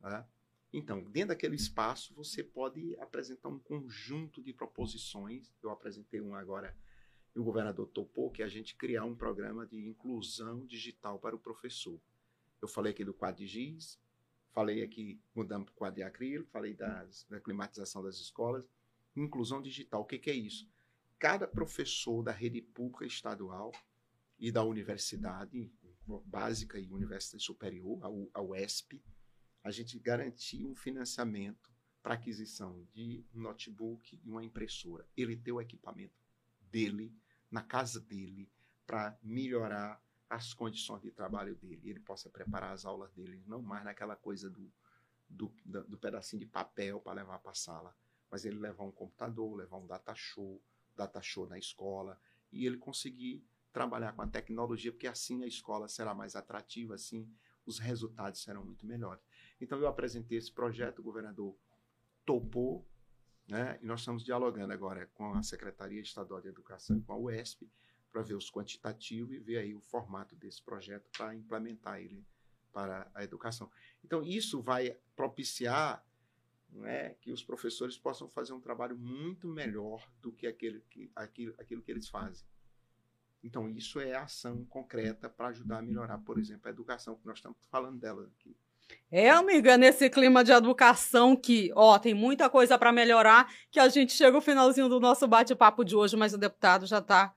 Né? 0.00 0.24
Então, 0.72 1.02
dentro 1.04 1.28
daquele 1.28 1.56
espaço, 1.56 2.12
você 2.14 2.42
pode 2.44 2.94
apresentar 3.00 3.48
um 3.48 3.58
conjunto 3.58 4.42
de 4.42 4.52
proposições. 4.52 5.50
Eu 5.62 5.70
apresentei 5.70 6.20
um 6.20 6.34
agora 6.34 6.76
e 7.34 7.38
o 7.38 7.44
governador 7.44 7.86
topou 7.88 8.30
que 8.30 8.42
a 8.42 8.48
gente 8.48 8.74
criar 8.74 9.04
um 9.04 9.14
programa 9.14 9.66
de 9.66 9.76
inclusão 9.76 10.64
digital 10.66 11.18
para 11.18 11.36
o 11.36 11.38
professor. 11.38 12.00
Eu 12.60 12.68
falei 12.68 12.92
aqui 12.92 13.04
do 13.04 13.14
quadro 13.14 13.38
de 13.38 13.46
giz, 13.46 14.00
falei 14.52 14.82
aqui, 14.82 15.20
mudando 15.34 15.66
para 15.66 15.72
o 15.72 15.76
quadro 15.76 15.96
de 15.96 16.02
acrílico, 16.02 16.50
falei 16.50 16.74
das, 16.74 17.24
da 17.28 17.40
climatização 17.40 18.02
das 18.02 18.16
escolas. 18.16 18.64
Inclusão 19.14 19.62
digital, 19.62 20.02
o 20.02 20.04
que, 20.04 20.18
que 20.18 20.30
é 20.30 20.34
isso? 20.34 20.68
Cada 21.18 21.46
professor 21.46 22.22
da 22.22 22.32
rede 22.32 22.60
pública 22.60 23.04
estadual 23.04 23.72
e 24.38 24.50
da 24.50 24.62
universidade 24.62 25.72
básica 26.24 26.78
e 26.78 26.90
universidade 26.90 27.42
superior, 27.42 28.00
a 28.32 28.40
UESP, 28.40 29.02
a 29.62 29.70
gente 29.70 29.98
garantir 29.98 30.64
um 30.64 30.74
financiamento 30.74 31.70
para 32.02 32.14
aquisição 32.14 32.86
de 32.94 33.24
um 33.34 33.42
notebook 33.42 34.18
e 34.24 34.30
uma 34.30 34.42
impressora. 34.44 35.06
Ele 35.16 35.36
ter 35.36 35.52
o 35.52 35.60
equipamento 35.60 36.14
dele, 36.70 37.14
na 37.50 37.62
casa 37.62 38.00
dele, 38.00 38.50
para 38.86 39.18
melhorar 39.22 40.02
as 40.28 40.52
condições 40.52 41.02
de 41.02 41.10
trabalho 41.10 41.54
dele. 41.56 41.90
Ele 41.90 42.00
possa 42.00 42.28
preparar 42.28 42.72
as 42.72 42.84
aulas 42.84 43.12
dele, 43.12 43.42
não 43.46 43.62
mais 43.62 43.84
naquela 43.84 44.16
coisa 44.16 44.50
do, 44.50 44.70
do, 45.28 45.52
do 45.64 45.98
pedacinho 45.98 46.40
de 46.40 46.46
papel 46.46 47.00
para 47.00 47.14
levar 47.14 47.38
para 47.38 47.52
a 47.52 47.54
sala, 47.54 47.96
mas 48.30 48.44
ele 48.44 48.58
levar 48.58 48.84
um 48.84 48.92
computador, 48.92 49.56
levar 49.56 49.78
um 49.78 49.86
data 49.86 50.14
show, 50.14 50.62
data 50.94 51.20
show 51.22 51.46
na 51.46 51.58
escola, 51.58 52.20
e 52.52 52.66
ele 52.66 52.76
conseguir 52.76 53.44
trabalhar 53.72 54.12
com 54.12 54.22
a 54.22 54.26
tecnologia, 54.26 54.92
porque 54.92 55.06
assim 55.06 55.44
a 55.44 55.46
escola 55.46 55.88
será 55.88 56.14
mais 56.14 56.34
atrativa, 56.34 56.94
assim 56.94 57.30
os 57.64 57.78
resultados 57.78 58.42
serão 58.42 58.64
muito 58.64 58.86
melhores. 58.86 59.22
Então 59.60 59.78
eu 59.78 59.86
apresentei 59.86 60.38
esse 60.38 60.50
projeto, 60.50 61.00
o 61.00 61.02
governador 61.02 61.54
topou, 62.24 62.86
né? 63.48 63.78
E 63.80 63.86
nós 63.86 64.00
estamos 64.00 64.24
dialogando 64.24 64.72
agora 64.72 65.06
com 65.14 65.32
a 65.32 65.42
Secretaria 65.42 66.00
Estadual 66.00 66.40
de 66.40 66.48
Educação, 66.48 67.00
com 67.00 67.12
a 67.12 67.16
UESP, 67.16 67.68
para 68.10 68.22
ver 68.22 68.34
os 68.34 68.50
quantitativos 68.50 69.32
e 69.32 69.38
ver 69.38 69.58
aí 69.58 69.74
o 69.74 69.80
formato 69.80 70.36
desse 70.36 70.62
projeto 70.62 71.08
para 71.16 71.34
implementar 71.34 72.00
ele 72.00 72.24
para 72.72 73.10
a 73.14 73.24
educação. 73.24 73.70
Então 74.04 74.22
isso 74.22 74.62
vai 74.62 74.96
propiciar 75.16 76.04
né, 76.70 77.14
que 77.20 77.32
os 77.32 77.42
professores 77.42 77.96
possam 77.96 78.28
fazer 78.28 78.52
um 78.52 78.60
trabalho 78.60 78.96
muito 78.96 79.48
melhor 79.48 80.06
do 80.20 80.30
que 80.30 80.46
aquele 80.46 80.80
que, 80.90 81.10
aquilo, 81.16 81.54
aquilo 81.58 81.82
que 81.82 81.90
eles 81.90 82.08
fazem. 82.08 82.46
Então, 83.42 83.68
isso 83.68 84.00
é 84.00 84.14
ação 84.14 84.64
concreta 84.64 85.28
para 85.28 85.48
ajudar 85.48 85.78
a 85.78 85.82
melhorar, 85.82 86.18
por 86.18 86.38
exemplo, 86.38 86.66
a 86.66 86.70
educação, 86.70 87.16
que 87.16 87.26
nós 87.26 87.38
estamos 87.38 87.58
falando 87.70 87.98
dela 87.98 88.26
aqui. 88.36 88.56
É, 89.10 89.30
amiga, 89.30 89.78
nesse 89.78 90.10
clima 90.10 90.44
de 90.44 90.52
educação 90.52 91.34
que, 91.34 91.72
ó, 91.74 91.98
tem 91.98 92.12
muita 92.12 92.50
coisa 92.50 92.78
para 92.78 92.92
melhorar, 92.92 93.50
que 93.70 93.80
a 93.80 93.88
gente 93.88 94.12
chega 94.12 94.36
ao 94.36 94.42
finalzinho 94.42 94.88
do 94.88 95.00
nosso 95.00 95.26
bate-papo 95.26 95.82
de 95.82 95.96
hoje, 95.96 96.16
mas 96.16 96.34
o 96.34 96.38
deputado 96.38 96.86
já 96.86 96.98
está 96.98 97.32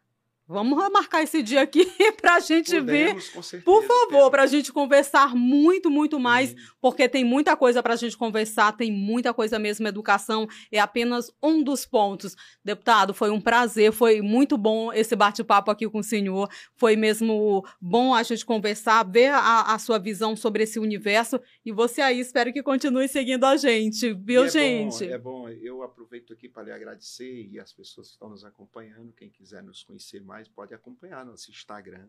Vamos 0.51 0.77
marcar 0.91 1.23
esse 1.23 1.41
dia 1.41 1.61
aqui 1.61 1.85
para 2.19 2.35
a 2.35 2.39
gente 2.41 2.71
Podemos, 2.71 3.29
ver. 3.29 3.43
Certeza, 3.43 3.63
Por 3.63 3.83
favor, 3.85 4.29
para 4.29 4.43
a 4.43 4.47
gente 4.47 4.73
conversar 4.73 5.33
muito, 5.33 5.89
muito 5.89 6.19
mais, 6.19 6.49
Sim. 6.49 6.55
porque 6.81 7.07
tem 7.07 7.23
muita 7.23 7.55
coisa 7.55 7.81
para 7.81 7.93
a 7.93 7.95
gente 7.95 8.17
conversar, 8.17 8.75
tem 8.75 8.91
muita 8.91 9.33
coisa 9.33 9.57
mesmo. 9.57 9.87
Educação 9.87 10.49
é 10.69 10.77
apenas 10.77 11.31
um 11.41 11.63
dos 11.63 11.85
pontos. 11.85 12.35
Deputado, 12.65 13.13
foi 13.13 13.31
um 13.31 13.39
prazer, 13.39 13.93
foi 13.93 14.21
muito 14.21 14.57
bom 14.57 14.91
esse 14.91 15.15
bate-papo 15.15 15.71
aqui 15.71 15.87
com 15.87 15.99
o 15.99 16.03
senhor. 16.03 16.49
Foi 16.75 16.97
mesmo 16.97 17.65
bom 17.79 18.13
a 18.13 18.21
gente 18.21 18.45
conversar, 18.45 19.03
ver 19.03 19.31
a, 19.33 19.73
a, 19.73 19.79
sua 19.79 19.99
visão 19.99 20.35
sobre 20.35 20.63
esse 20.63 20.79
universo. 20.79 21.39
E 21.65 21.71
você 21.71 22.01
aí, 22.01 22.19
espero 22.19 22.51
que 22.51 22.61
continue 22.61 23.07
seguindo 23.07 23.45
a 23.45 23.55
gente, 23.55 24.13
viu, 24.15 24.43
é 24.43 24.49
gente? 24.49 25.05
Bom, 25.05 25.13
é 25.13 25.17
bom, 25.17 25.49
eu 25.49 25.81
aproveito 25.81 26.33
aqui 26.33 26.49
para 26.49 26.63
lhe 26.63 26.71
agradecer 26.73 27.47
e 27.49 27.57
as 27.57 27.71
pessoas 27.71 28.07
que 28.07 28.13
estão 28.15 28.29
nos 28.29 28.43
acompanhando, 28.43 29.13
quem 29.13 29.29
quiser 29.29 29.63
nos 29.63 29.81
conhecer 29.81 30.21
mais 30.21 30.40
pode 30.47 30.73
acompanhar 30.73 31.25
nosso 31.25 31.51
Instagram. 31.51 32.07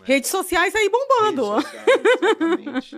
É? 0.00 0.04
Redes 0.04 0.30
sociais 0.30 0.74
aí 0.74 0.88
bombando. 0.88 1.44
Sociais, 1.44 1.86
exatamente. 1.86 2.96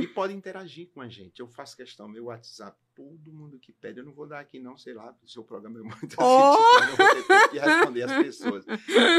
e 0.00 0.06
pode 0.06 0.32
interagir 0.32 0.88
com 0.90 1.00
a 1.00 1.08
gente. 1.08 1.40
Eu 1.40 1.48
faço 1.48 1.76
questão, 1.76 2.06
meu 2.06 2.26
WhatsApp, 2.26 2.78
todo 2.94 3.32
mundo 3.32 3.58
que 3.58 3.72
pede, 3.72 3.98
eu 3.98 4.04
não 4.04 4.12
vou 4.12 4.28
dar 4.28 4.38
aqui, 4.38 4.60
não, 4.60 4.78
sei 4.78 4.94
lá, 4.94 5.14
o 5.24 5.28
seu 5.28 5.42
programa 5.42 5.80
é 5.80 5.82
muito 5.82 6.16
oh! 6.18 6.54
eu 6.54 6.86
não 6.86 6.96
vou 6.96 7.24
ter 7.24 7.48
que 7.50 7.58
responder 7.58 8.02
as 8.02 8.12
pessoas. 8.12 8.64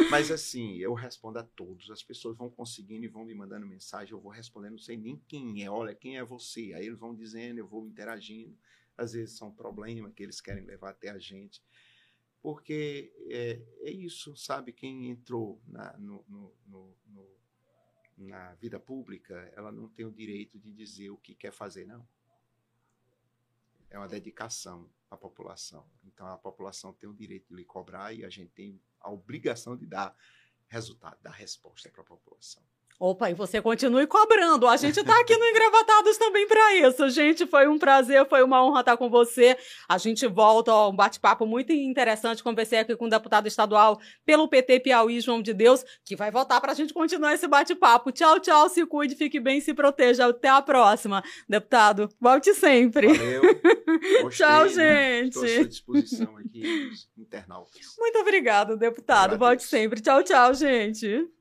Mas 0.09 0.31
assim, 0.31 0.77
eu 0.77 0.93
respondo 0.93 1.39
a 1.39 1.43
todos. 1.43 1.91
As 1.91 2.01
pessoas 2.01 2.37
vão 2.37 2.49
conseguindo 2.49 3.03
e 3.03 3.09
vão 3.09 3.25
me 3.25 3.35
mandando 3.35 3.67
mensagem, 3.67 4.13
eu 4.13 4.21
vou 4.21 4.31
respondendo, 4.31 4.71
não 4.71 4.79
sei 4.79 4.95
nem 4.95 5.21
quem 5.27 5.65
é, 5.65 5.69
olha, 5.69 5.93
quem 5.93 6.17
é 6.17 6.23
você? 6.23 6.73
Aí 6.73 6.85
eles 6.85 6.99
vão 6.99 7.13
dizendo, 7.13 7.59
eu 7.59 7.67
vou 7.67 7.85
interagindo. 7.85 8.57
Às 8.97 9.13
vezes 9.13 9.37
são 9.37 9.51
problemas 9.51 10.13
que 10.13 10.23
eles 10.23 10.39
querem 10.39 10.63
levar 10.63 10.89
até 10.89 11.09
a 11.09 11.19
gente 11.19 11.61
porque 12.41 13.13
é, 13.29 13.61
é 13.81 13.91
isso, 13.91 14.35
sabe? 14.35 14.71
Quem 14.71 15.09
entrou 15.09 15.61
na, 15.67 15.97
no, 15.97 16.23
no, 16.27 16.55
no, 16.67 16.97
na 18.17 18.53
vida 18.55 18.79
pública, 18.79 19.51
ela 19.55 19.71
não 19.71 19.87
tem 19.87 20.05
o 20.05 20.11
direito 20.11 20.59
de 20.59 20.71
dizer 20.71 21.09
o 21.09 21.17
que 21.17 21.35
quer 21.35 21.51
fazer, 21.51 21.85
não. 21.85 22.07
É 23.89 23.97
uma 23.97 24.07
dedicação 24.07 24.89
à 25.09 25.15
população. 25.15 25.89
Então, 26.03 26.27
a 26.27 26.37
população 26.37 26.93
tem 26.93 27.09
o 27.09 27.13
direito 27.13 27.47
de 27.49 27.55
lhe 27.55 27.63
cobrar 27.63 28.13
e 28.13 28.25
a 28.25 28.29
gente 28.29 28.51
tem 28.51 28.81
a 28.99 29.11
obrigação 29.11 29.77
de 29.77 29.85
dar 29.85 30.15
resultado, 30.67 31.17
dar 31.21 31.31
resposta 31.31 31.89
para 31.89 32.01
a 32.01 32.05
população. 32.05 32.63
Opa, 32.99 33.29
e 33.29 33.33
você 33.35 33.61
continue 33.61 34.07
cobrando. 34.07 34.67
A 34.67 34.75
gente 34.75 34.99
está 34.99 35.19
aqui 35.19 35.37
no 35.37 35.45
Engravatados 35.45 36.17
também 36.17 36.47
para 36.47 36.75
isso. 36.77 37.07
Gente, 37.11 37.45
foi 37.45 37.67
um 37.67 37.77
prazer, 37.77 38.27
foi 38.27 38.41
uma 38.41 38.65
honra 38.65 38.79
estar 38.79 38.97
com 38.97 39.07
você. 39.07 39.55
A 39.87 39.99
gente 39.99 40.25
volta, 40.25 40.73
ó, 40.73 40.89
um 40.89 40.95
bate-papo 40.95 41.45
muito 41.45 41.71
interessante. 41.71 42.41
Conversei 42.41 42.79
aqui 42.79 42.95
com 42.95 43.05
o 43.05 43.09
deputado 43.09 43.47
estadual 43.47 43.99
pelo 44.25 44.47
PT 44.47 44.79
Piauí, 44.79 45.21
João 45.21 45.43
de 45.43 45.53
Deus, 45.53 45.85
que 46.03 46.15
vai 46.15 46.31
voltar 46.31 46.59
para 46.59 46.71
a 46.71 46.75
gente 46.75 46.91
continuar 46.91 47.35
esse 47.35 47.47
bate-papo. 47.47 48.11
Tchau, 48.11 48.39
tchau, 48.39 48.67
se 48.67 48.83
cuide, 48.87 49.15
fique 49.15 49.39
bem, 49.39 49.61
se 49.61 49.75
proteja. 49.75 50.25
Até 50.25 50.49
a 50.49 50.61
próxima. 50.63 51.23
Deputado, 51.47 52.09
volte 52.19 52.51
sempre. 52.55 53.13
Valeu. 53.13 53.41
Gostei, 54.23 54.29
tchau, 54.29 54.65
né? 54.65 54.69
gente. 54.69 55.27
Estou 55.27 55.43
à 55.43 55.47
sua 55.47 55.65
disposição 55.65 56.37
aqui, 56.37 56.89
internautas. 57.15 57.95
Muito 57.99 58.17
obrigado, 58.17 58.75
deputado. 58.75 59.37
Volte 59.37 59.61
sempre. 59.61 60.01
Tchau, 60.01 60.23
tchau, 60.23 60.51
gente. 60.55 61.36